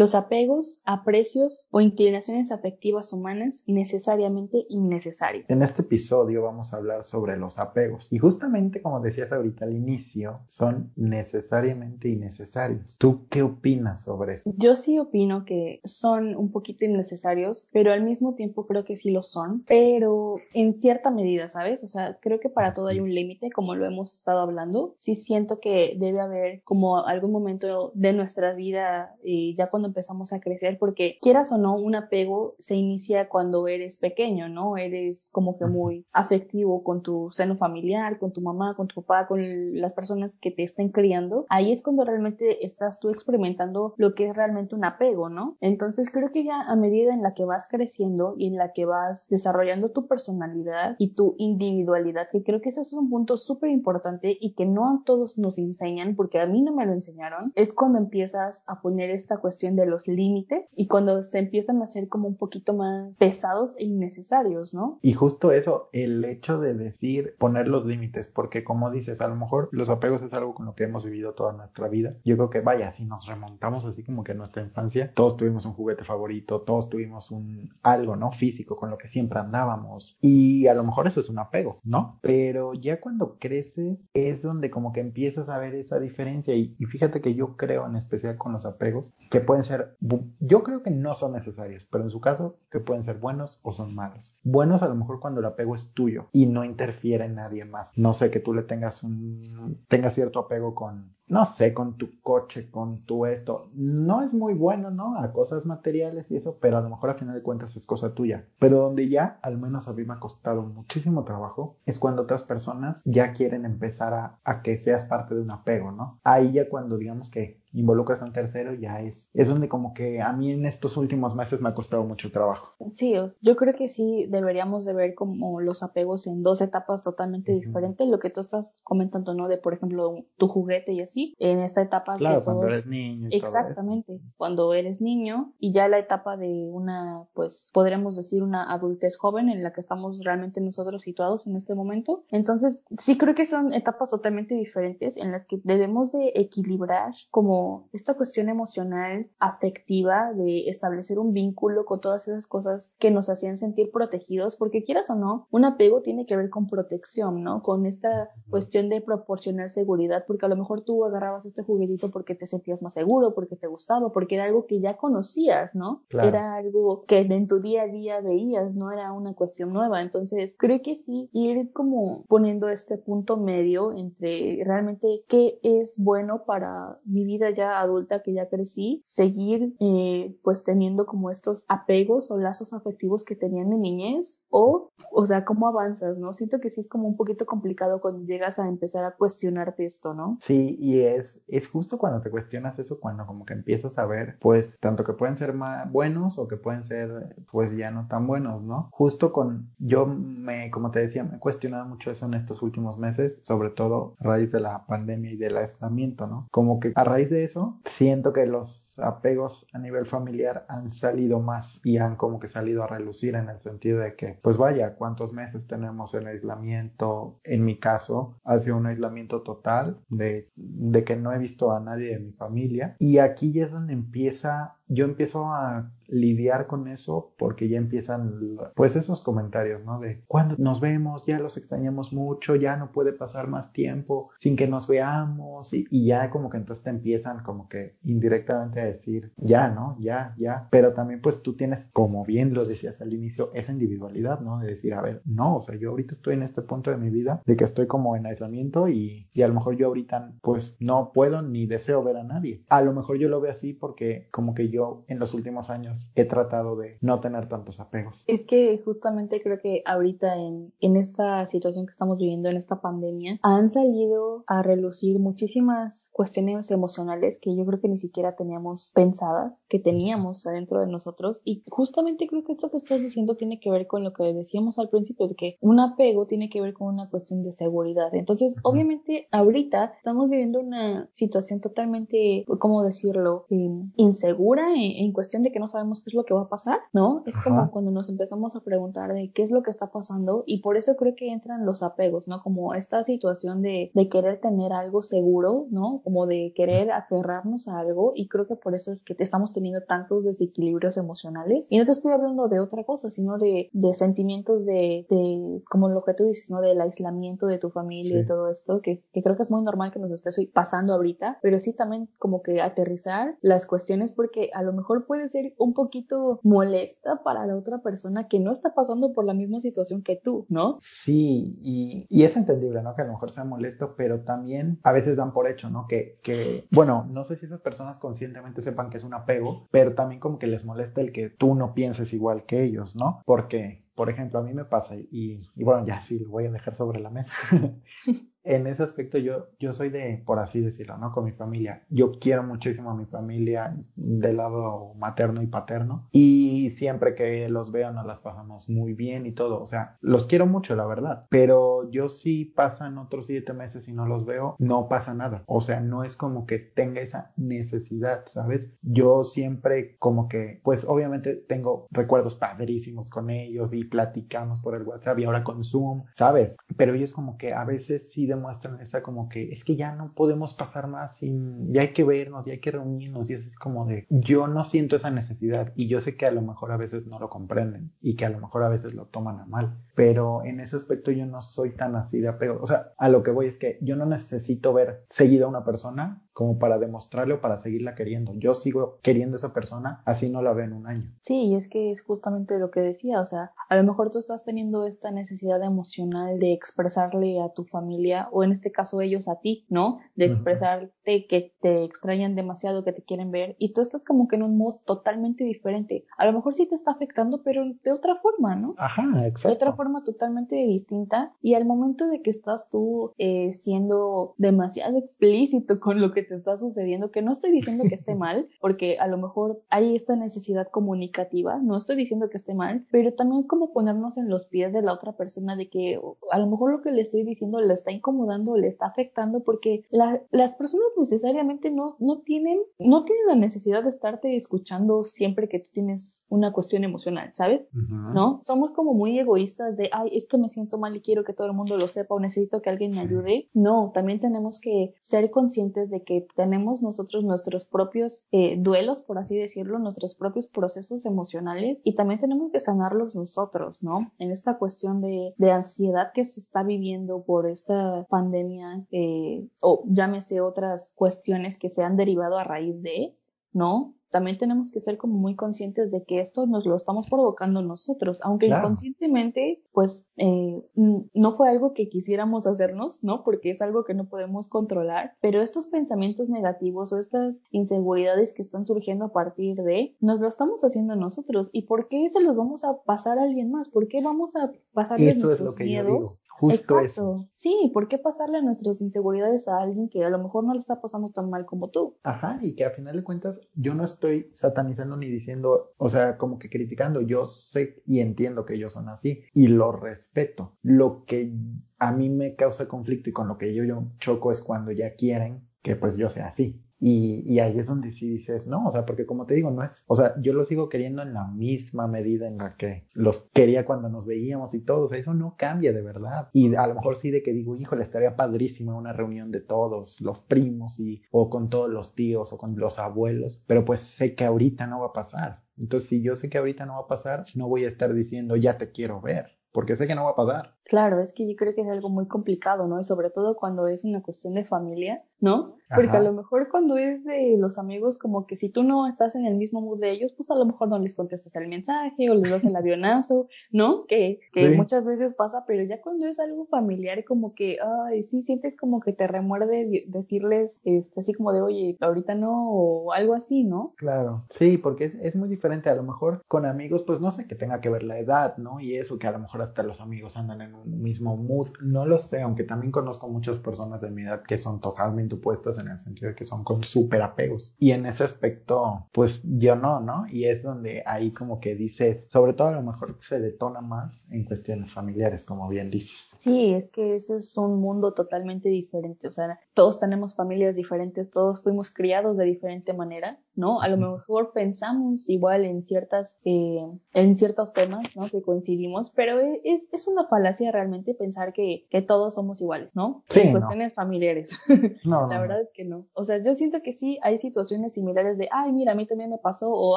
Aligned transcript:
los 0.00 0.14
apegos, 0.14 0.80
aprecios 0.86 1.68
o 1.70 1.82
inclinaciones 1.82 2.52
afectivas 2.52 3.12
humanas 3.12 3.64
necesariamente 3.66 4.64
innecesarios. 4.70 5.44
En 5.48 5.60
este 5.60 5.82
episodio 5.82 6.42
vamos 6.42 6.72
a 6.72 6.78
hablar 6.78 7.04
sobre 7.04 7.36
los 7.36 7.58
apegos 7.58 8.10
y 8.10 8.16
justamente 8.16 8.80
como 8.80 9.00
decías 9.00 9.30
ahorita 9.30 9.66
al 9.66 9.74
inicio, 9.74 10.40
son 10.48 10.90
necesariamente 10.96 12.08
innecesarios. 12.08 12.96
¿Tú 12.98 13.26
qué 13.28 13.42
opinas 13.42 14.04
sobre 14.04 14.36
eso? 14.36 14.50
Yo 14.56 14.74
sí 14.74 14.98
opino 14.98 15.44
que 15.44 15.82
son 15.84 16.34
un 16.34 16.50
poquito 16.50 16.86
innecesarios, 16.86 17.68
pero 17.70 17.92
al 17.92 18.02
mismo 18.02 18.34
tiempo 18.34 18.66
creo 18.66 18.86
que 18.86 18.96
sí 18.96 19.10
lo 19.10 19.22
son, 19.22 19.64
pero 19.66 20.36
en 20.54 20.78
cierta 20.78 21.10
medida, 21.10 21.50
¿sabes? 21.50 21.84
O 21.84 21.88
sea, 21.88 22.16
creo 22.22 22.40
que 22.40 22.48
para 22.48 22.72
todo 22.72 22.86
hay 22.86 23.00
un 23.00 23.14
límite, 23.14 23.50
como 23.50 23.74
lo 23.74 23.84
hemos 23.84 24.14
estado 24.14 24.40
hablando. 24.40 24.94
Sí 24.96 25.14
siento 25.14 25.60
que 25.60 25.94
debe 25.98 26.20
haber 26.20 26.62
como 26.62 27.04
algún 27.04 27.32
momento 27.32 27.92
de 27.94 28.14
nuestra 28.14 28.54
vida, 28.54 29.14
y 29.22 29.54
ya 29.56 29.68
cuando 29.68 29.89
empezamos 29.90 30.32
a 30.32 30.40
crecer, 30.40 30.78
porque 30.78 31.18
quieras 31.20 31.52
o 31.52 31.58
no, 31.58 31.76
un 31.76 31.94
apego 31.94 32.54
se 32.58 32.74
inicia 32.76 33.28
cuando 33.28 33.68
eres 33.68 33.98
pequeño, 33.98 34.48
¿no? 34.48 34.76
Eres 34.76 35.28
como 35.32 35.58
que 35.58 35.66
muy 35.66 36.06
afectivo 36.12 36.82
con 36.82 37.02
tu 37.02 37.30
seno 37.30 37.56
familiar, 37.56 38.18
con 38.18 38.32
tu 38.32 38.40
mamá, 38.40 38.74
con 38.76 38.88
tu 38.88 39.02
papá, 39.02 39.26
con 39.26 39.78
las 39.78 39.92
personas 39.92 40.38
que 40.38 40.50
te 40.50 40.62
estén 40.62 40.90
criando. 40.90 41.46
Ahí 41.48 41.72
es 41.72 41.82
cuando 41.82 42.04
realmente 42.04 42.64
estás 42.64 42.98
tú 43.00 43.10
experimentando 43.10 43.94
lo 43.96 44.14
que 44.14 44.28
es 44.28 44.36
realmente 44.36 44.74
un 44.74 44.84
apego, 44.84 45.28
¿no? 45.28 45.56
Entonces 45.60 46.10
creo 46.10 46.30
que 46.32 46.44
ya 46.44 46.60
a 46.60 46.76
medida 46.76 47.12
en 47.12 47.22
la 47.22 47.34
que 47.34 47.44
vas 47.44 47.68
creciendo 47.68 48.34
y 48.36 48.46
en 48.46 48.56
la 48.56 48.72
que 48.72 48.84
vas 48.84 49.26
desarrollando 49.28 49.90
tu 49.90 50.06
personalidad 50.06 50.96
y 50.98 51.14
tu 51.14 51.34
individualidad, 51.38 52.28
que 52.30 52.42
creo 52.42 52.60
que 52.60 52.70
ese 52.70 52.82
es 52.82 52.92
un 52.92 53.10
punto 53.10 53.36
súper 53.36 53.70
importante 53.70 54.36
y 54.38 54.54
que 54.54 54.66
no 54.66 54.88
a 54.88 55.02
todos 55.04 55.38
nos 55.38 55.58
enseñan, 55.58 56.16
porque 56.16 56.40
a 56.40 56.46
mí 56.46 56.62
no 56.62 56.74
me 56.74 56.86
lo 56.86 56.92
enseñaron, 56.92 57.52
es 57.54 57.72
cuando 57.72 57.98
empiezas 57.98 58.64
a 58.66 58.80
poner 58.80 59.10
esta 59.10 59.38
cuestión 59.38 59.69
de 59.76 59.86
los 59.86 60.08
límites 60.08 60.66
y 60.74 60.86
cuando 60.86 61.22
se 61.22 61.38
empiezan 61.38 61.80
a 61.80 61.84
hacer 61.84 62.08
como 62.08 62.28
un 62.28 62.36
poquito 62.36 62.74
más 62.74 63.16
pesados 63.18 63.74
e 63.78 63.84
innecesarios, 63.84 64.74
¿no? 64.74 64.98
Y 65.02 65.12
justo 65.12 65.52
eso, 65.52 65.88
el 65.92 66.24
hecho 66.24 66.58
de 66.58 66.74
decir 66.74 67.34
poner 67.38 67.68
los 67.68 67.86
límites, 67.86 68.28
porque 68.28 68.64
como 68.64 68.90
dices, 68.90 69.20
a 69.20 69.28
lo 69.28 69.36
mejor 69.36 69.68
los 69.72 69.90
apegos 69.90 70.22
es 70.22 70.34
algo 70.34 70.54
con 70.54 70.66
lo 70.66 70.74
que 70.74 70.84
hemos 70.84 71.04
vivido 71.04 71.34
toda 71.34 71.52
nuestra 71.52 71.88
vida. 71.88 72.16
Yo 72.24 72.36
creo 72.36 72.50
que 72.50 72.60
vaya, 72.60 72.92
si 72.92 73.04
nos 73.04 73.26
remontamos 73.26 73.84
así 73.84 74.04
como 74.04 74.24
que 74.24 74.32
a 74.32 74.34
nuestra 74.34 74.62
infancia, 74.62 75.12
todos 75.14 75.36
tuvimos 75.36 75.66
un 75.66 75.72
juguete 75.72 76.04
favorito, 76.04 76.62
todos 76.62 76.88
tuvimos 76.88 77.30
un 77.30 77.70
algo, 77.82 78.16
¿no? 78.16 78.32
Físico 78.32 78.76
con 78.76 78.90
lo 78.90 78.98
que 78.98 79.08
siempre 79.08 79.38
andábamos. 79.38 80.18
Y 80.20 80.66
a 80.66 80.74
lo 80.74 80.84
mejor 80.84 81.06
eso 81.06 81.20
es 81.20 81.28
un 81.28 81.38
apego, 81.38 81.78
¿no? 81.84 82.18
Pero 82.22 82.74
ya 82.74 83.00
cuando 83.00 83.36
creces 83.38 83.98
es 84.14 84.42
donde 84.42 84.70
como 84.70 84.92
que 84.92 85.00
empiezas 85.00 85.48
a 85.48 85.58
ver 85.58 85.74
esa 85.74 85.98
diferencia 85.98 86.54
y, 86.54 86.74
y 86.78 86.84
fíjate 86.86 87.20
que 87.20 87.34
yo 87.34 87.56
creo 87.56 87.86
en 87.86 87.96
especial 87.96 88.36
con 88.36 88.52
los 88.52 88.64
apegos 88.64 89.12
que 89.30 89.40
pueden 89.40 89.59
ser, 89.64 89.96
yo 90.40 90.62
creo 90.62 90.82
que 90.82 90.90
no 90.90 91.14
son 91.14 91.32
necesarios, 91.32 91.86
pero 91.90 92.04
en 92.04 92.10
su 92.10 92.20
caso 92.20 92.58
que 92.70 92.80
pueden 92.80 93.02
ser 93.02 93.18
buenos 93.18 93.58
o 93.62 93.72
son 93.72 93.94
malos. 93.94 94.36
Buenos 94.42 94.82
a 94.82 94.88
lo 94.88 94.94
mejor 94.94 95.20
cuando 95.20 95.40
el 95.40 95.46
apego 95.46 95.74
es 95.74 95.92
tuyo 95.92 96.28
y 96.32 96.46
no 96.46 96.64
interfiere 96.64 97.24
en 97.24 97.34
nadie 97.34 97.64
más. 97.64 97.96
No 97.96 98.14
sé, 98.14 98.30
que 98.30 98.40
tú 98.40 98.54
le 98.54 98.62
tengas 98.62 99.02
un, 99.02 99.84
tengas 99.88 100.14
cierto 100.14 100.40
apego 100.40 100.74
con, 100.74 101.14
no 101.30 101.44
sé, 101.44 101.72
con 101.72 101.96
tu 101.96 102.20
coche, 102.22 102.70
con 102.70 103.04
tu 103.06 103.24
esto. 103.24 103.70
No 103.74 104.22
es 104.22 104.34
muy 104.34 104.52
bueno, 104.52 104.90
¿no? 104.90 105.16
A 105.16 105.32
cosas 105.32 105.64
materiales 105.64 106.30
y 106.30 106.36
eso, 106.36 106.58
pero 106.60 106.76
a 106.76 106.80
lo 106.80 106.90
mejor 106.90 107.10
a 107.10 107.14
final 107.14 107.34
de 107.34 107.42
cuentas 107.42 107.76
es 107.76 107.86
cosa 107.86 108.14
tuya. 108.14 108.46
Pero 108.58 108.78
donde 108.78 109.08
ya, 109.08 109.38
al 109.42 109.56
menos 109.56 109.86
a 109.86 109.92
mí 109.92 110.04
me 110.04 110.14
ha 110.14 110.18
costado 110.18 110.62
muchísimo 110.62 111.24
trabajo, 111.24 111.76
es 111.86 112.00
cuando 112.00 112.22
otras 112.22 112.42
personas 112.42 113.00
ya 113.04 113.32
quieren 113.32 113.64
empezar 113.64 114.12
a, 114.12 114.38
a 114.44 114.62
que 114.62 114.76
seas 114.76 115.04
parte 115.04 115.36
de 115.36 115.42
un 115.42 115.52
apego, 115.52 115.92
¿no? 115.92 116.18
Ahí 116.24 116.52
ya 116.52 116.68
cuando 116.68 116.98
digamos 116.98 117.30
que 117.30 117.60
involucras 117.72 118.22
a 118.22 118.24
un 118.24 118.32
tercero, 118.32 118.74
ya 118.74 119.00
es, 119.00 119.30
es 119.32 119.48
donde 119.48 119.68
como 119.68 119.94
que 119.94 120.20
a 120.20 120.32
mí 120.32 120.52
en 120.52 120.66
estos 120.66 120.96
últimos 120.96 121.34
meses 121.34 121.60
me 121.60 121.68
ha 121.68 121.74
costado 121.74 122.04
mucho 122.04 122.30
trabajo. 122.30 122.72
Sí, 122.92 123.14
yo 123.40 123.56
creo 123.56 123.74
que 123.74 123.88
sí 123.88 124.26
deberíamos 124.28 124.84
de 124.84 124.92
ver 124.92 125.14
como 125.14 125.60
los 125.60 125.82
apegos 125.82 126.26
en 126.26 126.42
dos 126.42 126.60
etapas 126.60 127.02
totalmente 127.02 127.52
diferentes, 127.52 128.08
lo 128.08 128.18
que 128.18 128.30
tú 128.30 128.40
estás 128.40 128.74
comentando, 128.82 129.34
¿no? 129.34 129.48
De, 129.48 129.58
por 129.58 129.74
ejemplo, 129.74 130.24
tu 130.36 130.48
juguete 130.48 130.92
y 130.92 131.00
así, 131.00 131.19
en 131.38 131.60
esta 131.60 131.82
etapa 131.82 132.16
claro, 132.16 132.44
cuando 132.44 132.66
eres 132.66 132.86
niño. 132.86 133.28
Exactamente, 133.30 134.20
cuando 134.36 134.74
eres 134.74 135.00
niño 135.00 135.52
y 135.58 135.72
ya 135.72 135.88
la 135.88 135.98
etapa 135.98 136.36
de 136.36 136.68
una, 136.70 137.24
pues, 137.34 137.70
podríamos 137.72 138.16
decir 138.16 138.42
una 138.42 138.72
adultez 138.72 139.16
joven 139.16 139.48
en 139.48 139.62
la 139.62 139.72
que 139.72 139.80
estamos 139.80 140.20
realmente 140.24 140.60
nosotros 140.60 141.02
situados 141.02 141.46
en 141.46 141.56
este 141.56 141.74
momento. 141.74 142.24
Entonces, 142.30 142.82
sí 142.98 143.16
creo 143.18 143.34
que 143.34 143.46
son 143.46 143.72
etapas 143.72 144.10
totalmente 144.10 144.54
diferentes 144.54 145.16
en 145.16 145.32
las 145.32 145.46
que 145.46 145.60
debemos 145.64 146.12
de 146.12 146.32
equilibrar 146.34 147.12
como 147.30 147.88
esta 147.92 148.14
cuestión 148.14 148.48
emocional, 148.48 149.28
afectiva, 149.38 150.32
de 150.32 150.68
establecer 150.68 151.18
un 151.18 151.32
vínculo 151.32 151.84
con 151.84 152.00
todas 152.00 152.28
esas 152.28 152.46
cosas 152.46 152.94
que 152.98 153.10
nos 153.10 153.28
hacían 153.28 153.56
sentir 153.56 153.90
protegidos, 153.90 154.56
porque 154.56 154.84
quieras 154.84 155.10
o 155.10 155.14
no, 155.14 155.46
un 155.50 155.64
apego 155.64 156.02
tiene 156.02 156.26
que 156.26 156.36
ver 156.36 156.50
con 156.50 156.66
protección, 156.66 157.42
¿no? 157.42 157.62
Con 157.62 157.86
esta 157.86 158.30
cuestión 158.48 158.88
de 158.88 159.00
proporcionar 159.00 159.70
seguridad, 159.70 160.24
porque 160.26 160.46
a 160.46 160.48
lo 160.48 160.56
mejor 160.56 160.82
tú 160.82 161.04
agarrabas 161.10 161.46
este 161.46 161.62
juguetito 161.62 162.10
porque 162.10 162.34
te 162.34 162.46
sentías 162.46 162.82
más 162.82 162.94
seguro, 162.94 163.34
porque 163.34 163.56
te 163.56 163.66
gustaba, 163.66 164.12
porque 164.12 164.36
era 164.36 164.44
algo 164.44 164.66
que 164.66 164.80
ya 164.80 164.96
conocías, 164.96 165.74
¿no? 165.74 166.02
Era 166.10 166.56
algo 166.56 167.04
que 167.06 167.18
en 167.18 167.46
tu 167.46 167.60
día 167.60 167.82
a 167.82 167.86
día 167.88 168.20
veías, 168.20 168.74
no 168.74 168.90
era 168.90 169.12
una 169.12 169.34
cuestión 169.34 169.72
nueva. 169.72 170.02
Entonces, 170.02 170.54
creo 170.58 170.80
que 170.82 170.94
sí, 170.94 171.28
ir 171.32 171.72
como 171.72 172.24
poniendo 172.28 172.68
este 172.68 172.96
punto 172.96 173.36
medio 173.36 173.92
entre 173.92 174.62
realmente 174.64 175.24
qué 175.28 175.58
es 175.62 175.96
bueno 175.98 176.44
para 176.44 176.98
mi 177.04 177.24
vida 177.24 177.50
ya 177.50 177.80
adulta 177.80 178.22
que 178.22 178.32
ya 178.32 178.48
crecí, 178.48 179.02
seguir 179.04 179.74
eh, 179.80 180.36
pues 180.42 180.64
teniendo 180.64 181.06
como 181.06 181.30
estos 181.30 181.64
apegos 181.68 182.30
o 182.30 182.38
lazos 182.38 182.72
afectivos 182.72 183.24
que 183.24 183.36
tenía 183.36 183.62
en 183.62 183.68
mi 183.68 183.78
niñez 183.78 184.46
o, 184.50 184.90
o 185.12 185.26
sea, 185.26 185.44
cómo 185.44 185.68
avanzas, 185.68 186.18
¿no? 186.18 186.32
Siento 186.32 186.60
que 186.60 186.70
sí 186.70 186.80
es 186.80 186.88
como 186.88 187.08
un 187.08 187.16
poquito 187.16 187.46
complicado 187.46 188.00
cuando 188.00 188.24
llegas 188.24 188.58
a 188.58 188.68
empezar 188.68 189.04
a 189.04 189.16
cuestionarte 189.16 189.84
esto, 189.84 190.14
¿no? 190.14 190.38
Sí, 190.40 190.76
y 190.78 190.89
es, 190.98 191.40
es 191.46 191.68
justo 191.68 191.98
cuando 191.98 192.20
te 192.20 192.30
cuestionas 192.30 192.78
eso, 192.78 192.98
cuando 192.98 193.26
como 193.26 193.44
que 193.44 193.54
empiezas 193.54 193.98
a 193.98 194.06
ver, 194.06 194.36
pues, 194.40 194.78
tanto 194.80 195.04
que 195.04 195.12
pueden 195.12 195.36
ser 195.36 195.52
más 195.52 195.90
buenos 195.90 196.38
o 196.38 196.48
que 196.48 196.56
pueden 196.56 196.84
ser, 196.84 197.36
pues, 197.50 197.76
ya 197.76 197.90
no 197.90 198.08
tan 198.08 198.26
buenos, 198.26 198.62
¿no? 198.62 198.88
Justo 198.92 199.32
con, 199.32 199.70
yo 199.78 200.06
me, 200.06 200.70
como 200.70 200.90
te 200.90 201.00
decía, 201.00 201.24
me 201.24 201.36
he 201.36 201.40
cuestionado 201.40 201.86
mucho 201.86 202.10
eso 202.10 202.26
en 202.26 202.34
estos 202.34 202.62
últimos 202.62 202.98
meses, 202.98 203.40
sobre 203.44 203.70
todo 203.70 204.16
a 204.18 204.24
raíz 204.24 204.52
de 204.52 204.60
la 204.60 204.86
pandemia 204.86 205.32
y 205.32 205.36
del 205.36 205.56
aislamiento, 205.56 206.26
¿no? 206.26 206.48
Como 206.50 206.80
que 206.80 206.92
a 206.94 207.04
raíz 207.04 207.30
de 207.30 207.44
eso, 207.44 207.80
siento 207.84 208.32
que 208.32 208.46
los 208.46 208.79
apegos 208.98 209.66
a 209.72 209.78
nivel 209.78 210.06
familiar 210.06 210.66
han 210.68 210.90
salido 210.90 211.40
más 211.40 211.80
y 211.84 211.98
han 211.98 212.16
como 212.16 212.40
que 212.40 212.48
salido 212.48 212.82
a 212.82 212.86
relucir 212.86 213.34
en 213.34 213.48
el 213.48 213.60
sentido 213.60 214.00
de 214.00 214.14
que, 214.16 214.38
pues 214.42 214.56
vaya, 214.56 214.94
cuántos 214.94 215.32
meses 215.32 215.66
tenemos 215.66 216.14
en 216.14 216.26
aislamiento. 216.26 217.40
En 217.44 217.64
mi 217.64 217.78
caso, 217.78 218.38
ha 218.44 218.58
sido 218.60 218.76
un 218.76 218.86
aislamiento 218.86 219.42
total 219.42 220.00
de, 220.08 220.50
de 220.56 221.04
que 221.04 221.16
no 221.16 221.32
he 221.32 221.38
visto 221.38 221.72
a 221.72 221.80
nadie 221.80 222.10
de 222.10 222.20
mi 222.20 222.32
familia. 222.32 222.96
Y 222.98 223.18
aquí 223.18 223.52
ya 223.52 223.64
es 223.64 223.72
donde 223.72 223.92
empieza, 223.92 224.76
yo 224.86 225.04
empiezo 225.04 225.46
a 225.46 225.90
lidiar 226.10 226.66
con 226.66 226.88
eso 226.88 227.32
porque 227.38 227.68
ya 227.68 227.78
empiezan 227.78 228.58
pues 228.74 228.96
esos 228.96 229.20
comentarios, 229.20 229.84
¿no? 229.84 230.00
De 230.00 230.22
cuando 230.26 230.56
nos 230.58 230.80
vemos, 230.80 231.24
ya 231.26 231.38
los 231.38 231.56
extrañamos 231.56 232.12
mucho, 232.12 232.56
ya 232.56 232.76
no 232.76 232.92
puede 232.92 233.12
pasar 233.12 233.48
más 233.48 233.72
tiempo 233.72 234.30
sin 234.38 234.56
que 234.56 234.66
nos 234.66 234.88
veamos 234.88 235.72
y, 235.72 235.86
ya 236.04 236.30
como 236.30 236.50
que 236.50 236.56
entonces 236.56 236.82
te 236.82 236.90
empiezan 236.90 237.42
como 237.42 237.68
que 237.68 237.96
indirectamente 238.02 238.80
a 238.80 238.84
decir, 238.86 239.32
ya, 239.36 239.68
¿no? 239.68 239.96
Ya, 240.00 240.34
ya. 240.38 240.68
Pero 240.70 240.92
también 240.92 241.20
pues 241.20 241.42
tú 241.42 241.54
tienes, 241.54 241.88
como 241.92 242.24
bien 242.24 242.54
lo 242.54 242.64
decías 242.64 243.00
al 243.00 243.14
inicio, 243.14 243.50
esa 243.54 243.72
individualidad, 243.72 244.40
¿no? 244.40 244.58
De 244.58 244.68
decir, 244.68 244.94
a 244.94 245.02
ver, 245.02 245.22
no, 245.24 245.56
o 245.56 245.62
sea, 245.62 245.76
yo 245.76 245.90
ahorita 245.90 246.14
estoy 246.14 246.34
en 246.34 246.42
este 246.42 246.62
punto 246.62 246.90
de 246.90 246.96
mi 246.96 247.10
vida 247.10 247.42
de 247.46 247.56
que 247.56 247.64
estoy 247.64 247.86
como 247.86 248.16
en 248.16 248.26
aislamiento 248.26 248.88
y, 248.88 249.28
y 249.32 249.42
a 249.42 249.48
lo 249.48 249.54
mejor 249.54 249.76
yo 249.76 249.88
ahorita 249.88 250.32
pues 250.42 250.76
no 250.80 251.12
puedo 251.12 251.42
ni 251.42 251.66
deseo 251.66 252.02
ver 252.02 252.16
a 252.16 252.24
nadie. 252.24 252.64
A 252.68 252.82
lo 252.82 252.92
mejor 252.92 253.18
yo 253.18 253.28
lo 253.28 253.40
veo 253.40 253.50
así 253.50 253.72
porque 253.72 254.28
como 254.30 254.54
que 254.54 254.68
yo 254.70 255.04
en 255.08 255.18
los 255.18 255.34
últimos 255.34 255.70
años 255.70 255.99
he 256.14 256.24
tratado 256.24 256.76
de 256.76 256.98
no 257.00 257.20
tener 257.20 257.48
tantos 257.48 257.80
apegos. 257.80 258.24
Es 258.26 258.44
que 258.44 258.80
justamente 258.84 259.42
creo 259.42 259.58
que 259.60 259.82
ahorita 259.86 260.36
en, 260.36 260.72
en 260.80 260.96
esta 260.96 261.46
situación 261.46 261.86
que 261.86 261.92
estamos 261.92 262.18
viviendo, 262.18 262.50
en 262.50 262.56
esta 262.56 262.80
pandemia, 262.80 263.38
han 263.42 263.70
salido 263.70 264.44
a 264.46 264.62
relucir 264.62 265.18
muchísimas 265.18 266.08
cuestiones 266.12 266.70
emocionales 266.70 267.38
que 267.40 267.54
yo 267.56 267.64
creo 267.66 267.80
que 267.80 267.88
ni 267.88 267.98
siquiera 267.98 268.36
teníamos 268.36 268.92
pensadas 268.94 269.64
que 269.68 269.78
teníamos 269.78 270.46
adentro 270.46 270.80
de 270.80 270.86
nosotros 270.86 271.40
y 271.44 271.62
justamente 271.68 272.26
creo 272.26 272.44
que 272.44 272.52
esto 272.52 272.70
que 272.70 272.76
estás 272.76 273.00
diciendo 273.00 273.36
tiene 273.36 273.60
que 273.60 273.70
ver 273.70 273.86
con 273.86 274.04
lo 274.04 274.12
que 274.12 274.32
decíamos 274.32 274.78
al 274.78 274.88
principio 274.88 275.28
de 275.28 275.34
que 275.34 275.56
un 275.60 275.80
apego 275.80 276.26
tiene 276.26 276.50
que 276.50 276.60
ver 276.60 276.74
con 276.74 276.88
una 276.88 277.08
cuestión 277.08 277.42
de 277.42 277.52
seguridad 277.52 278.14
entonces 278.14 278.56
obviamente 278.62 279.28
ahorita 279.30 279.92
estamos 279.98 280.28
viviendo 280.28 280.60
una 280.60 281.08
situación 281.12 281.60
totalmente 281.60 282.44
¿cómo 282.58 282.82
decirlo? 282.82 283.46
Em, 283.50 283.90
insegura 283.96 284.68
en, 284.74 285.12
cuestión 285.12 285.42
de 285.42 285.52
que 285.52 285.58
no 285.58 285.68
sabemos 285.68 285.89
qué 285.98 286.10
es 286.10 286.14
lo 286.14 286.24
que 286.24 286.34
va 286.34 286.42
a 286.42 286.48
pasar, 286.48 286.78
¿no? 286.92 287.24
Es 287.26 287.36
como 287.36 287.70
cuando 287.72 287.90
nos 287.90 288.08
empezamos 288.08 288.54
a 288.54 288.60
preguntar 288.60 289.12
de 289.12 289.32
qué 289.32 289.42
es 289.42 289.50
lo 289.50 289.62
que 289.62 289.70
está 289.70 289.90
pasando 289.90 290.44
y 290.46 290.62
por 290.62 290.76
eso 290.76 290.94
creo 290.96 291.14
que 291.16 291.32
entran 291.32 291.66
los 291.66 291.82
apegos, 291.82 292.28
¿no? 292.28 292.42
Como 292.42 292.74
esta 292.74 293.02
situación 293.02 293.62
de, 293.62 293.90
de 293.94 294.08
querer 294.08 294.40
tener 294.40 294.72
algo 294.72 295.02
seguro, 295.02 295.66
¿no? 295.70 296.00
Como 296.04 296.26
de 296.26 296.52
querer 296.54 296.92
aferrarnos 296.92 297.66
a 297.68 297.78
algo 297.78 298.12
y 298.14 298.28
creo 298.28 298.46
que 298.46 298.56
por 298.56 298.74
eso 298.74 298.92
es 298.92 299.02
que 299.02 299.16
estamos 299.18 299.52
teniendo 299.52 299.82
tantos 299.82 300.24
desequilibrios 300.24 300.96
emocionales. 300.96 301.66
Y 301.70 301.78
no 301.78 301.86
te 301.86 301.92
estoy 301.92 302.12
hablando 302.12 302.48
de 302.48 302.60
otra 302.60 302.84
cosa, 302.84 303.10
sino 303.10 303.38
de, 303.38 303.68
de 303.72 303.94
sentimientos 303.94 304.64
de, 304.64 305.06
de, 305.10 305.62
como 305.68 305.88
lo 305.88 306.04
que 306.04 306.14
tú 306.14 306.24
dices, 306.24 306.50
¿no? 306.50 306.60
Del 306.60 306.80
aislamiento 306.80 307.46
de 307.46 307.58
tu 307.58 307.70
familia 307.70 308.20
y 308.20 308.26
todo 308.26 308.48
esto, 308.48 308.80
que, 308.82 309.02
que 309.12 309.22
creo 309.22 309.36
que 309.36 309.42
es 309.42 309.50
muy 309.50 309.62
normal 309.62 309.92
que 309.92 309.98
nos 309.98 310.12
esté 310.12 310.30
pasando 310.52 310.94
ahorita, 310.94 311.38
pero 311.42 311.58
sí 311.58 311.74
también 311.74 312.08
como 312.18 312.42
que 312.42 312.60
aterrizar 312.60 313.36
las 313.40 313.66
cuestiones 313.66 314.14
porque 314.14 314.50
a 314.54 314.62
lo 314.62 314.72
mejor 314.72 315.06
puede 315.06 315.28
ser 315.28 315.54
un 315.58 315.72
poquito 315.80 316.40
molesta 316.44 317.22
para 317.22 317.46
la 317.46 317.56
otra 317.56 317.78
persona 317.82 318.28
que 318.28 318.40
no 318.40 318.52
está 318.52 318.74
pasando 318.74 319.12
por 319.12 319.24
la 319.24 319.34
misma 319.34 319.60
situación 319.60 320.02
que 320.02 320.16
tú, 320.16 320.46
¿no? 320.48 320.78
Sí, 320.82 321.58
y, 321.62 322.06
y 322.08 322.24
es 322.24 322.36
entendible, 322.36 322.82
¿no? 322.82 322.94
Que 322.94 323.02
a 323.02 323.04
lo 323.06 323.12
mejor 323.12 323.30
sea 323.30 323.44
molesto, 323.44 323.94
pero 323.96 324.22
también 324.22 324.78
a 324.82 324.92
veces 324.92 325.16
dan 325.16 325.32
por 325.32 325.48
hecho, 325.48 325.68
¿no? 325.70 325.86
Que, 325.86 326.18
que, 326.22 326.66
bueno, 326.70 327.06
no 327.10 327.24
sé 327.24 327.36
si 327.36 327.46
esas 327.46 327.60
personas 327.60 327.98
conscientemente 327.98 328.62
sepan 328.62 328.90
que 328.90 328.96
es 328.98 329.04
un 329.04 329.14
apego, 329.14 329.68
pero 329.70 329.94
también 329.94 330.20
como 330.20 330.38
que 330.38 330.46
les 330.46 330.64
molesta 330.64 331.00
el 331.00 331.12
que 331.12 331.30
tú 331.30 331.54
no 331.54 331.74
pienses 331.74 332.12
igual 332.12 332.46
que 332.46 332.62
ellos, 332.64 332.96
¿no? 332.96 333.22
Porque, 333.26 333.84
por 333.94 334.08
ejemplo, 334.10 334.38
a 334.38 334.42
mí 334.42 334.54
me 334.54 334.64
pasa, 334.64 334.94
y, 334.96 335.50
y 335.54 335.64
bueno, 335.64 335.86
ya 335.86 336.00
sí, 336.00 336.18
lo 336.18 336.30
voy 336.30 336.46
a 336.46 336.50
dejar 336.52 336.74
sobre 336.74 337.00
la 337.00 337.10
mesa. 337.10 337.34
en 338.44 338.66
ese 338.66 338.82
aspecto 338.82 339.18
yo, 339.18 339.48
yo 339.58 339.72
soy 339.72 339.90
de, 339.90 340.22
por 340.24 340.38
así 340.38 340.60
decirlo, 340.60 340.96
¿no? 340.98 341.12
Con 341.12 341.24
mi 341.24 341.32
familia. 341.32 341.84
Yo 341.88 342.12
quiero 342.18 342.42
muchísimo 342.42 342.90
a 342.90 342.94
mi 342.94 343.06
familia 343.06 343.76
del 343.96 344.36
lado 344.36 344.94
materno 344.94 345.42
y 345.42 345.46
paterno. 345.46 346.08
Y 346.12 346.70
siempre 346.70 347.14
que 347.14 347.48
los 347.48 347.72
veo 347.72 347.92
nos 347.92 348.06
las 348.06 348.20
pasamos 348.20 348.68
muy 348.68 348.94
bien 348.94 349.26
y 349.26 349.32
todo. 349.32 349.62
O 349.62 349.66
sea, 349.66 349.92
los 350.00 350.26
quiero 350.26 350.46
mucho, 350.46 350.74
la 350.74 350.86
verdad. 350.86 351.26
Pero 351.28 351.90
yo 351.90 352.08
si 352.08 352.44
pasan 352.44 352.98
otros 352.98 353.26
siete 353.26 353.52
meses 353.52 353.88
y 353.88 353.92
no 353.92 354.06
los 354.06 354.24
veo, 354.24 354.56
no 354.58 354.88
pasa 354.88 355.14
nada. 355.14 355.42
O 355.46 355.60
sea, 355.60 355.80
no 355.80 356.04
es 356.04 356.16
como 356.16 356.46
que 356.46 356.58
tenga 356.58 357.00
esa 357.00 357.32
necesidad, 357.36 358.24
¿sabes? 358.26 358.70
Yo 358.82 359.24
siempre 359.24 359.96
como 359.98 360.28
que, 360.28 360.60
pues 360.62 360.84
obviamente 360.84 361.34
tengo 361.34 361.86
recuerdos 361.90 362.34
padrísimos 362.36 363.10
con 363.10 363.30
ellos 363.30 363.72
y 363.72 363.84
platicamos 363.84 364.60
por 364.60 364.74
el 364.74 364.82
WhatsApp 364.82 365.18
y 365.18 365.24
ahora 365.24 365.44
con 365.44 365.64
Zoom, 365.64 366.04
¿sabes? 366.16 366.56
Pero 366.76 366.94
ellos 366.94 367.12
como 367.12 367.36
que 367.36 367.52
a 367.52 367.64
veces 367.64 368.10
sí 368.12 368.26
demuestran 368.30 368.80
esa 368.80 369.02
como 369.02 369.28
que 369.28 369.52
es 369.52 369.64
que 369.64 369.76
ya 369.76 369.94
no 369.94 370.14
podemos 370.14 370.54
pasar 370.54 370.88
más 370.88 371.16
sin, 371.16 371.72
ya 371.72 371.82
hay 371.82 371.92
que 371.92 372.04
vernos, 372.04 372.46
ya 372.46 372.52
hay 372.52 372.60
que 372.60 372.70
reunirnos 372.70 373.28
y 373.28 373.34
es 373.34 373.54
como 373.56 373.84
de, 373.84 374.06
yo 374.08 374.46
no 374.46 374.64
siento 374.64 374.96
esa 374.96 375.10
necesidad 375.10 375.72
y 375.76 375.88
yo 375.88 376.00
sé 376.00 376.16
que 376.16 376.26
a 376.26 376.30
lo 376.30 376.42
mejor 376.42 376.72
a 376.72 376.76
veces 376.76 377.06
no 377.06 377.18
lo 377.18 377.28
comprenden 377.28 377.92
y 378.00 378.16
que 378.16 378.24
a 378.24 378.30
lo 378.30 378.40
mejor 378.40 378.62
a 378.62 378.68
veces 378.68 378.94
lo 378.94 379.06
toman 379.06 379.38
a 379.40 379.46
mal, 379.46 379.76
pero 379.94 380.42
en 380.44 380.60
ese 380.60 380.76
aspecto 380.76 381.10
yo 381.10 381.26
no 381.26 381.40
soy 381.42 381.70
tan 381.70 381.94
así 381.96 382.20
de 382.20 382.28
apego, 382.28 382.58
o 382.60 382.66
sea, 382.66 382.92
a 382.96 383.08
lo 383.08 383.22
que 383.22 383.30
voy 383.30 383.46
es 383.46 383.58
que 383.58 383.78
yo 383.82 383.96
no 383.96 384.06
necesito 384.06 384.72
ver 384.72 385.04
seguida 385.08 385.44
a 385.44 385.48
una 385.48 385.64
persona 385.64 386.22
como 386.40 386.58
para 386.58 386.78
demostrarle 386.78 387.34
o 387.34 387.40
para 387.42 387.58
seguirla 387.58 387.94
queriendo. 387.94 388.32
Yo 388.34 388.54
sigo 388.54 388.98
queriendo 389.02 389.34
a 389.34 389.36
esa 389.36 389.52
persona, 389.52 390.00
así 390.06 390.30
no 390.30 390.40
la 390.40 390.54
veo 390.54 390.64
en 390.64 390.72
un 390.72 390.86
año. 390.86 391.12
Sí, 391.20 391.48
y 391.48 391.54
es 391.54 391.68
que 391.68 391.90
es 391.90 392.00
justamente 392.00 392.58
lo 392.58 392.70
que 392.70 392.80
decía, 392.80 393.20
o 393.20 393.26
sea, 393.26 393.52
a 393.68 393.76
lo 393.76 393.82
mejor 393.82 394.10
tú 394.10 394.18
estás 394.18 394.42
teniendo 394.42 394.86
esta 394.86 395.10
necesidad 395.10 395.62
emocional 395.62 396.38
de 396.38 396.54
expresarle 396.54 397.42
a 397.42 397.52
tu 397.52 397.64
familia, 397.64 398.30
o 398.32 398.42
en 398.42 398.52
este 398.52 398.72
caso 398.72 399.02
ellos 399.02 399.28
a 399.28 399.38
ti, 399.40 399.66
¿no? 399.68 399.98
De 400.16 400.24
expresarte 400.24 401.26
que 401.26 401.52
te 401.60 401.84
extrañan 401.84 402.34
demasiado, 402.34 402.84
que 402.84 402.94
te 402.94 403.02
quieren 403.02 403.30
ver, 403.30 403.54
y 403.58 403.74
tú 403.74 403.82
estás 403.82 404.02
como 404.02 404.26
que 404.26 404.36
en 404.36 404.42
un 404.42 404.56
modo 404.56 404.80
totalmente 404.86 405.44
diferente. 405.44 406.06
A 406.16 406.24
lo 406.24 406.32
mejor 406.32 406.54
sí 406.54 406.66
te 406.66 406.74
está 406.74 406.92
afectando, 406.92 407.42
pero 407.42 407.64
de 407.84 407.92
otra 407.92 408.16
forma, 408.16 408.56
¿no? 408.56 408.76
Ajá, 408.78 409.26
exacto. 409.26 409.48
De 409.48 409.54
otra 409.56 409.72
forma 409.74 410.04
totalmente 410.04 410.56
distinta, 410.56 411.34
y 411.42 411.52
al 411.52 411.66
momento 411.66 412.08
de 412.08 412.22
que 412.22 412.30
estás 412.30 412.70
tú 412.70 413.12
eh, 413.18 413.52
siendo 413.52 414.34
demasiado 414.38 414.96
explícito 414.96 415.78
con 415.80 416.00
lo 416.00 416.12
que 416.12 416.29
te 416.30 416.36
está 416.36 416.56
sucediendo, 416.56 417.10
que 417.10 417.22
no 417.22 417.32
estoy 417.32 417.50
diciendo 417.50 417.84
que 417.88 417.96
esté 417.96 418.14
mal, 418.14 418.48
porque 418.60 418.98
a 418.98 419.08
lo 419.08 419.18
mejor 419.18 419.60
hay 419.68 419.96
esta 419.96 420.14
necesidad 420.14 420.68
comunicativa, 420.68 421.58
no 421.58 421.76
estoy 421.76 421.96
diciendo 421.96 422.30
que 422.30 422.36
esté 422.36 422.54
mal, 422.54 422.86
pero 422.92 423.12
también 423.14 423.42
como 423.42 423.72
ponernos 423.72 424.16
en 424.16 424.28
los 424.28 424.46
pies 424.46 424.72
de 424.72 424.82
la 424.82 424.92
otra 424.92 425.16
persona 425.16 425.56
de 425.56 425.68
que 425.68 426.00
a 426.30 426.38
lo 426.38 426.46
mejor 426.46 426.72
lo 426.72 426.82
que 426.82 426.92
le 426.92 427.02
estoy 427.02 427.24
diciendo 427.24 427.60
le 427.60 427.74
está 427.74 427.90
incomodando, 427.90 428.56
le 428.56 428.68
está 428.68 428.86
afectando, 428.86 429.40
porque 429.40 429.82
las 429.90 430.52
personas 430.52 430.86
necesariamente 430.96 431.70
no, 431.70 431.96
no 431.98 432.20
tienen, 432.20 432.60
no 432.78 433.04
tienen 433.04 433.26
la 433.26 433.34
necesidad 433.34 433.82
de 433.82 433.90
estarte 433.90 434.36
escuchando 434.36 435.04
siempre 435.04 435.48
que 435.48 435.58
tú 435.58 435.70
tienes 435.72 436.26
una 436.28 436.52
cuestión 436.52 436.84
emocional, 436.84 437.30
¿sabes? 437.34 437.62
¿No? 437.72 438.40
Somos 438.42 438.70
como 438.70 438.94
muy 438.94 439.18
egoístas 439.18 439.76
de, 439.76 439.90
ay, 439.92 440.10
es 440.12 440.28
que 440.28 440.38
me 440.38 440.48
siento 440.48 440.78
mal 440.78 440.94
y 440.94 441.00
quiero 441.00 441.24
que 441.24 441.32
todo 441.32 441.48
el 441.48 441.54
mundo 441.54 441.76
lo 441.76 441.88
sepa 441.88 442.14
o 442.14 442.20
necesito 442.20 442.62
que 442.62 442.70
alguien 442.70 442.92
me 442.94 443.00
ayude. 443.00 443.48
No, 443.52 443.90
también 443.92 444.20
tenemos 444.20 444.60
que 444.60 444.94
ser 445.00 445.30
conscientes 445.30 445.90
de 445.90 446.02
que 446.02 446.09
tenemos 446.34 446.82
nosotros 446.82 447.24
nuestros 447.24 447.64
propios 447.66 448.26
eh, 448.32 448.56
duelos, 448.58 449.00
por 449.02 449.18
así 449.18 449.36
decirlo, 449.36 449.78
nuestros 449.78 450.14
propios 450.14 450.46
procesos 450.46 451.06
emocionales 451.06 451.80
y 451.84 451.94
también 451.94 452.20
tenemos 452.20 452.50
que 452.50 452.60
sanarlos 452.60 453.14
nosotros, 453.14 453.82
¿no? 453.82 454.12
En 454.18 454.30
esta 454.30 454.58
cuestión 454.58 455.00
de, 455.00 455.34
de 455.38 455.50
ansiedad 455.52 456.12
que 456.12 456.24
se 456.24 456.40
está 456.40 456.62
viviendo 456.62 457.22
por 457.22 457.48
esta 457.48 458.06
pandemia 458.08 458.84
eh, 458.90 459.46
o 459.62 459.84
llámese 459.86 460.40
otras 460.40 460.92
cuestiones 460.96 461.58
que 461.58 461.68
se 461.68 461.82
han 461.82 461.96
derivado 461.96 462.38
a 462.38 462.44
raíz 462.44 462.82
de, 462.82 463.16
¿no? 463.52 463.94
También 464.10 464.38
tenemos 464.38 464.70
que 464.70 464.80
ser 464.80 464.96
como 464.98 465.18
muy 465.18 465.36
conscientes 465.36 465.90
de 465.90 466.04
que 466.04 466.20
esto 466.20 466.46
nos 466.46 466.66
lo 466.66 466.76
estamos 466.76 467.06
provocando 467.08 467.62
nosotros, 467.62 468.20
aunque 468.22 468.46
inconscientemente, 468.46 469.62
pues 469.72 470.06
eh, 470.16 470.62
no 470.74 471.30
fue 471.30 471.48
algo 471.48 471.72
que 471.74 471.88
quisiéramos 471.88 472.46
hacernos, 472.46 473.02
¿no? 473.02 473.22
Porque 473.24 473.50
es 473.50 473.62
algo 473.62 473.84
que 473.84 473.94
no 473.94 474.08
podemos 474.08 474.48
controlar, 474.48 475.12
pero 475.20 475.40
estos 475.40 475.68
pensamientos 475.68 476.28
negativos 476.28 476.92
o 476.92 476.98
estas 476.98 477.40
inseguridades 477.50 478.34
que 478.34 478.42
están 478.42 478.66
surgiendo 478.66 479.06
a 479.06 479.12
partir 479.12 479.56
de, 479.56 479.96
nos 480.00 480.20
lo 480.20 480.28
estamos 480.28 480.62
haciendo 480.64 480.96
nosotros. 480.96 481.50
¿Y 481.52 481.62
por 481.62 481.88
qué 481.88 482.08
se 482.08 482.20
los 482.20 482.36
vamos 482.36 482.64
a 482.64 482.82
pasar 482.82 483.18
a 483.18 483.22
alguien 483.22 483.50
más? 483.50 483.68
¿Por 483.68 483.88
qué 483.88 484.02
vamos 484.02 484.36
a 484.36 484.50
pasarle 484.72 485.14
nuestros 485.14 485.56
miedos? 485.56 486.20
Justo 486.40 486.78
Exacto. 486.80 486.84
Eso. 486.86 487.28
Sí, 487.34 487.70
¿por 487.74 487.86
qué 487.86 487.98
pasarle 487.98 488.42
nuestras 488.42 488.80
inseguridades 488.80 489.46
a 489.46 489.60
alguien 489.60 489.90
que 489.90 490.02
a 490.02 490.08
lo 490.08 490.18
mejor 490.18 490.44
no 490.44 490.54
le 490.54 490.58
está 490.58 490.80
pasando 490.80 491.10
tan 491.10 491.28
mal 491.28 491.44
como 491.44 491.68
tú? 491.68 491.98
Ajá, 492.02 492.38
y 492.40 492.54
que 492.54 492.64
a 492.64 492.70
final 492.70 492.96
de 492.96 493.04
cuentas 493.04 493.42
yo 493.54 493.74
no 493.74 493.84
estoy 493.84 493.99
satanizando 494.32 494.96
ni 494.96 495.08
diciendo, 495.08 495.72
o 495.76 495.88
sea, 495.88 496.16
como 496.16 496.38
que 496.38 496.50
criticando, 496.50 497.00
yo 497.00 497.28
sé 497.28 497.82
y 497.86 498.00
entiendo 498.00 498.44
que 498.44 498.54
ellos 498.54 498.72
son 498.72 498.88
así 498.88 499.24
y 499.32 499.48
lo 499.48 499.72
respeto. 499.72 500.56
Lo 500.62 501.04
que 501.04 501.32
a 501.78 501.92
mí 501.92 502.08
me 502.10 502.34
causa 502.36 502.68
conflicto 502.68 503.10
y 503.10 503.12
con 503.12 503.28
lo 503.28 503.38
que 503.38 503.54
yo, 503.54 503.64
yo 503.64 503.92
choco 503.98 504.30
es 504.32 504.40
cuando 504.40 504.72
ya 504.72 504.94
quieren 504.94 505.48
que 505.62 505.76
pues 505.76 505.96
yo 505.96 506.08
sea 506.10 506.28
así. 506.28 506.62
Y, 506.80 507.22
y, 507.26 507.40
ahí 507.40 507.58
es 507.58 507.66
donde 507.66 507.90
sí 507.90 508.08
dices, 508.08 508.46
no, 508.46 508.66
o 508.66 508.70
sea, 508.70 508.86
porque 508.86 509.04
como 509.04 509.26
te 509.26 509.34
digo, 509.34 509.50
no 509.50 509.62
es, 509.62 509.84
o 509.86 509.96
sea, 509.96 510.14
yo 510.22 510.32
lo 510.32 510.44
sigo 510.44 510.70
queriendo 510.70 511.02
en 511.02 511.12
la 511.12 511.26
misma 511.26 511.86
medida 511.86 512.26
en 512.26 512.38
la 512.38 512.56
que 512.56 512.86
los 512.94 513.28
quería 513.34 513.66
cuando 513.66 513.90
nos 513.90 514.06
veíamos 514.06 514.54
y 514.54 514.64
todo, 514.64 514.90
eso 514.92 515.12
no 515.12 515.36
cambia 515.36 515.74
de 515.74 515.82
verdad. 515.82 516.30
Y 516.32 516.54
a 516.54 516.66
lo 516.66 516.74
mejor 516.74 516.96
sí 516.96 517.10
de 517.10 517.22
que 517.22 517.34
digo, 517.34 517.54
híjole, 517.56 517.82
estaría 517.82 518.16
padrísima 518.16 518.74
una 518.74 518.94
reunión 518.94 519.30
de 519.30 519.42
todos, 519.42 520.00
los 520.00 520.20
primos 520.20 520.80
y, 520.80 521.02
o 521.10 521.28
con 521.28 521.50
todos 521.50 521.68
los 521.68 521.94
tíos 521.94 522.32
o 522.32 522.38
con 522.38 522.56
los 522.56 522.78
abuelos, 522.78 523.44
pero 523.46 523.64
pues 523.64 523.80
sé 523.80 524.14
que 524.14 524.24
ahorita 524.24 524.66
no 524.66 524.80
va 524.80 524.86
a 524.86 524.92
pasar. 524.94 525.42
Entonces, 525.58 525.90
si 525.90 526.02
yo 526.02 526.16
sé 526.16 526.30
que 526.30 526.38
ahorita 526.38 526.64
no 526.64 526.74
va 526.74 526.80
a 526.80 526.88
pasar, 526.88 527.24
no 527.34 527.46
voy 527.46 527.64
a 527.64 527.68
estar 527.68 527.92
diciendo, 527.92 528.36
ya 528.36 528.56
te 528.56 528.72
quiero 528.72 529.02
ver 529.02 529.40
porque 529.52 529.76
sé 529.76 529.86
que 529.86 529.94
no 529.94 530.04
va 530.04 530.10
a 530.10 530.16
pasar. 530.16 530.56
Claro, 530.70 531.00
es 531.00 531.12
que 531.12 531.28
yo 531.28 531.34
creo 531.34 531.52
que 531.52 531.62
es 531.62 531.68
algo 531.68 531.88
muy 531.88 532.06
complicado, 532.06 532.68
¿no? 532.68 532.78
Y 532.80 532.84
sobre 532.84 533.10
todo 533.10 533.34
cuando 533.34 533.66
es 533.66 533.82
una 533.82 534.02
cuestión 534.02 534.34
de 534.34 534.44
familia, 534.44 535.02
¿no? 535.18 535.56
Porque 535.74 535.96
a 535.96 536.00
lo 536.00 536.12
mejor 536.12 536.48
cuando 536.48 536.76
es 536.78 537.04
de 537.04 537.36
los 537.38 537.58
amigos, 537.58 537.98
como 537.98 538.26
que 538.26 538.36
si 538.36 538.50
tú 538.50 538.62
no 538.62 538.88
estás 538.88 539.14
en 539.14 539.24
el 539.26 539.34
mismo 539.34 539.60
mood 539.60 539.80
de 539.80 539.90
ellos, 539.90 540.12
pues 540.16 540.30
a 540.30 540.36
lo 540.36 540.44
mejor 540.44 540.68
no 540.68 540.78
les 540.78 540.94
contestas 540.94 541.34
el 541.36 541.48
mensaje 541.48 542.10
o 542.10 542.14
les 542.14 542.30
das 542.30 542.44
el 542.44 542.54
avionazo, 542.54 543.28
¿no? 543.50 543.84
Que, 543.86 544.20
que 544.32 544.48
muchas 544.50 544.84
veces 544.84 545.14
pasa, 545.14 545.44
pero 545.44 545.62
ya 545.64 545.80
cuando 545.80 546.06
es 546.06 546.20
algo 546.20 546.46
familiar, 546.46 547.04
como 547.04 547.34
que, 547.34 547.58
ay, 547.86 548.04
sí, 548.04 548.22
sientes 548.22 548.56
como 548.56 548.80
que 548.80 548.92
te 548.92 549.06
remuerde 549.08 549.84
decirles, 549.88 550.60
este, 550.64 551.00
así 551.00 551.12
como 551.12 551.32
de, 551.32 551.42
oye, 551.42 551.76
ahorita 551.80 552.14
no, 552.14 552.50
o 552.50 552.92
algo 552.92 553.14
así, 553.14 553.42
¿no? 553.42 553.74
Claro, 553.76 554.24
sí, 554.28 554.56
porque 554.56 554.84
es, 554.84 554.94
es 554.96 555.16
muy 555.16 555.28
diferente. 555.28 555.68
A 555.68 555.74
lo 555.74 555.82
mejor 555.82 556.22
con 556.26 556.46
amigos, 556.46 556.82
pues 556.84 557.00
no 557.00 557.10
sé 557.10 557.26
que 557.26 557.34
tenga 557.34 557.60
que 557.60 557.70
ver 557.70 557.82
la 557.82 557.98
edad, 557.98 558.36
¿no? 558.38 558.60
Y 558.60 558.76
eso, 558.76 558.98
que 558.98 559.06
a 559.06 559.12
lo 559.12 559.18
mejor 559.18 559.42
hasta 559.42 559.62
los 559.62 559.80
amigos 559.80 560.16
andan 560.16 560.42
en 560.42 560.54
un 560.54 560.59
mismo 560.64 561.16
mood, 561.16 561.48
no 561.62 561.86
lo 561.86 561.98
sé, 561.98 562.22
aunque 562.22 562.44
también 562.44 562.72
conozco 562.72 563.08
muchas 563.08 563.38
personas 563.38 563.80
de 563.80 563.90
mi 563.90 564.02
edad 564.02 564.22
que 564.22 564.38
son 564.38 564.60
totalmente 564.60 565.16
opuestas 565.16 565.58
en 565.58 565.68
el 565.68 565.78
sentido 565.80 566.10
de 566.10 566.14
que 566.14 566.24
son 566.24 566.44
con 566.44 566.62
súper 566.64 567.02
apegos. 567.02 567.54
Y 567.58 567.72
en 567.72 567.86
ese 567.86 568.04
aspecto, 568.04 568.86
pues 568.92 569.22
yo 569.24 569.56
no, 569.56 569.80
¿no? 569.80 570.06
Y 570.10 570.26
es 570.26 570.42
donde 570.42 570.82
ahí 570.86 571.10
como 571.10 571.40
que 571.40 571.54
dices, 571.54 572.06
sobre 572.08 572.32
todo 572.32 572.48
a 572.48 572.52
lo 572.52 572.62
mejor 572.62 572.96
se 573.00 573.20
detona 573.20 573.60
más 573.60 574.06
en 574.10 574.24
cuestiones 574.24 574.72
familiares, 574.72 575.24
como 575.24 575.48
bien 575.48 575.70
dices. 575.70 576.14
Sí, 576.18 576.52
es 576.52 576.70
que 576.70 576.96
ese 576.96 577.18
es 577.18 577.36
un 577.36 577.60
mundo 577.60 577.94
totalmente 577.94 578.48
diferente, 578.48 579.08
o 579.08 579.12
sea, 579.12 579.40
todos 579.54 579.80
tenemos 579.80 580.14
familias 580.14 580.54
diferentes, 580.54 581.10
todos 581.10 581.42
fuimos 581.42 581.70
criados 581.70 582.16
de 582.16 582.24
diferente 582.24 582.72
manera 582.72 583.18
¿no? 583.34 583.60
A 583.60 583.68
lo 583.68 583.76
mejor 583.76 584.32
pensamos 584.32 585.08
igual 585.08 585.44
en 585.44 585.64
ciertas, 585.64 586.18
eh, 586.24 586.60
en 586.94 587.16
ciertos 587.16 587.52
temas, 587.52 587.84
¿no? 587.96 588.02
Que 588.08 588.22
coincidimos, 588.22 588.90
pero 588.90 589.18
es, 589.18 589.72
es 589.72 589.88
una 589.88 590.06
falacia 590.06 590.52
realmente 590.52 590.94
pensar 590.94 591.32
que, 591.32 591.66
que 591.70 591.82
todos 591.82 592.14
somos 592.14 592.40
iguales, 592.40 592.74
¿no? 592.76 593.04
Sí, 593.08 593.20
en 593.20 593.32
cuestiones 593.32 593.74
familiares. 593.74 594.30
No, 594.84 595.06
La 595.08 595.16
no, 595.16 595.20
verdad 595.22 595.40
es 595.42 595.50
que 595.52 595.64
no. 595.64 595.86
O 595.92 596.04
sea, 596.04 596.22
yo 596.22 596.34
siento 596.34 596.62
que 596.62 596.72
sí 596.72 596.98
hay 597.02 597.18
situaciones 597.18 597.74
similares 597.74 598.16
de, 598.18 598.28
ay, 598.32 598.52
mira, 598.52 598.72
a 598.72 598.74
mí 598.74 598.86
también 598.86 599.10
me 599.10 599.18
pasó, 599.18 599.50
o 599.50 599.76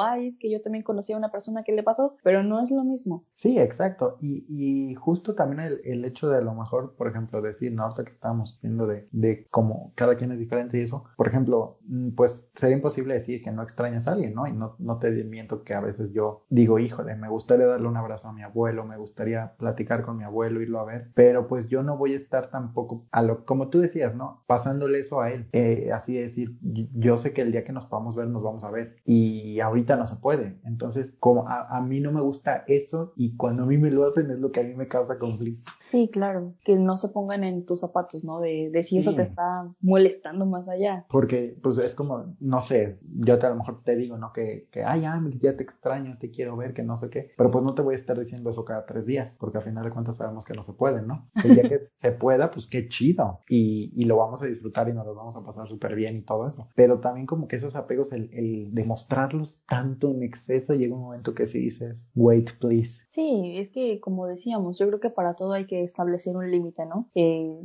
ay, 0.00 0.28
es 0.28 0.38
que 0.38 0.50
yo 0.50 0.60
también 0.60 0.82
conocí 0.82 1.12
a 1.12 1.16
una 1.16 1.30
persona 1.30 1.62
que 1.62 1.72
le 1.72 1.82
pasó, 1.82 2.16
pero 2.22 2.42
no 2.42 2.62
es 2.62 2.70
lo 2.70 2.84
mismo. 2.84 3.24
Sí, 3.34 3.58
exacto. 3.58 4.16
Y, 4.20 4.44
y 4.48 4.94
justo 4.94 5.34
también 5.34 5.60
el, 5.60 5.80
el 5.84 6.04
hecho 6.04 6.28
de 6.28 6.38
a 6.38 6.40
lo 6.40 6.54
mejor, 6.54 6.94
por 6.96 7.08
ejemplo, 7.08 7.42
decir, 7.42 7.72
¿no? 7.72 7.84
Ahorita 7.84 8.04
que 8.04 8.12
estábamos 8.12 8.58
viendo 8.62 8.86
de, 8.86 9.08
de 9.12 9.46
cómo 9.50 9.92
cada 9.94 10.16
quien 10.16 10.32
es 10.32 10.38
diferente 10.38 10.78
y 10.78 10.82
eso, 10.82 11.04
por 11.16 11.28
ejemplo, 11.28 11.78
mm, 11.86 12.10
pues 12.14 12.48
sería 12.54 12.76
imposible 12.76 13.14
decir 13.14 13.42
que 13.44 13.52
no 13.52 13.62
extrañas 13.62 14.08
a 14.08 14.12
alguien, 14.12 14.34
¿no? 14.34 14.46
Y 14.48 14.52
no, 14.52 14.74
no 14.78 14.98
te 14.98 15.12
miento 15.22 15.62
que 15.62 15.74
a 15.74 15.80
veces 15.80 16.12
yo 16.12 16.44
digo, 16.48 16.78
híjole, 16.80 17.14
me 17.14 17.28
gustaría 17.28 17.66
darle 17.66 17.86
un 17.86 17.96
abrazo 17.96 18.28
a 18.28 18.32
mi 18.32 18.42
abuelo, 18.42 18.84
me 18.84 18.96
gustaría 18.96 19.54
platicar 19.56 20.02
con 20.02 20.16
mi 20.16 20.24
abuelo, 20.24 20.60
irlo 20.60 20.80
a 20.80 20.84
ver, 20.84 21.12
pero 21.14 21.46
pues 21.46 21.68
yo 21.68 21.82
no 21.82 21.96
voy 21.96 22.14
a 22.14 22.16
estar 22.16 22.50
tampoco 22.50 23.06
a 23.12 23.22
lo, 23.22 23.44
como 23.44 23.68
tú 23.68 23.80
decías, 23.80 24.14
¿no? 24.16 24.42
Pasándole 24.46 24.98
eso 24.98 25.20
a 25.20 25.30
él, 25.30 25.48
eh, 25.52 25.90
así 25.92 26.14
de 26.14 26.22
decir, 26.22 26.58
yo 26.62 27.16
sé 27.16 27.32
que 27.32 27.42
el 27.42 27.52
día 27.52 27.64
que 27.64 27.72
nos 27.72 27.86
podamos 27.86 28.16
ver, 28.16 28.28
nos 28.28 28.42
vamos 28.42 28.64
a 28.64 28.70
ver 28.70 28.96
y 29.04 29.60
ahorita 29.60 29.96
no 29.96 30.06
se 30.06 30.16
puede. 30.16 30.58
Entonces, 30.64 31.14
como 31.20 31.46
a, 31.46 31.76
a 31.76 31.80
mí 31.82 32.00
no 32.00 32.10
me 32.10 32.22
gusta 32.22 32.64
eso 32.66 33.12
y 33.16 33.36
cuando 33.36 33.64
a 33.64 33.66
mí 33.66 33.78
me 33.78 33.90
lo 33.90 34.06
hacen 34.06 34.30
es 34.30 34.38
lo 34.38 34.50
que 34.50 34.60
a 34.60 34.64
mí 34.64 34.74
me 34.74 34.88
causa 34.88 35.18
conflicto. 35.18 35.70
Sí, 35.86 36.08
claro, 36.10 36.54
que 36.64 36.76
no 36.76 36.96
se 36.96 37.08
pongan 37.10 37.44
en 37.44 37.66
tus 37.66 37.80
zapatos, 37.80 38.24
¿no? 38.24 38.40
De, 38.40 38.70
de 38.72 38.82
si 38.82 38.98
eso 38.98 39.10
Sí. 39.10 39.16
te 39.16 39.22
está 39.22 39.70
molestando 39.80 40.46
más 40.46 40.68
allá. 40.68 41.04
Porque, 41.08 41.56
pues 41.62 41.78
es 41.78 41.94
como, 41.94 42.34
no 42.40 42.60
sé, 42.60 42.98
yo 43.02 43.38
te, 43.38 43.46
a 43.46 43.50
lo 43.50 43.56
mejor 43.56 43.82
te 43.82 43.94
digo, 43.94 44.16
¿no? 44.16 44.32
Que, 44.32 44.66
que, 44.72 44.82
ay, 44.82 45.04
Amix, 45.04 45.38
ya 45.40 45.56
te 45.56 45.62
extraño, 45.62 46.16
te 46.18 46.30
quiero 46.30 46.56
ver, 46.56 46.72
que 46.72 46.82
no 46.82 46.96
sé 46.96 47.10
qué. 47.10 47.30
Pero 47.36 47.50
pues 47.50 47.62
no 47.62 47.74
te 47.74 47.82
voy 47.82 47.92
a 47.94 47.96
estar 47.96 48.18
diciendo 48.18 48.50
eso 48.50 48.64
cada 48.64 48.86
tres 48.86 49.06
días, 49.06 49.36
porque 49.38 49.58
al 49.58 49.64
final 49.64 49.84
de 49.84 49.90
cuentas 49.90 50.16
sabemos 50.16 50.44
que 50.44 50.54
no 50.54 50.62
se 50.62 50.72
puede, 50.72 51.02
¿no? 51.02 51.28
El 51.44 51.54
día 51.54 51.68
que 51.68 51.80
se 51.96 52.12
pueda, 52.12 52.50
pues 52.50 52.66
qué 52.66 52.88
chido. 52.88 53.40
Y, 53.48 53.92
y 53.94 54.06
lo 54.06 54.16
vamos 54.16 54.42
a 54.42 54.46
disfrutar 54.46 54.88
y 54.88 54.94
nos 54.94 55.04
lo 55.06 55.14
vamos 55.14 55.36
a 55.36 55.44
pasar 55.44 55.68
súper 55.68 55.94
bien 55.94 56.16
y 56.16 56.22
todo 56.22 56.48
eso. 56.48 56.66
Pero 56.74 57.00
también 57.00 57.26
como 57.26 57.46
que 57.46 57.56
esos 57.56 57.76
apegos, 57.76 58.12
el, 58.12 58.30
el 58.32 58.74
demostrarlos 58.74 59.62
tanto 59.68 60.10
en 60.10 60.22
exceso, 60.22 60.74
llega 60.74 60.94
un 60.94 61.02
momento 61.02 61.34
que 61.34 61.46
sí 61.46 61.58
dices, 61.60 62.08
wait, 62.14 62.50
please. 62.58 63.02
Sí, 63.14 63.58
es 63.58 63.70
que 63.70 64.00
como 64.00 64.26
decíamos, 64.26 64.76
yo 64.76 64.88
creo 64.88 64.98
que 64.98 65.08
para 65.08 65.34
todo 65.34 65.52
hay 65.52 65.66
que 65.66 65.84
establecer 65.84 66.36
un 66.36 66.50
límite, 66.50 66.84
¿no? 66.84 67.08
Eh, 67.14 67.60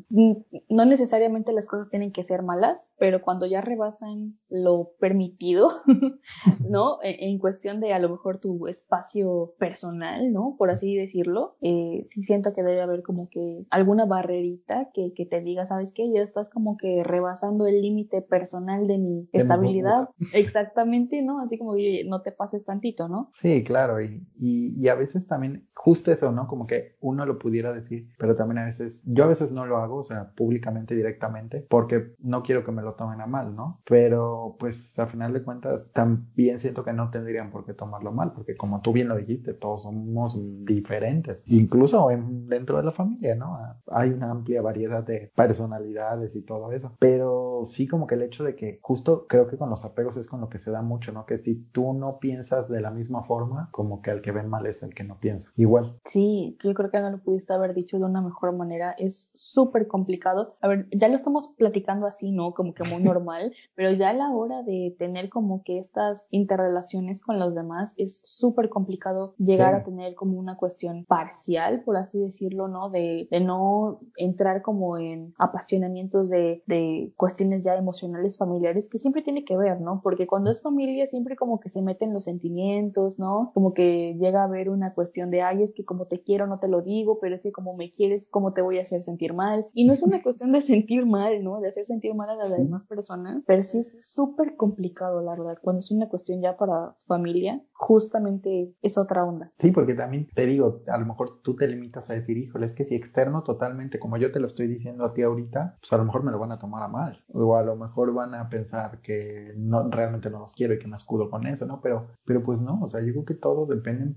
no 0.70 0.86
necesariamente 0.86 1.54
las 1.54 1.66
cosas 1.66 1.90
tienen 1.90 2.12
que 2.12 2.24
ser 2.24 2.44
malas, 2.44 2.94
pero 3.00 3.24
cuando 3.24 3.48
ya 3.48 3.60
rebasan 3.60 4.38
lo 4.48 4.92
permitido, 5.00 5.72
¿no? 6.70 7.00
En, 7.02 7.32
en 7.32 7.40
cuestión 7.40 7.80
de 7.80 7.94
a 7.94 8.00
lo 8.00 8.10
mejor 8.10 8.38
tu 8.38 8.68
espacio 8.68 9.56
personal, 9.58 10.32
¿no? 10.32 10.54
Por 10.56 10.70
así 10.70 10.96
decirlo, 10.96 11.56
eh, 11.62 12.04
sí 12.06 12.22
siento 12.22 12.54
que 12.54 12.62
debe 12.62 12.82
haber 12.82 13.02
como 13.02 13.28
que 13.28 13.66
alguna 13.72 14.06
barrerita 14.06 14.92
que, 14.94 15.14
que 15.16 15.26
te 15.26 15.42
diga, 15.42 15.66
¿sabes 15.66 15.94
qué? 15.94 16.12
Ya 16.12 16.22
estás 16.22 16.48
como 16.50 16.78
que 16.78 17.04
rebasando 17.04 17.66
el 17.66 17.82
límite 17.82 18.22
personal 18.22 18.86
de 18.86 19.00
mi 19.00 19.28
estabilidad. 19.32 20.10
Exactamente, 20.36 21.24
¿no? 21.24 21.40
Así 21.40 21.58
como 21.58 21.74
que 21.74 22.04
no 22.06 22.22
te 22.22 22.32
pases 22.32 22.66
tantito, 22.66 23.08
¿no? 23.08 23.32
Sí, 23.34 23.64
claro, 23.64 24.00
y, 24.00 24.28
y, 24.40 24.80
y 24.80 24.88
a 24.90 24.94
veces 24.94 25.26
también, 25.26 25.39
justo 25.74 26.12
eso, 26.12 26.32
¿no? 26.32 26.48
Como 26.48 26.68
que 26.68 26.98
uno 27.02 27.26
lo 27.26 27.40
pudiera 27.40 27.72
decir, 27.74 28.10
pero 28.18 28.36
también 28.36 28.60
a 28.60 28.66
veces, 28.66 29.02
yo 29.06 29.24
a 29.24 29.28
veces 29.28 29.52
no 29.52 29.66
lo 29.66 29.78
hago, 29.78 29.98
o 29.98 30.04
sea, 30.04 30.32
públicamente, 30.36 30.96
directamente, 30.96 31.66
porque 31.70 32.14
no 32.20 32.44
quiero 32.44 32.64
que 32.64 32.72
me 32.72 32.82
lo 32.82 32.94
tomen 32.96 33.22
a 33.22 33.28
mal, 33.28 33.56
¿no? 33.56 33.82
Pero 33.86 34.56
pues 34.60 34.98
al 35.00 35.08
final 35.08 35.34
de 35.34 35.44
cuentas 35.44 35.90
también 35.94 36.60
siento 36.60 36.84
que 36.84 36.94
no 36.94 37.10
tendrían 37.10 37.52
por 37.52 37.66
qué 37.66 37.74
tomarlo 37.74 38.12
mal, 38.12 38.34
porque 38.34 38.56
como 38.58 38.82
tú 38.82 38.94
bien 38.94 39.08
lo 39.08 39.16
dijiste, 39.18 39.54
todos 39.54 39.84
somos 39.84 40.38
diferentes, 40.66 41.44
incluso 41.48 42.12
en- 42.12 42.48
dentro 42.48 42.78
de 42.78 42.84
la 42.84 42.92
familia, 42.92 43.36
¿no? 43.36 43.58
Hay 43.88 44.10
una 44.12 44.32
amplia 44.32 44.62
variedad 44.62 45.04
de 45.06 45.32
personalidades 45.36 46.36
y 46.36 46.42
todo 46.44 46.72
eso, 46.72 46.96
pero 47.00 47.64
sí 47.66 47.88
como 47.88 48.08
que 48.08 48.16
el 48.16 48.22
hecho 48.24 48.44
de 48.44 48.56
que 48.56 48.80
justo 48.82 49.26
creo 49.28 49.48
que 49.48 49.58
con 49.58 49.70
los 49.70 49.86
apegos 49.86 50.18
es 50.18 50.28
con 50.28 50.42
lo 50.42 50.50
que 50.50 50.60
se 50.60 50.72
da 50.72 50.82
mucho, 50.82 51.12
¿no? 51.12 51.26
Que 51.26 51.38
si 51.38 51.56
tú 51.72 51.94
no 51.94 52.20
piensas 52.20 52.70
de 52.70 52.82
la 52.82 52.92
misma 52.92 53.24
forma, 53.24 53.70
como 53.72 54.02
que 54.02 54.12
el 54.12 54.22
que 54.22 54.32
ven 54.32 54.50
mal 54.50 54.66
es 54.66 54.84
el 54.84 54.94
que 54.94 55.04
no 55.04 55.20
piensa. 55.20 55.29
Igual. 55.56 56.00
Sí, 56.06 56.58
yo 56.64 56.74
creo 56.74 56.90
que 56.92 57.00
no 57.00 57.10
lo 57.12 57.20
pudiste 57.22 57.54
haber 57.54 57.74
dicho 57.74 57.98
de 57.98 58.06
una 58.06 58.22
mejor 58.22 58.56
manera. 58.56 58.92
Es 58.98 59.32
súper 59.36 59.88
complicado. 59.88 60.56
A 60.62 60.68
ver, 60.68 60.88
ya 60.92 61.08
lo 61.08 61.16
estamos 61.16 61.50
platicando 61.58 62.06
así, 62.08 62.32
¿no? 62.32 62.54
Como 62.54 62.74
que 62.74 62.84
muy 62.84 63.02
normal, 63.04 63.54
pero 63.76 63.92
ya 63.92 64.10
a 64.10 64.14
la 64.14 64.32
hora 64.32 64.64
de 64.64 64.96
tener 64.98 65.30
como 65.30 65.64
que 65.64 65.78
estas 65.80 66.28
interrelaciones 66.32 67.22
con 67.22 67.40
los 67.40 67.54
demás 67.56 67.94
es 67.98 68.22
súper 68.26 68.70
complicado 68.70 69.36
llegar 69.38 69.76
Sí. 69.76 69.82
a 69.82 69.84
tener 69.84 70.16
como 70.16 70.40
una 70.40 70.56
cuestión 70.58 71.06
parcial, 71.06 71.84
por 71.84 71.98
así 71.98 72.20
decirlo, 72.20 72.68
¿no? 72.68 72.90
De, 72.90 73.28
de 73.30 73.40
no 73.40 74.00
entrar 74.18 74.62
como 74.62 74.98
en 74.98 75.34
apasionamientos 75.38 76.30
de, 76.30 76.64
de 76.66 77.14
cuestiones 77.18 77.64
ya 77.64 77.76
emocionales 77.76 78.38
familiares 78.38 78.90
que 78.90 78.98
siempre 78.98 79.22
tiene 79.22 79.44
que 79.44 79.58
ver, 79.58 79.82
¿no? 79.82 80.00
Porque 80.02 80.26
cuando 80.28 80.50
es 80.52 80.62
familia 80.62 81.06
siempre 81.08 81.36
como 81.36 81.60
que 81.60 81.70
se 81.70 81.82
meten 81.82 82.14
los 82.14 82.24
sentimientos, 82.24 83.20
¿no? 83.20 83.52
Como 83.54 83.74
que 83.74 84.16
llega 84.20 84.42
a 84.42 84.46
haber 84.46 84.70
una 84.70 84.94
cuestión 84.94 85.19
de, 85.28 85.42
ay, 85.42 85.64
es 85.64 85.74
que 85.74 85.86
como 85.86 86.06
te 86.08 86.22
quiero 86.22 86.48
no 86.48 86.60
te 86.60 86.68
lo 86.68 86.82
digo, 86.82 87.20
pero 87.20 87.36
es 87.36 87.44
que 87.44 87.52
como 87.52 87.76
me 87.76 87.90
quieres, 87.92 88.28
¿cómo 88.32 88.54
te 88.54 88.62
voy 88.62 88.78
a 88.80 88.82
hacer 88.82 89.02
sentir 89.02 89.34
mal? 89.34 89.68
Y 89.74 89.86
no 89.86 89.94
es 89.94 90.02
una 90.02 90.22
cuestión 90.24 90.52
de 90.52 90.62
sentir 90.62 91.06
mal, 91.06 91.44
¿no? 91.44 91.60
De 91.60 91.68
hacer 91.68 91.86
sentir 91.86 92.14
mal 92.16 92.30
a 92.30 92.36
las 92.36 92.54
Sí. 92.56 92.62
demás 92.62 92.88
personas, 92.88 93.44
pero 93.46 93.64
sí 93.64 93.80
es 93.80 94.06
súper 94.14 94.56
complicado, 94.56 95.22
la 95.22 95.32
verdad. 95.32 95.58
Cuando 95.62 95.80
es 95.82 95.92
una 95.92 96.08
cuestión 96.10 96.42
ya 96.42 96.56
para 96.58 96.96
familia, 97.08 97.62
justamente 97.74 98.74
es 98.82 98.98
otra 98.98 99.26
onda. 99.26 99.52
Sí, 99.60 99.72
porque 99.72 99.94
también 99.94 100.28
te 100.34 100.46
digo, 100.46 100.82
a 100.88 100.98
lo 100.98 101.06
mejor 101.06 101.42
tú 101.42 101.56
te 101.56 101.68
limitas 101.68 102.10
a 102.10 102.14
decir, 102.14 102.38
híjole, 102.38 102.66
es 102.66 102.74
que 102.74 102.86
si 102.86 102.96
externo 102.96 103.44
totalmente, 103.44 104.00
como 104.00 104.18
yo 104.18 104.32
te 104.32 104.40
lo 104.40 104.48
estoy 104.48 104.68
diciendo 104.68 105.06
a 105.06 105.14
ti 105.14 105.22
ahorita, 105.24 105.76
pues 105.82 105.92
a 105.94 105.98
lo 105.98 106.06
mejor 106.06 106.24
me 106.24 106.32
lo 106.32 106.40
van 106.40 106.52
a 106.52 106.60
tomar 106.60 106.84
a 106.84 106.88
mal. 106.88 107.24
O 107.34 107.56
a 107.56 107.64
lo 107.64 107.76
mejor 107.76 108.14
van 108.14 108.34
a 108.36 108.50
pensar 108.50 109.02
que 109.02 109.54
no, 109.58 109.90
realmente 109.90 110.30
no 110.30 110.40
los 110.40 110.54
quiero 110.54 110.74
y 110.74 110.80
que 110.80 110.88
me 110.88 110.96
escudo 110.98 111.30
con 111.30 111.46
eso, 111.48 111.66
¿no? 111.66 111.82
Pero, 111.82 112.08
pero 112.26 112.44
pues 112.44 112.60
no, 112.62 112.80
o 112.82 112.88
sea, 112.88 113.02
yo 113.02 113.12
creo 113.12 113.26
que 113.26 113.34
todo 113.34 113.66
depende 113.66 114.04
en 114.04 114.16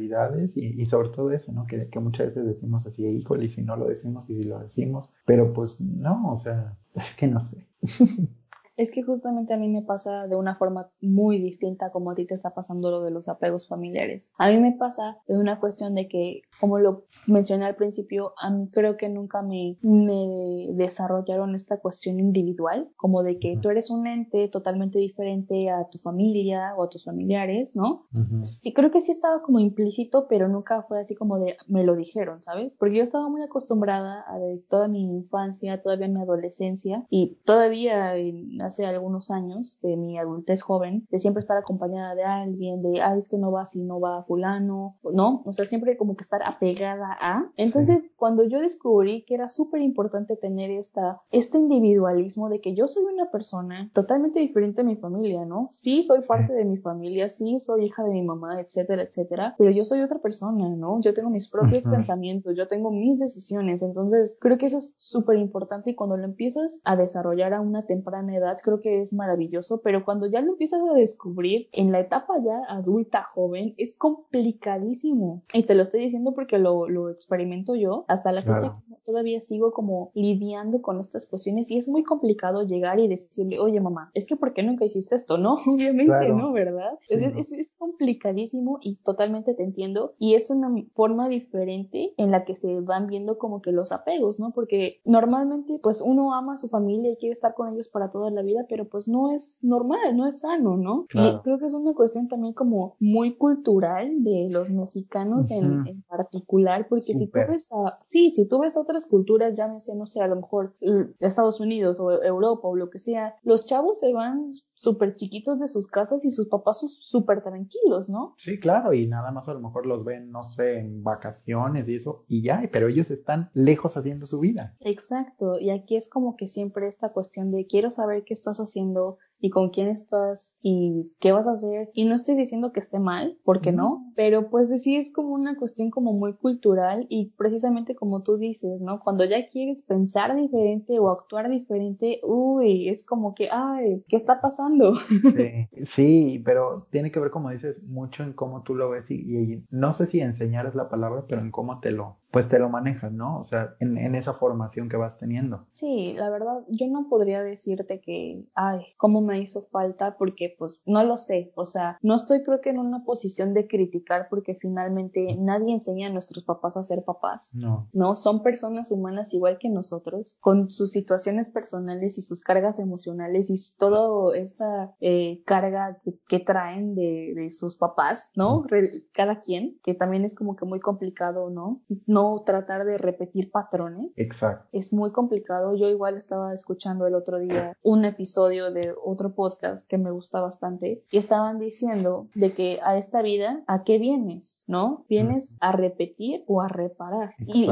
y, 0.00 0.82
y 0.82 0.86
sobre 0.86 1.10
todo 1.10 1.30
eso, 1.32 1.52
¿no? 1.52 1.66
Que, 1.66 1.88
que 1.88 2.00
muchas 2.00 2.26
veces 2.28 2.46
decimos 2.46 2.86
así, 2.86 3.04
híjole, 3.06 3.46
y 3.46 3.50
si 3.50 3.62
no 3.62 3.76
lo 3.76 3.86
decimos 3.88 4.28
y 4.30 4.36
si 4.36 4.44
lo 4.44 4.58
decimos, 4.60 5.12
pero 5.24 5.52
pues 5.52 5.80
no, 5.80 6.32
o 6.32 6.36
sea, 6.36 6.76
es 6.94 7.14
que 7.14 7.28
no 7.28 7.40
sé. 7.40 7.66
Es 8.76 8.90
que 8.90 9.02
justamente 9.02 9.52
a 9.52 9.56
mí 9.58 9.68
me 9.68 9.82
pasa 9.82 10.26
de 10.26 10.36
una 10.36 10.56
forma 10.56 10.90
muy 11.00 11.38
distinta 11.38 11.90
como 11.90 12.10
a 12.10 12.14
ti 12.14 12.26
te 12.26 12.34
está 12.34 12.54
pasando 12.54 12.90
lo 12.90 13.02
de 13.02 13.10
los 13.10 13.28
apegos 13.28 13.68
familiares. 13.68 14.32
A 14.38 14.50
mí 14.50 14.58
me 14.58 14.72
pasa 14.72 15.18
de 15.28 15.36
una 15.38 15.60
cuestión 15.60 15.94
de 15.94 16.08
que, 16.08 16.42
como 16.58 16.78
lo 16.78 17.04
mencioné 17.26 17.66
al 17.66 17.76
principio, 17.76 18.32
a 18.40 18.50
mí 18.50 18.68
creo 18.72 18.96
que 18.96 19.08
nunca 19.08 19.42
me, 19.42 19.76
me 19.82 20.68
desarrollaron 20.74 21.54
esta 21.54 21.78
cuestión 21.78 22.20
individual, 22.20 22.88
como 22.96 23.22
de 23.22 23.38
que 23.38 23.58
tú 23.60 23.68
eres 23.70 23.90
un 23.90 24.06
ente 24.06 24.48
totalmente 24.48 24.98
diferente 24.98 25.70
a 25.70 25.88
tu 25.90 25.98
familia 25.98 26.74
o 26.76 26.84
a 26.84 26.88
tus 26.88 27.04
familiares, 27.04 27.76
¿no? 27.76 28.06
Ujú. 28.14 28.44
Sí, 28.44 28.72
creo 28.72 28.90
que 28.90 29.00
sí 29.02 29.12
estaba 29.12 29.42
como 29.42 29.58
implícito, 29.60 30.26
pero 30.28 30.48
nunca 30.48 30.82
fue 30.82 31.00
así 31.00 31.14
como 31.14 31.38
de 31.38 31.56
me 31.66 31.84
lo 31.84 31.96
dijeron, 31.96 32.42
¿sabes? 32.42 32.76
Porque 32.78 32.96
yo 32.96 33.02
estaba 33.02 33.28
muy 33.28 33.42
acostumbrada 33.42 34.24
a 34.26 34.38
de 34.38 34.58
toda 34.68 34.88
mi 34.88 35.02
infancia, 35.02 35.82
todavía 35.82 36.08
mi 36.08 36.20
adolescencia 36.20 37.04
y 37.10 37.36
todavía 37.44 38.16
en- 38.16 38.59
hace 38.60 38.86
algunos 38.86 39.30
años 39.30 39.78
de 39.82 39.96
mi 39.96 40.18
adultez 40.18 40.62
joven, 40.62 41.06
de 41.10 41.18
siempre 41.18 41.40
estar 41.40 41.56
acompañada 41.56 42.14
de 42.14 42.24
alguien, 42.24 42.82
de, 42.82 43.00
ay, 43.00 43.18
es 43.18 43.28
que 43.28 43.38
no 43.38 43.52
va 43.52 43.66
si 43.66 43.80
no 43.82 44.00
va 44.00 44.24
fulano, 44.24 44.96
¿no? 45.02 45.42
O 45.44 45.52
sea, 45.52 45.64
siempre 45.64 45.96
como 45.96 46.16
que 46.16 46.24
estar 46.24 46.42
apegada 46.44 47.16
a. 47.20 47.50
Entonces, 47.56 48.02
cuando 48.16 48.44
yo 48.44 48.60
descubrí 48.60 49.24
que 49.24 49.34
era 49.34 49.48
súper 49.48 49.82
importante 49.82 50.36
tener 50.36 50.70
esta, 50.70 51.20
este 51.30 51.58
individualismo 51.58 52.48
de 52.48 52.60
que 52.60 52.74
yo 52.74 52.86
soy 52.86 53.04
una 53.04 53.30
persona 53.30 53.90
totalmente 53.92 54.40
diferente 54.40 54.82
a 54.82 54.84
mi 54.84 54.96
familia, 54.96 55.44
¿no? 55.44 55.68
Sí, 55.70 56.02
soy 56.02 56.20
parte 56.26 56.52
de 56.52 56.64
mi 56.64 56.76
familia, 56.76 57.28
sí, 57.28 57.58
soy 57.60 57.86
hija 57.86 58.02
de 58.04 58.12
mi 58.12 58.22
mamá, 58.22 58.60
etcétera, 58.60 59.02
etcétera, 59.02 59.54
pero 59.58 59.70
yo 59.70 59.84
soy 59.84 60.00
otra 60.00 60.18
persona, 60.18 60.68
¿no? 60.68 61.00
Yo 61.00 61.14
tengo 61.14 61.30
mis 61.30 61.48
propios 61.48 61.84
pensamientos, 61.84 62.54
yo 62.56 62.68
tengo 62.68 62.90
mis 62.90 63.18
decisiones, 63.18 63.82
entonces 63.82 64.36
creo 64.40 64.58
que 64.58 64.66
eso 64.66 64.78
es 64.78 64.94
súper 64.96 65.38
importante 65.38 65.90
y 65.90 65.94
cuando 65.94 66.16
lo 66.16 66.24
empiezas 66.24 66.80
a 66.84 66.96
desarrollar 66.96 67.54
a 67.54 67.60
una 67.60 67.86
temprana 67.86 68.36
edad, 68.36 68.49
creo 68.62 68.80
que 68.80 69.00
es 69.02 69.12
maravilloso, 69.12 69.80
pero 69.82 70.04
cuando 70.04 70.26
ya 70.26 70.40
lo 70.40 70.52
empiezas 70.52 70.80
a 70.82 70.94
descubrir 70.94 71.68
en 71.72 71.92
la 71.92 72.00
etapa 72.00 72.34
ya 72.44 72.60
adulta, 72.68 73.24
joven, 73.32 73.74
es 73.78 73.94
complicadísimo. 73.96 75.42
Y 75.54 75.62
te 75.64 75.74
lo 75.74 75.82
estoy 75.82 76.00
diciendo 76.00 76.32
porque 76.34 76.58
lo, 76.58 76.88
lo 76.88 77.10
experimento 77.10 77.74
yo. 77.74 78.04
Hasta 78.08 78.32
la 78.32 78.42
fecha 78.42 78.58
Claro. 78.60 78.82
todavía 79.04 79.40
sigo 79.40 79.72
como 79.72 80.10
lidiando 80.14 80.82
con 80.82 81.00
estas 81.00 81.26
cuestiones 81.26 81.70
y 81.70 81.78
es 81.78 81.88
muy 81.88 82.02
complicado 82.02 82.62
llegar 82.62 82.98
y 83.00 83.08
decirle, 83.08 83.58
oye 83.58 83.80
mamá, 83.80 84.10
es 84.14 84.26
que 84.26 84.36
¿por 84.36 84.52
qué 84.54 84.62
nunca 84.62 84.84
hiciste 84.84 85.14
esto? 85.16 85.38
No, 85.38 85.54
obviamente 85.66 86.06
Claro. 86.10 86.36
no, 86.36 86.52
¿verdad? 86.52 86.98
Sí, 87.02 87.14
es, 87.14 87.20
no. 87.32 87.38
es, 87.38 87.52
es 87.52 87.72
complicadísimo 87.78 88.78
y 88.82 88.96
totalmente 88.96 89.54
te 89.54 89.62
entiendo 89.62 90.14
y 90.18 90.34
es 90.34 90.50
una 90.50 90.70
forma 90.94 91.28
diferente 91.28 92.12
en 92.16 92.30
la 92.30 92.44
que 92.44 92.54
se 92.54 92.80
van 92.80 93.06
viendo 93.06 93.38
como 93.38 93.62
que 93.62 93.72
los 93.72 93.92
apegos, 93.92 94.38
¿no? 94.40 94.52
Porque 94.52 95.00
normalmente 95.04 95.78
pues 95.82 96.00
uno 96.00 96.34
ama 96.34 96.54
a 96.54 96.56
su 96.56 96.68
familia 96.68 97.10
y 97.12 97.16
quiere 97.16 97.32
estar 97.32 97.54
con 97.54 97.72
ellos 97.72 97.88
para 97.88 98.10
toda 98.10 98.30
la 98.30 98.39
vida 98.42 98.50
vida, 98.50 98.66
pero 98.68 98.88
pues 98.88 99.08
no 99.08 99.34
es 99.34 99.58
normal, 99.62 100.16
no 100.16 100.26
es 100.26 100.40
sano, 100.40 100.76
¿no? 100.76 101.06
Y 101.12 101.42
creo 101.42 101.58
que 101.58 101.66
es 101.66 101.74
una 101.74 101.94
cuestión 101.94 102.28
también 102.28 102.54
como 102.54 102.96
muy 102.98 103.36
cultural 103.36 104.22
de 104.22 104.48
los 104.50 104.70
mexicanos 104.70 105.50
en, 105.50 105.86
en, 105.86 106.02
particular, 106.02 106.86
porque 106.88 107.14
si 107.14 107.26
tú 107.26 107.38
ves 107.48 107.70
a, 107.72 107.98
sí, 108.02 108.30
si 108.30 108.48
tú 108.48 108.60
ves 108.60 108.76
a 108.76 108.80
otras 108.80 109.06
culturas, 109.06 109.56
llámese, 109.56 109.94
no 109.94 110.06
sé, 110.06 110.22
a 110.22 110.28
lo 110.28 110.36
mejor 110.36 110.74
Estados 111.20 111.60
Unidos 111.60 112.00
o 112.00 112.10
Europa 112.22 112.68
o 112.68 112.76
lo 112.76 112.90
que 112.90 112.98
sea, 112.98 113.36
los 113.42 113.66
chavos 113.66 114.00
se 114.00 114.12
van 114.12 114.52
súper 114.74 115.14
chiquitos 115.14 115.60
de 115.60 115.68
sus 115.68 115.86
casas 115.86 116.24
y 116.24 116.30
sus 116.30 116.48
papás 116.48 116.80
son 116.80 116.88
súper 116.88 117.42
tranquilos, 117.42 118.08
¿no? 118.08 118.34
Sí, 118.38 118.58
claro, 118.58 118.94
y 118.94 119.06
nada 119.06 119.30
más 119.30 119.48
a 119.48 119.54
lo 119.54 119.60
mejor 119.60 119.86
los 119.86 120.04
ven, 120.04 120.30
no 120.30 120.42
sé, 120.42 120.78
en 120.78 121.02
vacaciones 121.02 121.88
y 121.88 121.96
eso, 121.96 122.24
y 122.28 122.42
ya, 122.42 122.68
pero 122.72 122.88
ellos 122.88 123.10
están 123.10 123.50
lejos 123.52 123.96
haciendo 123.96 124.26
su 124.26 124.40
vida. 124.40 124.74
Exacto, 124.80 125.58
y 125.58 125.70
aquí 125.70 125.96
es 125.96 126.08
como 126.08 126.36
que 126.36 126.48
siempre 126.48 126.88
esta 126.88 127.10
cuestión 127.12 127.50
de 127.50 127.66
quiero 127.66 127.90
saber 127.90 128.24
qué 128.30 128.34
estás 128.34 128.58
haciendo, 128.60 129.18
y 129.40 129.50
con 129.50 129.70
quién 129.70 129.88
estás 129.88 130.58
y 130.62 131.12
qué 131.18 131.32
vas 131.32 131.46
a 131.46 131.52
hacer. 131.52 131.90
Y 131.94 132.04
no 132.04 132.14
estoy 132.14 132.36
diciendo 132.36 132.72
que 132.72 132.80
esté 132.80 132.98
mal, 132.98 133.38
porque 133.44 133.72
no, 133.72 134.12
pero 134.14 134.50
pues 134.50 134.70
sí 134.82 134.96
es 134.96 135.12
como 135.12 135.30
una 135.34 135.56
cuestión 135.56 135.90
como 135.90 136.12
muy 136.12 136.34
cultural 136.34 137.06
y 137.08 137.32
precisamente 137.36 137.94
como 137.94 138.22
tú 138.22 138.36
dices, 138.36 138.80
¿no? 138.80 139.00
Cuando 139.00 139.24
ya 139.24 139.48
quieres 139.48 139.82
pensar 139.82 140.36
diferente 140.36 140.98
o 140.98 141.10
actuar 141.10 141.48
diferente, 141.48 142.20
uy, 142.22 142.88
es 142.88 143.04
como 143.04 143.34
que, 143.34 143.48
ay, 143.50 144.04
¿qué 144.08 144.16
está 144.16 144.40
pasando? 144.40 144.94
Sí, 144.96 145.68
sí 145.84 146.42
pero 146.44 146.86
tiene 146.90 147.10
que 147.10 147.20
ver, 147.20 147.30
como 147.30 147.50
dices, 147.50 147.82
mucho 147.82 148.22
en 148.22 148.32
cómo 148.32 148.62
tú 148.62 148.74
lo 148.74 148.90
ves 148.90 149.10
y, 149.10 149.14
y 149.14 149.64
no 149.70 149.92
sé 149.92 150.06
si 150.06 150.20
enseñar 150.20 150.66
es 150.66 150.74
la 150.74 150.88
palabra, 150.88 151.24
pero 151.28 151.40
en 151.40 151.50
cómo 151.50 151.80
te 151.80 151.90
lo, 151.90 152.18
pues 152.30 152.48
te 152.48 152.58
lo 152.58 152.68
manejas, 152.68 153.12
¿no? 153.12 153.38
O 153.38 153.44
sea, 153.44 153.74
en, 153.80 153.98
en, 153.98 154.14
esa 154.14 154.34
formación 154.34 154.88
que 154.88 154.96
vas 154.96 155.18
teniendo. 155.18 155.66
Sí, 155.72 156.12
la 156.14 156.30
verdad, 156.30 156.64
yo 156.68 156.86
no 156.86 157.08
podría 157.08 157.42
decirte 157.42 158.00
que, 158.00 158.44
ay, 158.54 158.80
cómo 158.96 159.20
me 159.20 159.29
hizo 159.38 159.66
falta, 159.70 160.16
porque 160.18 160.54
pues 160.58 160.82
no 160.86 161.02
lo 161.04 161.16
sé, 161.16 161.52
o 161.54 161.66
sea, 161.66 161.98
no 162.02 162.14
estoy 162.14 162.42
creo 162.42 162.60
que 162.60 162.70
en 162.70 162.78
una 162.78 163.04
posición 163.04 163.54
de 163.54 163.66
criticar 163.66 164.28
porque 164.28 164.54
finalmente 164.54 165.36
nadie 165.38 165.74
enseña 165.74 166.08
a 166.08 166.12
nuestros 166.12 166.44
papás 166.44 166.76
a 166.76 166.84
ser 166.84 167.04
papás. 167.04 167.50
No. 167.54 167.88
No, 167.92 168.14
son 168.14 168.42
personas 168.42 168.90
humanas 168.90 169.32
igual 169.34 169.58
que 169.58 169.68
nosotros, 169.68 170.38
con 170.40 170.70
sus 170.70 170.92
situaciones 170.92 171.50
personales 171.50 172.18
y 172.18 172.22
sus 172.22 172.42
cargas 172.42 172.78
emocionales 172.78 173.50
y 173.50 173.78
toda 173.78 174.36
esa 174.36 174.94
eh, 175.00 175.42
carga 175.44 176.00
que, 176.28 176.40
traen 176.40 176.94
de, 176.94 177.32
de, 177.34 177.50
sus 177.50 177.76
papás, 177.76 178.32
¿no? 178.34 178.64
cada 179.12 179.40
quien, 179.40 179.78
que 179.84 179.94
también 179.94 180.24
es 180.24 180.34
como 180.34 180.56
que 180.56 180.64
muy 180.64 180.80
complicado, 180.80 181.50
¿no? 181.50 181.82
No 182.06 182.42
tratar 182.44 182.84
de 182.84 182.98
repetir 182.98 183.50
patrones. 183.50 184.12
Exacto. 184.16 184.68
Es 184.72 184.92
muy 184.92 185.12
complicado. 185.12 185.76
Yo 185.76 185.88
igual 185.88 186.16
estaba 186.16 186.54
escuchando 186.54 187.06
el 187.06 187.14
otro 187.14 187.38
día 187.38 187.76
un 187.82 188.04
episodio 188.04 188.70
de 188.72 188.94
otro 189.04 189.19
podcast 189.28 189.86
que 189.88 189.98
me 189.98 190.10
gusta 190.10 190.40
bastante 190.40 191.04
y 191.10 191.18
estaban 191.18 191.58
diciendo 191.58 192.28
de 192.34 192.52
que 192.52 192.80
a 192.82 192.96
esta 192.96 193.22
vida, 193.22 193.62
¿a 193.66 193.84
qué 193.84 193.98
vienes? 193.98 194.64
¿No? 194.66 195.04
¿Vienes 195.08 195.56
a 195.60 195.72
repetir 195.72 196.44
o 196.46 196.60
a 196.62 196.68
reparar? 196.68 197.34
Y, 197.46 197.68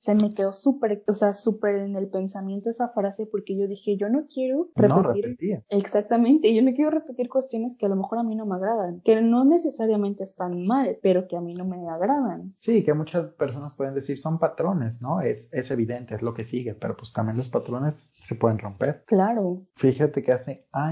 se, 0.00 0.14
me 0.14 0.30
quedó 0.30 0.52
súper, 0.52 1.02
o 1.08 1.14
sea, 1.14 1.32
súper 1.32 1.76
en 1.76 1.96
el 1.96 2.08
pensamiento 2.08 2.70
esa 2.70 2.88
frase 2.88 3.26
porque 3.26 3.56
yo 3.56 3.66
dije, 3.66 3.96
yo 3.96 4.08
no 4.08 4.26
quiero 4.32 4.68
repetir. 4.74 5.64
Exactamente, 5.68 6.54
yo 6.54 6.62
no 6.62 6.72
quiero 6.74 6.90
repetir 6.90 7.28
cuestiones 7.28 7.76
que 7.76 7.86
a 7.86 7.88
lo 7.88 7.96
mejor 7.96 8.18
a 8.18 8.22
mí 8.22 8.34
no 8.36 8.46
me 8.46 8.56
agradan, 8.56 9.00
que 9.00 9.20
no 9.20 9.44
necesariamente 9.44 10.24
están 10.24 10.66
mal, 10.66 10.98
pero 11.02 11.26
que 11.28 11.36
a 11.36 11.40
mí 11.40 11.54
no 11.54 11.64
me 11.64 11.88
agradan. 11.88 12.52
Sí, 12.60 12.84
que 12.84 12.94
muchas 12.94 13.32
personas 13.32 13.74
pueden 13.74 13.94
decir 13.94 14.18
son 14.18 14.38
patrones, 14.38 15.00
¿no? 15.00 15.20
Es, 15.20 15.48
es 15.52 15.70
evidente, 15.70 16.14
es 16.14 16.22
lo 16.22 16.34
que 16.34 16.44
sigue, 16.44 16.74
pero 16.74 16.96
pues 16.96 17.12
también 17.12 17.36
los 17.36 17.48
patrones 17.48 18.10
se 18.14 18.34
pueden 18.34 18.58
romper. 18.58 19.02
Claro. 19.06 19.62
Fíjate 19.74 20.22
que 20.22 20.32
hace 20.32 20.66
años, 20.72 20.91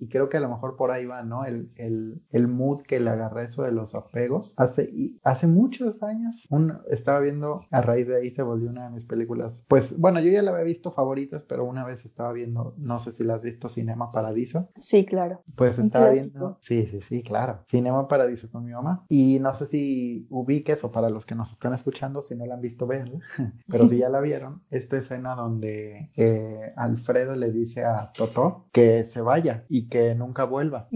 y 0.00 0.08
creo 0.08 0.28
que 0.28 0.36
a 0.36 0.40
lo 0.40 0.48
mejor 0.48 0.76
por 0.76 0.90
ahí 0.90 1.06
va, 1.06 1.22
¿no? 1.22 1.44
El, 1.44 1.68
el, 1.76 2.22
el 2.30 2.48
mood 2.48 2.82
que 2.82 3.00
le 3.00 3.10
agarré 3.10 3.44
eso 3.44 3.62
de 3.62 3.72
los 3.72 3.94
apegos. 3.94 4.54
Hace, 4.56 4.90
hace 5.22 5.46
muchos 5.46 6.02
años, 6.02 6.46
un, 6.50 6.78
estaba 6.90 7.20
viendo, 7.20 7.60
a 7.70 7.80
raíz 7.80 8.06
de 8.08 8.16
ahí 8.16 8.30
se 8.30 8.42
volvió 8.42 8.70
una 8.70 8.84
de 8.84 8.90
mis 8.90 9.04
películas. 9.04 9.64
Pues 9.68 9.98
bueno, 9.98 10.20
yo 10.20 10.30
ya 10.30 10.42
la 10.42 10.52
había 10.52 10.64
visto 10.64 10.90
favoritas, 10.90 11.44
pero 11.44 11.64
una 11.64 11.84
vez 11.84 12.04
estaba 12.04 12.32
viendo, 12.32 12.74
no 12.78 13.00
sé 13.00 13.12
si 13.12 13.24
la 13.24 13.34
has 13.34 13.42
visto, 13.42 13.68
Cinema 13.68 14.12
Paradiso. 14.12 14.68
Sí, 14.80 15.04
claro. 15.04 15.42
Pues 15.54 15.78
estaba 15.78 16.10
viendo, 16.10 16.58
sí, 16.60 16.86
sí, 16.86 17.00
sí, 17.02 17.22
claro. 17.22 17.60
Cinema 17.68 18.08
Paradiso 18.08 18.50
con 18.50 18.64
mi 18.64 18.72
mamá. 18.72 19.04
Y 19.08 19.38
no 19.38 19.54
sé 19.54 19.66
si 19.66 20.26
ubiques 20.30 20.82
o 20.84 20.90
para 20.90 21.10
los 21.10 21.26
que 21.26 21.34
nos 21.34 21.52
están 21.52 21.74
escuchando, 21.74 22.22
si 22.22 22.36
no 22.36 22.46
la 22.46 22.54
han 22.54 22.60
visto, 22.60 22.86
verla. 22.86 23.18
Pero 23.68 23.86
si 23.86 23.98
ya 23.98 24.08
la 24.08 24.20
vieron, 24.20 24.62
esta 24.70 24.96
escena 24.98 25.34
donde 25.34 26.10
eh, 26.16 26.72
Alfredo 26.76 27.34
le 27.36 27.50
dice 27.52 27.84
a 27.84 28.12
Toto 28.12 28.66
que 28.72 29.04
se 29.04 29.20
vaya 29.36 29.64
y 29.68 29.88
que 29.88 30.14
nunca 30.14 30.44
vuelva, 30.44 30.88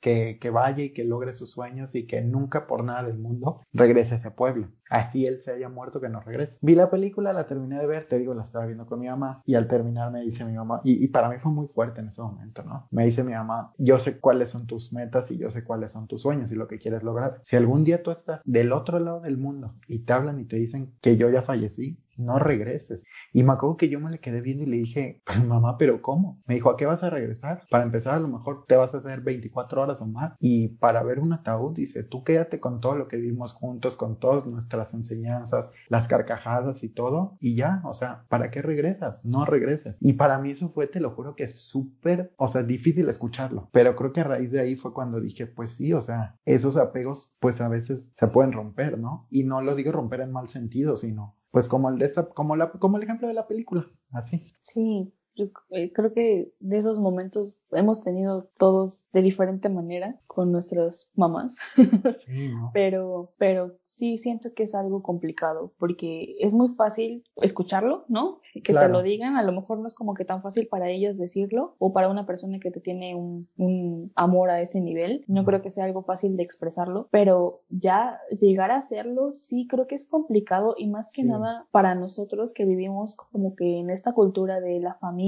que, 0.00 0.38
que 0.40 0.50
vaya 0.50 0.84
y 0.84 0.90
que 0.90 1.04
logre 1.04 1.32
sus 1.32 1.50
sueños 1.50 1.94
y 1.94 2.06
que 2.06 2.22
nunca 2.22 2.66
por 2.66 2.84
nada 2.84 3.02
del 3.04 3.18
mundo 3.18 3.60
regrese 3.72 4.14
a 4.14 4.16
ese 4.18 4.30
pueblo. 4.30 4.68
Así 4.88 5.26
él 5.26 5.40
se 5.40 5.52
haya 5.52 5.68
muerto, 5.68 6.00
que 6.00 6.08
no 6.08 6.20
regrese. 6.20 6.58
Vi 6.60 6.74
la 6.74 6.90
película, 6.90 7.32
la 7.32 7.46
terminé 7.46 7.78
de 7.78 7.86
ver, 7.86 8.06
te 8.06 8.18
digo, 8.18 8.34
la 8.34 8.44
estaba 8.44 8.66
viendo 8.66 8.86
con 8.86 9.00
mi 9.00 9.08
mamá 9.08 9.40
y 9.46 9.54
al 9.54 9.66
terminar 9.66 10.10
me 10.10 10.22
dice 10.22 10.44
mi 10.44 10.52
mamá, 10.52 10.80
y, 10.84 11.02
y 11.02 11.08
para 11.08 11.28
mí 11.28 11.36
fue 11.38 11.52
muy 11.52 11.66
fuerte 11.68 12.00
en 12.00 12.08
ese 12.08 12.20
momento, 12.22 12.62
¿no? 12.62 12.88
Me 12.90 13.04
dice 13.06 13.24
mi 13.24 13.32
mamá, 13.32 13.72
yo 13.78 13.98
sé 13.98 14.20
cuáles 14.20 14.50
son 14.50 14.66
tus 14.66 14.92
metas 14.92 15.30
y 15.30 15.38
yo 15.38 15.50
sé 15.50 15.64
cuáles 15.64 15.92
son 15.92 16.06
tus 16.06 16.22
sueños 16.22 16.52
y 16.52 16.56
lo 16.56 16.68
que 16.68 16.78
quieres 16.78 17.02
lograr. 17.02 17.40
Si 17.44 17.56
algún 17.56 17.84
día 17.84 18.02
tú 18.02 18.10
estás 18.10 18.40
del 18.44 18.72
otro 18.72 18.98
lado 18.98 19.20
del 19.20 19.38
mundo 19.38 19.74
y 19.86 20.00
te 20.00 20.12
hablan 20.12 20.40
y 20.40 20.44
te 20.44 20.56
dicen 20.56 20.92
que 21.00 21.16
yo 21.16 21.30
ya 21.30 21.42
fallecí, 21.42 21.98
no 22.24 22.38
regreses. 22.38 23.04
Y 23.32 23.42
me 23.42 23.52
acuerdo 23.52 23.76
que 23.76 23.88
yo 23.88 24.00
me 24.00 24.10
le 24.10 24.18
quedé 24.18 24.40
viendo 24.40 24.64
y 24.64 24.66
le 24.66 24.76
dije, 24.78 25.22
mamá, 25.46 25.76
pero 25.78 26.00
¿cómo? 26.02 26.40
Me 26.46 26.54
dijo, 26.54 26.70
¿a 26.70 26.76
qué 26.76 26.86
vas 26.86 27.02
a 27.02 27.10
regresar? 27.10 27.62
Para 27.70 27.84
empezar, 27.84 28.14
a 28.14 28.20
lo 28.20 28.28
mejor 28.28 28.64
te 28.66 28.76
vas 28.76 28.94
a 28.94 28.98
hacer 28.98 29.20
24 29.20 29.82
horas 29.82 30.00
o 30.00 30.06
más. 30.06 30.36
Y 30.40 30.68
para 30.68 31.02
ver 31.02 31.18
un 31.18 31.32
ataúd, 31.32 31.74
dice, 31.74 32.02
tú 32.02 32.24
quédate 32.24 32.60
con 32.60 32.80
todo 32.80 32.96
lo 32.96 33.08
que 33.08 33.16
vimos 33.16 33.52
juntos, 33.52 33.96
con 33.96 34.18
todas 34.18 34.46
nuestras 34.46 34.94
enseñanzas, 34.94 35.70
las 35.88 36.08
carcajadas 36.08 36.82
y 36.82 36.88
todo. 36.88 37.36
Y 37.40 37.56
ya, 37.56 37.82
o 37.84 37.92
sea, 37.92 38.24
¿para 38.28 38.50
qué 38.50 38.62
regresas? 38.62 39.24
No 39.24 39.44
regreses. 39.44 39.96
Y 40.00 40.14
para 40.14 40.38
mí 40.38 40.50
eso 40.50 40.70
fue, 40.70 40.86
te 40.86 41.00
lo 41.00 41.10
juro 41.10 41.34
que 41.34 41.48
súper, 41.48 42.32
o 42.36 42.48
sea, 42.48 42.62
difícil 42.62 43.08
escucharlo. 43.08 43.68
Pero 43.72 43.96
creo 43.96 44.12
que 44.12 44.20
a 44.20 44.24
raíz 44.24 44.50
de 44.50 44.60
ahí 44.60 44.76
fue 44.76 44.92
cuando 44.92 45.20
dije, 45.20 45.46
pues 45.46 45.70
sí, 45.72 45.92
o 45.92 46.00
sea, 46.00 46.36
esos 46.44 46.76
apegos, 46.76 47.34
pues 47.40 47.60
a 47.60 47.68
veces 47.68 48.10
se 48.14 48.26
pueden 48.28 48.52
romper, 48.52 48.98
¿no? 48.98 49.26
Y 49.30 49.44
no 49.44 49.60
lo 49.62 49.74
digo 49.74 49.92
romper 49.92 50.20
en 50.20 50.32
mal 50.32 50.48
sentido, 50.48 50.96
sino 50.96 51.36
pues 51.52 51.68
como 51.68 51.88
el 51.90 51.98
de 51.98 52.06
esta, 52.06 52.28
como 52.28 52.56
la, 52.56 52.72
como 52.72 52.96
el 52.96 53.04
ejemplo 53.04 53.28
de 53.28 53.34
la 53.34 53.46
película, 53.46 53.86
así. 54.10 54.42
Sí, 54.62 55.14
yo 55.34 55.46
eh, 55.70 55.92
creo 55.92 56.12
que 56.12 56.52
de 56.60 56.76
esos 56.76 56.98
momentos 56.98 57.60
hemos 57.70 58.02
tenido 58.02 58.50
todos 58.58 59.08
de 59.12 59.22
diferente 59.22 59.68
manera 59.68 60.20
con 60.26 60.52
nuestras 60.52 61.10
mamás. 61.14 61.58
Sí, 62.26 62.48
¿no? 62.48 62.70
pero, 62.72 63.32
pero 63.38 63.76
sí 63.84 64.18
siento 64.18 64.52
que 64.54 64.64
es 64.64 64.74
algo 64.74 65.02
complicado 65.02 65.72
porque 65.78 66.36
es 66.40 66.52
muy 66.54 66.68
fácil 66.74 67.24
escucharlo, 67.36 68.04
¿no? 68.08 68.40
Que 68.52 68.74
te 68.74 68.88
lo 68.88 69.02
digan, 69.02 69.36
a 69.36 69.42
lo 69.42 69.52
mejor 69.52 69.78
no 69.78 69.86
es 69.86 69.94
como 69.94 70.14
que 70.14 70.24
tan 70.24 70.42
fácil 70.42 70.68
para 70.68 70.90
ellos 70.90 71.16
decirlo 71.16 71.74
o 71.78 71.92
para 71.92 72.08
una 72.08 72.26
persona 72.26 72.60
que 72.60 72.70
te 72.70 72.80
tiene 72.80 73.14
un, 73.14 73.48
un 73.56 74.12
amor 74.14 74.50
a 74.50 74.60
ese 74.60 74.80
nivel, 74.80 75.24
no 75.26 75.44
creo 75.44 75.62
que 75.62 75.70
sea 75.70 75.84
algo 75.84 76.02
fácil 76.02 76.36
de 76.36 76.42
expresarlo, 76.42 77.08
pero 77.10 77.62
ya 77.70 78.20
llegar 78.38 78.70
a 78.70 78.76
hacerlo 78.76 79.32
sí 79.32 79.66
creo 79.68 79.86
que 79.86 79.94
es 79.94 80.06
complicado 80.06 80.74
y 80.76 80.88
más 80.88 81.10
que 81.12 81.24
nada 81.24 81.66
para 81.70 81.94
nosotros 81.94 82.52
que 82.52 82.64
vivimos 82.64 83.16
como 83.16 83.56
que 83.56 83.78
en 83.78 83.90
esta 83.90 84.12
cultura 84.12 84.60
de 84.60 84.80
la 84.80 84.94
familia 84.94 85.21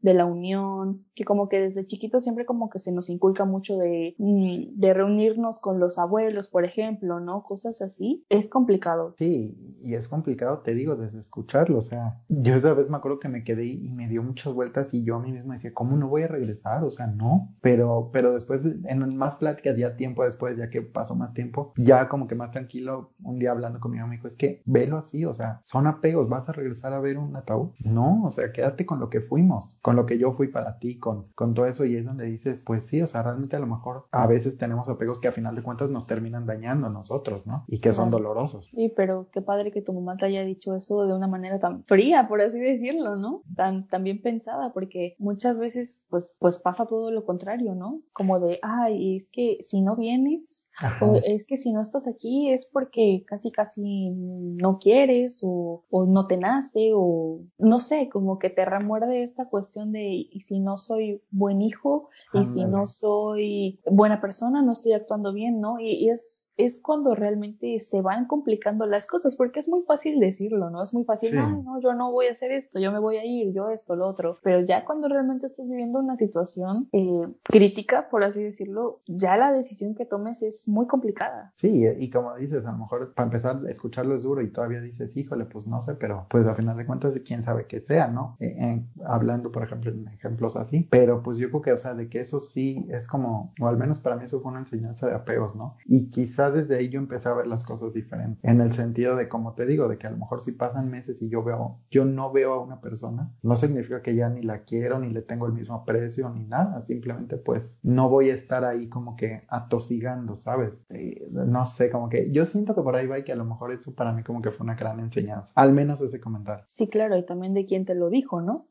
de 0.00 0.14
la 0.14 0.26
unión, 0.26 1.04
que 1.14 1.24
como 1.24 1.48
que 1.48 1.60
desde 1.60 1.86
chiquitos 1.86 2.22
siempre 2.22 2.46
como 2.46 2.70
que 2.70 2.78
se 2.78 2.92
nos 2.92 3.10
inculca 3.10 3.44
mucho 3.44 3.76
de, 3.76 4.14
mm, 4.18 4.78
de 4.78 4.94
reunirnos 4.94 5.60
con 5.60 5.80
los 5.80 5.98
abuelos, 5.98 6.48
por 6.48 6.64
ejemplo, 6.64 7.20
¿no? 7.20 7.42
Cosas 7.42 7.82
así. 7.82 8.24
Es 8.28 8.48
complicado. 8.48 9.14
Sí, 9.18 9.56
y 9.80 9.94
es 9.94 10.08
complicado, 10.08 10.58
te 10.58 10.74
digo, 10.74 10.96
desde 10.96 11.20
escucharlo. 11.20 11.78
O 11.78 11.82
sea, 11.82 12.20
yo 12.28 12.54
esa 12.54 12.74
vez 12.74 12.90
me 12.90 12.96
acuerdo 12.96 13.18
que 13.18 13.28
me 13.28 13.44
quedé 13.44 13.66
y 13.66 13.88
me 13.90 14.08
dio 14.08 14.22
muchas 14.22 14.52
vueltas 14.52 14.92
y 14.92 15.04
yo 15.04 15.16
a 15.16 15.20
mí 15.20 15.32
mismo 15.32 15.52
decía, 15.52 15.72
¿cómo 15.72 15.96
no 15.96 16.08
voy 16.08 16.22
a 16.22 16.28
regresar? 16.28 16.84
O 16.84 16.90
sea, 16.90 17.06
no. 17.06 17.54
Pero, 17.60 18.10
pero 18.12 18.32
después, 18.32 18.64
en 18.64 19.16
más 19.16 19.36
pláticas, 19.36 19.76
ya 19.76 19.96
tiempo 19.96 20.24
después, 20.24 20.56
ya 20.56 20.70
que 20.70 20.82
pasó 20.82 21.14
más 21.14 21.32
tiempo, 21.34 21.72
ya 21.76 22.08
como 22.08 22.26
que 22.26 22.34
más 22.34 22.50
tranquilo, 22.50 23.12
un 23.22 23.38
día 23.38 23.50
hablando 23.50 23.80
con 23.80 23.90
mi 23.90 23.98
amigo, 23.98 24.08
me 24.08 24.16
dijo, 24.16 24.26
es 24.26 24.36
que 24.36 24.62
velo 24.64 24.98
así, 24.98 25.24
o 25.24 25.32
sea, 25.32 25.60
son 25.62 25.86
apegos, 25.86 26.28
vas 26.28 26.48
a 26.48 26.52
regresar 26.52 26.92
a 26.92 27.00
ver 27.00 27.18
un 27.18 27.34
ataúd. 27.36 27.70
No, 27.84 28.24
o 28.24 28.30
sea, 28.30 28.52
quédate 28.52 28.84
con 28.84 29.00
lo 29.00 29.08
que 29.08 29.21
fuimos, 29.22 29.78
con 29.82 29.96
lo 29.96 30.06
que 30.06 30.18
yo 30.18 30.32
fui 30.32 30.48
para 30.48 30.78
ti, 30.78 30.98
con, 30.98 31.24
con 31.34 31.54
todo 31.54 31.66
eso 31.66 31.84
y 31.84 31.96
es 31.96 32.04
donde 32.04 32.26
dices, 32.26 32.62
pues 32.64 32.86
sí, 32.86 33.02
o 33.02 33.06
sea, 33.06 33.22
realmente 33.22 33.56
a 33.56 33.60
lo 33.60 33.66
mejor 33.66 34.06
a 34.10 34.26
veces 34.26 34.58
tenemos 34.58 34.88
apegos 34.88 35.20
que 35.20 35.28
a 35.28 35.32
final 35.32 35.54
de 35.54 35.62
cuentas 35.62 35.90
nos 35.90 36.06
terminan 36.06 36.46
dañando 36.46 36.86
a 36.86 36.90
nosotros, 36.90 37.46
¿no? 37.46 37.64
Y 37.68 37.80
que 37.80 37.92
son 37.92 38.10
dolorosos. 38.10 38.66
Sí, 38.66 38.92
pero 38.94 39.28
qué 39.32 39.42
padre 39.42 39.72
que 39.72 39.82
tu 39.82 39.92
mamá 39.92 40.16
te 40.16 40.26
haya 40.26 40.44
dicho 40.44 40.74
eso 40.74 41.04
de 41.04 41.14
una 41.14 41.28
manera 41.28 41.58
tan 41.58 41.84
fría, 41.84 42.28
por 42.28 42.40
así 42.40 42.60
decirlo, 42.60 43.16
¿no? 43.16 43.42
Tan, 43.54 43.86
tan 43.88 44.04
bien 44.04 44.20
pensada, 44.20 44.72
porque 44.72 45.14
muchas 45.18 45.58
veces 45.58 46.02
pues, 46.08 46.36
pues 46.40 46.58
pasa 46.58 46.86
todo 46.86 47.10
lo 47.10 47.24
contrario, 47.24 47.74
¿no? 47.74 48.00
Como 48.12 48.40
de, 48.40 48.58
ay, 48.62 49.16
es 49.16 49.28
que 49.30 49.58
si 49.60 49.82
no 49.82 49.96
vienes, 49.96 50.70
o 51.00 51.16
es 51.24 51.46
que 51.46 51.56
si 51.56 51.72
no 51.72 51.82
estás 51.82 52.06
aquí 52.06 52.50
es 52.50 52.68
porque 52.72 53.24
casi 53.26 53.50
casi 53.50 54.10
no 54.10 54.78
quieres 54.78 55.40
o, 55.42 55.84
o 55.90 56.06
no 56.06 56.26
te 56.26 56.36
nace 56.36 56.90
o 56.94 57.40
no 57.58 57.80
sé, 57.80 58.08
como 58.08 58.38
que 58.38 58.50
te 58.50 58.64
remuerde 58.64 59.11
invade 59.12 59.22
esta 59.22 59.48
cuestión 59.48 59.92
de 59.92 60.28
y 60.30 60.40
si 60.40 60.58
no 60.60 60.76
soy 60.76 61.22
buen 61.30 61.60
hijo 61.60 62.08
y 62.32 62.44
si 62.44 62.64
no 62.64 62.86
soy 62.86 63.80
buena 63.86 64.20
persona, 64.20 64.62
no 64.62 64.72
estoy 64.72 64.92
actuando 64.92 65.32
bien, 65.32 65.60
¿no? 65.60 65.78
y 65.78 66.08
es 66.08 66.41
es 66.56 66.80
cuando 66.80 67.14
realmente 67.14 67.80
se 67.80 68.02
van 68.02 68.26
complicando 68.26 68.86
las 68.86 69.06
cosas, 69.06 69.36
porque 69.36 69.60
es 69.60 69.68
muy 69.68 69.82
fácil 69.82 70.20
decirlo, 70.20 70.70
¿no? 70.70 70.82
Es 70.82 70.92
muy 70.92 71.04
fácil, 71.04 71.34
no, 71.34 71.80
yo 71.80 71.94
no 71.94 72.12
voy 72.12 72.26
a 72.26 72.32
hacer 72.32 72.52
esto, 72.52 72.78
yo 72.78 72.92
me 72.92 72.98
voy 72.98 73.16
a 73.16 73.24
ir, 73.24 73.52
yo 73.52 73.70
esto, 73.70 73.96
lo 73.96 74.06
otro, 74.06 74.38
pero 74.42 74.60
ya 74.60 74.84
cuando 74.84 75.08
realmente 75.08 75.46
estás 75.46 75.68
viviendo 75.68 75.98
una 75.98 76.16
situación 76.16 76.88
eh, 76.92 77.26
crítica, 77.44 78.08
por 78.10 78.24
así 78.24 78.42
decirlo, 78.42 79.00
ya 79.06 79.36
la 79.36 79.52
decisión 79.52 79.94
que 79.94 80.04
tomes 80.04 80.42
es 80.42 80.68
muy 80.68 80.86
complicada. 80.86 81.52
Sí, 81.56 81.84
y 81.98 82.10
como 82.10 82.36
dices, 82.36 82.66
a 82.66 82.72
lo 82.72 82.78
mejor 82.78 83.14
para 83.14 83.26
empezar, 83.26 83.60
escucharlo 83.68 84.14
es 84.14 84.22
duro 84.22 84.42
y 84.42 84.50
todavía 84.50 84.80
dices, 84.80 85.16
híjole, 85.16 85.44
pues 85.46 85.66
no 85.66 85.80
sé, 85.80 85.94
pero 85.94 86.26
pues 86.28 86.46
a 86.46 86.54
final 86.54 86.76
de 86.76 86.86
cuentas, 86.86 87.14
quién 87.24 87.42
sabe 87.42 87.66
que 87.66 87.80
sea, 87.80 88.08
¿no? 88.08 88.36
Eh, 88.40 88.82
hablando, 89.04 89.50
por 89.50 89.62
ejemplo, 89.62 89.90
en 89.90 90.08
ejemplos 90.08 90.56
así, 90.56 90.86
pero 90.90 91.22
pues 91.22 91.38
yo 91.38 91.48
creo 91.48 91.62
que, 91.62 91.72
o 91.72 91.78
sea, 91.78 91.94
de 91.94 92.08
que 92.08 92.20
eso 92.20 92.40
sí 92.40 92.86
es 92.88 93.06
como, 93.06 93.52
o 93.60 93.66
al 93.66 93.76
menos 93.76 94.00
para 94.00 94.16
mí 94.16 94.24
eso 94.24 94.40
fue 94.40 94.50
una 94.50 94.60
enseñanza 94.60 95.06
de 95.06 95.14
apegos, 95.14 95.56
¿no? 95.56 95.76
Y 95.86 96.10
quizá 96.10 96.41
desde 96.50 96.76
ahí 96.76 96.88
yo 96.88 96.98
empecé 96.98 97.28
a 97.28 97.34
ver 97.34 97.46
las 97.46 97.64
cosas 97.64 97.92
diferentes. 97.94 98.38
En 98.42 98.60
el 98.60 98.72
sentido 98.72 99.16
de, 99.16 99.28
como 99.28 99.54
te 99.54 99.66
digo, 99.66 99.88
de 99.88 99.98
que 99.98 100.06
a 100.06 100.10
lo 100.10 100.16
mejor 100.16 100.40
si 100.40 100.52
pasan 100.52 100.90
meses 100.90 101.20
y 101.22 101.28
yo 101.28 101.42
veo, 101.42 101.78
yo 101.90 102.04
no 102.04 102.32
veo 102.32 102.54
a 102.54 102.62
una 102.62 102.80
persona, 102.80 103.30
no 103.42 103.56
significa 103.56 104.02
que 104.02 104.14
ya 104.14 104.28
ni 104.28 104.42
la 104.42 104.64
quiero, 104.64 104.98
ni 104.98 105.10
le 105.10 105.22
tengo 105.22 105.46
el 105.46 105.52
mismo 105.52 105.76
aprecio, 105.76 106.30
ni 106.30 106.44
nada. 106.44 106.84
Simplemente 106.84 107.36
pues 107.36 107.78
no 107.82 108.08
voy 108.08 108.30
a 108.30 108.34
estar 108.34 108.64
ahí 108.64 108.88
como 108.88 109.16
que 109.16 109.40
atosigando, 109.48 110.34
¿sabes? 110.34 110.72
Eh, 110.90 111.28
no 111.30 111.64
sé, 111.64 111.90
como 111.90 112.08
que 112.08 112.30
yo 112.32 112.44
siento 112.44 112.74
que 112.74 112.82
por 112.82 112.96
ahí 112.96 113.06
va 113.06 113.18
y 113.18 113.24
que 113.24 113.32
a 113.32 113.36
lo 113.36 113.44
mejor 113.44 113.72
eso 113.72 113.94
para 113.94 114.12
mí 114.12 114.22
como 114.22 114.42
que 114.42 114.50
fue 114.50 114.64
una 114.64 114.74
gran 114.74 115.00
enseñanza. 115.00 115.52
Al 115.56 115.72
menos 115.72 116.00
ese 116.00 116.20
comentario. 116.20 116.64
Sí, 116.66 116.88
claro, 116.88 117.16
y 117.16 117.26
también 117.26 117.54
de 117.54 117.66
quién 117.66 117.84
te 117.84 117.94
lo 117.94 118.08
dijo, 118.08 118.40
¿no? 118.40 118.66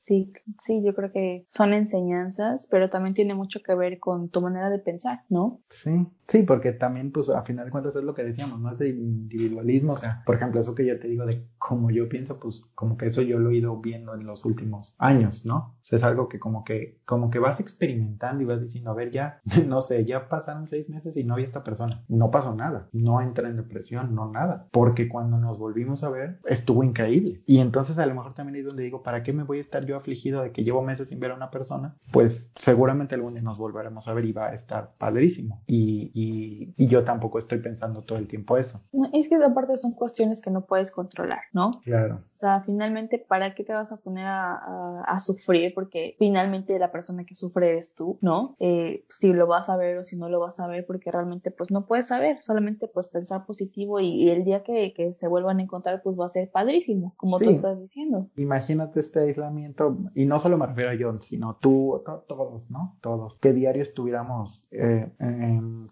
Sí, 0.00 0.32
sí, 0.58 0.82
yo 0.82 0.94
creo 0.94 1.12
que 1.12 1.46
son 1.48 1.72
enseñanzas, 1.72 2.66
pero 2.70 2.90
también 2.90 3.14
tiene 3.14 3.34
mucho 3.34 3.60
que 3.62 3.74
ver 3.74 3.98
con 3.98 4.28
tu 4.28 4.40
manera 4.40 4.70
de 4.70 4.78
pensar, 4.78 5.20
¿no? 5.28 5.60
Sí, 5.68 6.06
sí, 6.26 6.42
porque 6.42 6.72
también 6.72 6.97
pues 7.12 7.30
a 7.30 7.42
final 7.42 7.64
de 7.64 7.70
cuentas 7.70 7.96
es 7.96 8.04
lo 8.04 8.14
que 8.14 8.24
decíamos, 8.24 8.60
¿no? 8.60 8.72
Ese 8.72 8.88
individualismo, 8.88 9.92
o 9.92 9.96
sea, 9.96 10.22
por 10.24 10.36
ejemplo, 10.36 10.60
eso 10.60 10.74
que 10.74 10.86
yo 10.86 10.98
te 10.98 11.08
digo 11.08 11.26
de 11.26 11.46
cómo 11.58 11.90
yo 11.90 12.08
pienso, 12.08 12.38
pues 12.38 12.64
como 12.74 12.96
que 12.96 13.06
eso 13.06 13.22
yo 13.22 13.38
lo 13.38 13.50
he 13.50 13.56
ido 13.56 13.76
viendo 13.80 14.14
en 14.14 14.26
los 14.26 14.44
últimos 14.44 14.94
años, 14.98 15.44
¿no? 15.44 15.56
O 15.56 15.80
sea, 15.82 15.98
es 15.98 16.04
algo 16.04 16.28
que 16.28 16.38
como 16.38 16.64
que, 16.64 17.00
como 17.04 17.30
que 17.30 17.38
vas 17.38 17.60
experimentando 17.60 18.42
y 18.42 18.46
vas 18.46 18.60
diciendo, 18.60 18.90
a 18.90 18.94
ver, 18.94 19.10
ya, 19.10 19.40
no 19.66 19.80
sé, 19.80 20.04
ya 20.04 20.28
pasaron 20.28 20.68
seis 20.68 20.88
meses 20.88 21.16
y 21.16 21.24
no 21.24 21.34
había 21.34 21.46
esta 21.46 21.64
persona. 21.64 22.04
No 22.08 22.30
pasó 22.30 22.54
nada, 22.54 22.88
no 22.92 23.20
entra 23.20 23.48
en 23.48 23.56
depresión, 23.56 24.14
no 24.14 24.30
nada, 24.30 24.68
porque 24.70 25.08
cuando 25.08 25.38
nos 25.38 25.58
volvimos 25.58 26.04
a 26.04 26.10
ver, 26.10 26.40
estuvo 26.44 26.84
increíble. 26.84 27.42
Y 27.46 27.58
entonces 27.58 27.98
a 27.98 28.06
lo 28.06 28.14
mejor 28.14 28.34
también 28.34 28.56
es 28.56 28.66
donde 28.66 28.82
digo, 28.82 29.02
¿para 29.02 29.22
qué 29.22 29.32
me 29.32 29.44
voy 29.44 29.58
a 29.58 29.62
estar 29.62 29.84
yo 29.84 29.96
afligido 29.96 30.42
de 30.42 30.52
que 30.52 30.64
llevo 30.64 30.82
meses 30.82 31.08
sin 31.08 31.20
ver 31.20 31.32
a 31.32 31.36
una 31.36 31.50
persona? 31.50 31.96
Pues 32.12 32.52
seguramente 32.58 33.14
algún 33.14 33.34
día 33.34 33.42
nos 33.42 33.58
volveremos 33.58 34.08
a 34.08 34.14
ver 34.14 34.24
y 34.24 34.32
va 34.32 34.48
a 34.48 34.54
estar 34.54 34.94
padrísimo. 34.98 35.62
Y, 35.66 36.10
y, 36.14 36.74
y 36.76 36.87
yo 36.88 37.04
tampoco 37.04 37.38
estoy 37.38 37.58
pensando 37.58 38.02
todo 38.02 38.18
el 38.18 38.26
tiempo 38.26 38.56
eso. 38.56 38.80
Es 39.12 39.28
que 39.28 39.36
aparte 39.36 39.76
son 39.76 39.92
cuestiones 39.92 40.40
que 40.40 40.50
no 40.50 40.66
puedes 40.66 40.90
controlar, 40.90 41.40
¿no? 41.52 41.80
Claro. 41.84 42.22
O 42.34 42.38
sea, 42.38 42.62
finalmente, 42.62 43.18
¿para 43.18 43.54
qué 43.54 43.64
te 43.64 43.72
vas 43.72 43.90
a 43.92 43.96
poner 43.96 44.26
a, 44.28 45.18
sufrir? 45.20 45.74
Porque 45.74 46.14
finalmente 46.18 46.78
la 46.78 46.92
persona 46.92 47.24
que 47.24 47.34
sufre 47.34 47.70
eres 47.70 47.94
tú, 47.94 48.18
¿no? 48.20 48.54
Eh, 48.60 49.04
si 49.08 49.32
lo 49.32 49.48
vas 49.48 49.68
a 49.68 49.76
ver 49.76 49.98
o 49.98 50.04
si 50.04 50.16
no 50.16 50.28
lo 50.28 50.38
vas 50.38 50.60
a 50.60 50.68
ver, 50.68 50.86
porque 50.86 51.10
realmente 51.10 51.50
pues 51.50 51.72
no 51.72 51.86
puedes 51.86 52.06
saber, 52.06 52.40
solamente 52.42 52.86
pues 52.86 53.08
pensar 53.08 53.44
positivo 53.44 53.98
y, 53.98 54.30
el 54.30 54.44
día 54.44 54.62
que, 54.62 54.94
se 55.14 55.28
vuelvan 55.28 55.58
a 55.58 55.62
encontrar 55.62 56.00
pues 56.02 56.18
va 56.18 56.26
a 56.26 56.28
ser 56.28 56.50
padrísimo, 56.50 57.14
como 57.16 57.38
tú 57.38 57.50
estás 57.50 57.80
diciendo. 57.80 58.28
Imagínate 58.36 59.00
este 59.00 59.20
aislamiento, 59.20 59.96
y 60.14 60.26
no 60.26 60.38
solo 60.38 60.56
me 60.58 60.66
refiero 60.66 60.90
a 60.90 60.96
John, 60.98 61.20
sino 61.20 61.56
tú, 61.56 62.02
todos, 62.26 62.70
¿no? 62.70 62.96
Todos. 63.00 63.38
Que 63.40 63.52
diario 63.52 63.82
estuviéramos, 63.82 64.68
eh, 64.70 65.10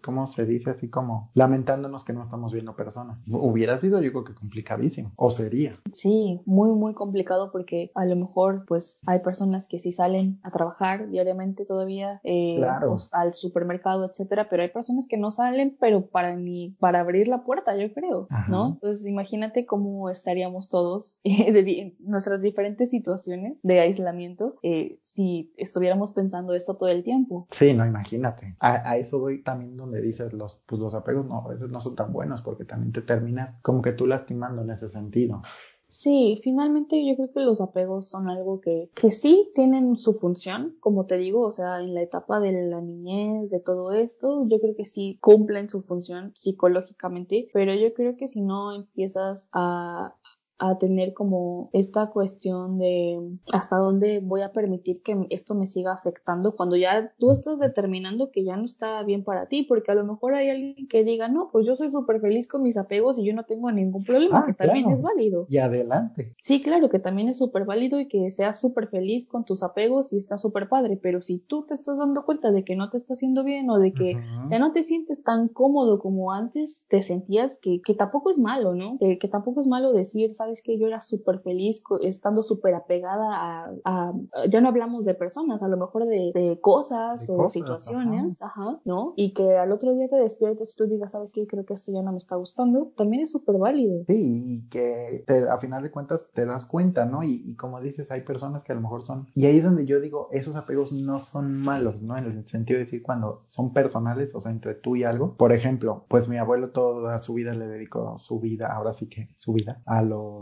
¿cómo 0.01 0.27
se 0.27 0.45
dice? 0.45 0.71
Así 0.71 0.86
como 0.89 1.31
lamentándonos 1.33 2.03
que 2.03 2.13
no 2.13 2.23
estamos 2.23 2.53
viendo 2.53 2.75
personas. 2.75 3.19
Hubiera 3.27 3.77
sido 3.77 4.01
yo 4.01 4.11
creo 4.11 4.23
que 4.23 4.33
complicadísimo, 4.33 5.11
o 5.15 5.29
sería. 5.29 5.71
Sí, 5.93 6.41
muy, 6.45 6.69
muy 6.71 6.93
complicado 6.93 7.51
porque 7.51 7.91
a 7.95 8.05
lo 8.05 8.15
mejor 8.15 8.65
pues 8.67 9.01
hay 9.05 9.19
personas 9.19 9.67
que 9.67 9.79
sí 9.79 9.91
salen 9.91 10.39
a 10.43 10.51
trabajar 10.51 11.09
diariamente 11.09 11.65
todavía 11.65 12.19
eh, 12.23 12.61
pues, 12.81 13.09
al 13.13 13.33
supermercado, 13.33 14.05
etcétera, 14.05 14.47
pero 14.49 14.63
hay 14.63 14.69
personas 14.69 15.07
que 15.07 15.17
no 15.17 15.31
salen, 15.31 15.77
pero 15.79 16.07
para 16.07 16.35
ni 16.35 16.75
para 16.79 16.99
abrir 16.99 17.27
la 17.27 17.43
puerta, 17.43 17.75
yo 17.75 17.93
creo, 17.93 18.27
¿no? 18.47 18.73
Entonces 18.73 19.05
imagínate 19.07 19.65
cómo 19.65 20.09
estaríamos 20.09 20.69
todos 20.69 21.19
en 21.23 21.95
nuestras 21.99 22.41
diferentes 22.41 22.89
situaciones 22.89 23.59
de 23.63 23.79
aislamiento 23.79 24.55
eh, 24.63 24.99
si 25.01 25.53
estuviéramos 25.57 26.11
pensando 26.11 26.53
esto 26.53 26.75
todo 26.75 26.89
el 26.89 27.03
tiempo. 27.03 27.47
Sí, 27.51 27.73
no, 27.73 27.85
imagínate. 27.85 28.55
A, 28.59 28.97
eso 28.97 29.19
voy 29.19 29.43
también 29.43 29.77
donde 29.77 30.01
dices 30.01 30.33
los, 30.33 30.61
pues, 30.77 30.93
los 30.93 31.01
apegos 31.01 31.25
no, 31.25 31.41
a 31.41 31.47
veces 31.47 31.69
no 31.69 31.81
son 31.81 31.95
tan 31.95 32.13
buenos 32.13 32.41
porque 32.41 32.65
también 32.65 32.91
te 32.91 33.01
terminas 33.01 33.55
como 33.61 33.81
que 33.81 33.93
tú 33.93 34.05
lastimando 34.05 34.61
en 34.61 34.69
ese 34.69 34.89
sentido. 34.89 35.41
Sí, 35.89 36.39
finalmente 36.43 37.03
yo 37.07 37.15
creo 37.15 37.31
que 37.31 37.39
los 37.39 37.61
apegos 37.61 38.09
son 38.09 38.29
algo 38.29 38.59
que, 38.59 38.91
que 38.93 39.09
sí 39.09 39.51
tienen 39.55 39.95
su 39.95 40.13
función, 40.13 40.75
como 40.81 41.05
te 41.05 41.17
digo, 41.17 41.41
o 41.45 41.51
sea, 41.53 41.79
en 41.79 41.93
la 41.93 42.01
etapa 42.01 42.39
de 42.41 42.51
la 42.51 42.81
niñez, 42.81 43.49
de 43.49 43.61
todo 43.61 43.93
esto, 43.93 44.45
yo 44.47 44.59
creo 44.59 44.75
que 44.75 44.85
sí 44.85 45.17
cumplen 45.21 45.69
su 45.69 45.81
función 45.81 46.33
psicológicamente, 46.35 47.49
pero 47.53 47.73
yo 47.73 47.93
creo 47.93 48.17
que 48.17 48.27
si 48.27 48.41
no 48.41 48.75
empiezas 48.75 49.49
a, 49.53 50.15
a 50.59 50.77
tener 50.77 51.13
como 51.13 51.69
esta 51.73 52.07
cuestión 52.07 52.79
de 52.79 53.19
hasta 53.51 53.77
dónde 53.77 54.19
voy 54.19 54.41
a 54.41 54.51
permitir 54.51 55.01
que 55.03 55.27
esto 55.29 55.53
me 55.53 55.67
siga 55.67 55.93
afectando 55.93 56.55
cuando 56.55 56.75
ya 56.75 57.13
tú 57.19 57.31
estás 57.31 57.59
determinando 57.59 58.31
que 58.31 58.43
ya 58.43 58.57
no 58.57 58.65
está 58.65 59.03
bien 59.03 59.23
para 59.23 59.47
ti, 59.47 59.63
porque 59.63 59.91
a 59.91 59.95
lo 59.95 60.03
mejor 60.03 60.33
hay 60.33 60.49
alguien 60.49 60.87
que 60.87 61.03
diga, 61.03 61.27
no, 61.27 61.49
pues 61.51 61.65
yo 61.67 61.75
soy 61.75 61.91
súper 61.91 62.19
feliz 62.21 62.47
con 62.47 62.63
mis 62.63 62.77
apegos 62.77 63.19
y 63.19 63.25
yo 63.25 63.33
no 63.33 63.43
tengo 63.43 63.71
ningún 63.71 64.03
problema, 64.03 64.39
ah, 64.39 64.45
que 64.47 64.53
también 64.53 64.89
es 64.89 65.01
válido. 65.01 65.45
Y 65.49 65.57
adelante. 65.57 66.33
Sí, 66.41 66.61
claro, 66.61 66.89
que 66.89 66.99
también 66.99 67.29
es 67.29 67.37
súper 67.37 67.65
válido 67.65 67.99
y 67.99 68.07
que 68.07 68.31
seas 68.31 68.59
súper 68.59 68.87
feliz 68.87 69.27
con 69.27 69.45
tus 69.45 69.61
apegos 69.61 70.11
y 70.13 70.17
está 70.17 70.37
súper 70.37 70.69
padre, 70.69 70.99
pero 71.01 71.21
si 71.21 71.39
tú 71.39 71.65
te 71.65 71.75
estás 71.75 71.97
dando 71.97 72.25
cuenta 72.25 72.51
de 72.51 72.63
que 72.63 72.75
no 72.75 72.89
te 72.89 72.97
está 72.97 73.13
haciendo 73.13 73.43
bien 73.43 73.69
o 73.69 73.77
de 73.77 73.93
que 73.93 74.17
ya 74.49 74.59
no 74.59 74.71
te 74.71 74.83
sientes 74.83 75.23
tan 75.23 75.49
cómodo 75.49 75.99
como 75.99 76.31
antes 76.31 76.85
te 76.89 77.03
sentías, 77.03 77.59
que, 77.61 77.81
que 77.85 77.93
tampoco 77.93 78.31
es 78.31 78.39
malo, 78.39 78.73
¿no? 78.73 78.97
Que, 78.99 79.19
que 79.19 79.27
tampoco 79.27 79.61
es 79.61 79.67
malo 79.67 79.93
decir, 79.93 80.33
sabes 80.33 80.46
que 80.63 80.77
yo 80.77 80.87
era 80.87 81.01
súper 81.01 81.39
feliz 81.39 81.83
estando 82.01 82.43
súper 82.43 82.75
apegada 82.75 83.71
a, 83.85 84.13
ya 84.49 84.61
no 84.61 84.69
hablamos 84.69 85.05
de 85.05 85.13
personas, 85.13 85.61
a 85.61 85.67
lo 85.67 85.77
mejor 85.77 86.05
de, 86.05 86.59
cosas 86.61 87.29
o 87.29 87.49
situaciones, 87.49 88.41
ajá. 88.41 88.79
¿no? 88.85 89.13
Y 89.15 89.33
que 89.33 89.57
al 89.57 89.71
otro 89.71 89.93
día 89.93 90.07
te 90.07 90.17
despiertes 90.17 90.73
y 90.73 90.77
tú 90.77 90.87
digas, 90.87 91.11
¿sabes 91.11 91.31
qué? 91.33 91.45
Creo 91.47 91.65
que 91.65 91.73
esto 91.73 91.91
ya 91.91 92.01
no 92.01 92.11
me 92.11 92.17
está 92.17 92.35
gustando, 92.35 92.91
también 92.95 93.23
es 93.23 93.31
súper 93.31 93.57
válido. 93.57 94.03
Sí, 94.07 94.63
y 94.65 94.69
que 94.69 95.23
a 95.49 95.57
final 95.59 95.83
de 95.83 95.91
cuentas 95.91 96.27
te 96.33 96.45
das 96.45 96.65
cuenta, 96.65 97.05
¿no? 97.05 97.23
Y, 97.23 97.55
como 97.55 97.81
dices, 97.81 98.11
hay 98.11 98.21
personas 98.21 98.63
que 98.63 98.71
a 98.71 98.75
lo 98.75 98.81
mejor 98.81 99.03
son, 99.03 99.27
y 99.35 99.45
ahí 99.45 99.57
es 99.57 99.63
donde 99.63 99.85
yo 99.85 99.99
digo, 99.99 100.29
esos 100.31 100.55
apegos 100.55 100.91
no 100.91 101.19
son 101.19 101.57
malos, 101.57 102.01
¿no? 102.01 102.17
En 102.17 102.25
el 102.25 102.45
sentido 102.45 102.77
de 102.77 102.85
decir 102.85 103.03
cuando 103.03 103.43
son 103.49 103.73
personales, 103.73 104.35
o 104.35 104.41
sea, 104.41 104.51
entre 104.51 104.75
tú 104.75 104.95
y 104.95 105.03
algo. 105.03 105.35
Por 105.35 105.53
ejemplo, 105.53 106.05
pues 106.07 106.27
mi 106.27 106.37
abuelo 106.37 106.69
toda 106.71 107.19
su 107.19 107.33
vida 107.33 107.53
le 107.53 107.67
dedicó 107.67 108.17
su 108.17 108.39
vida, 108.39 108.73
ahora 108.73 108.93
sí 108.93 109.07
que 109.07 109.27
su 109.37 109.53
vida, 109.53 109.81
a 109.85 110.01
los 110.01 110.36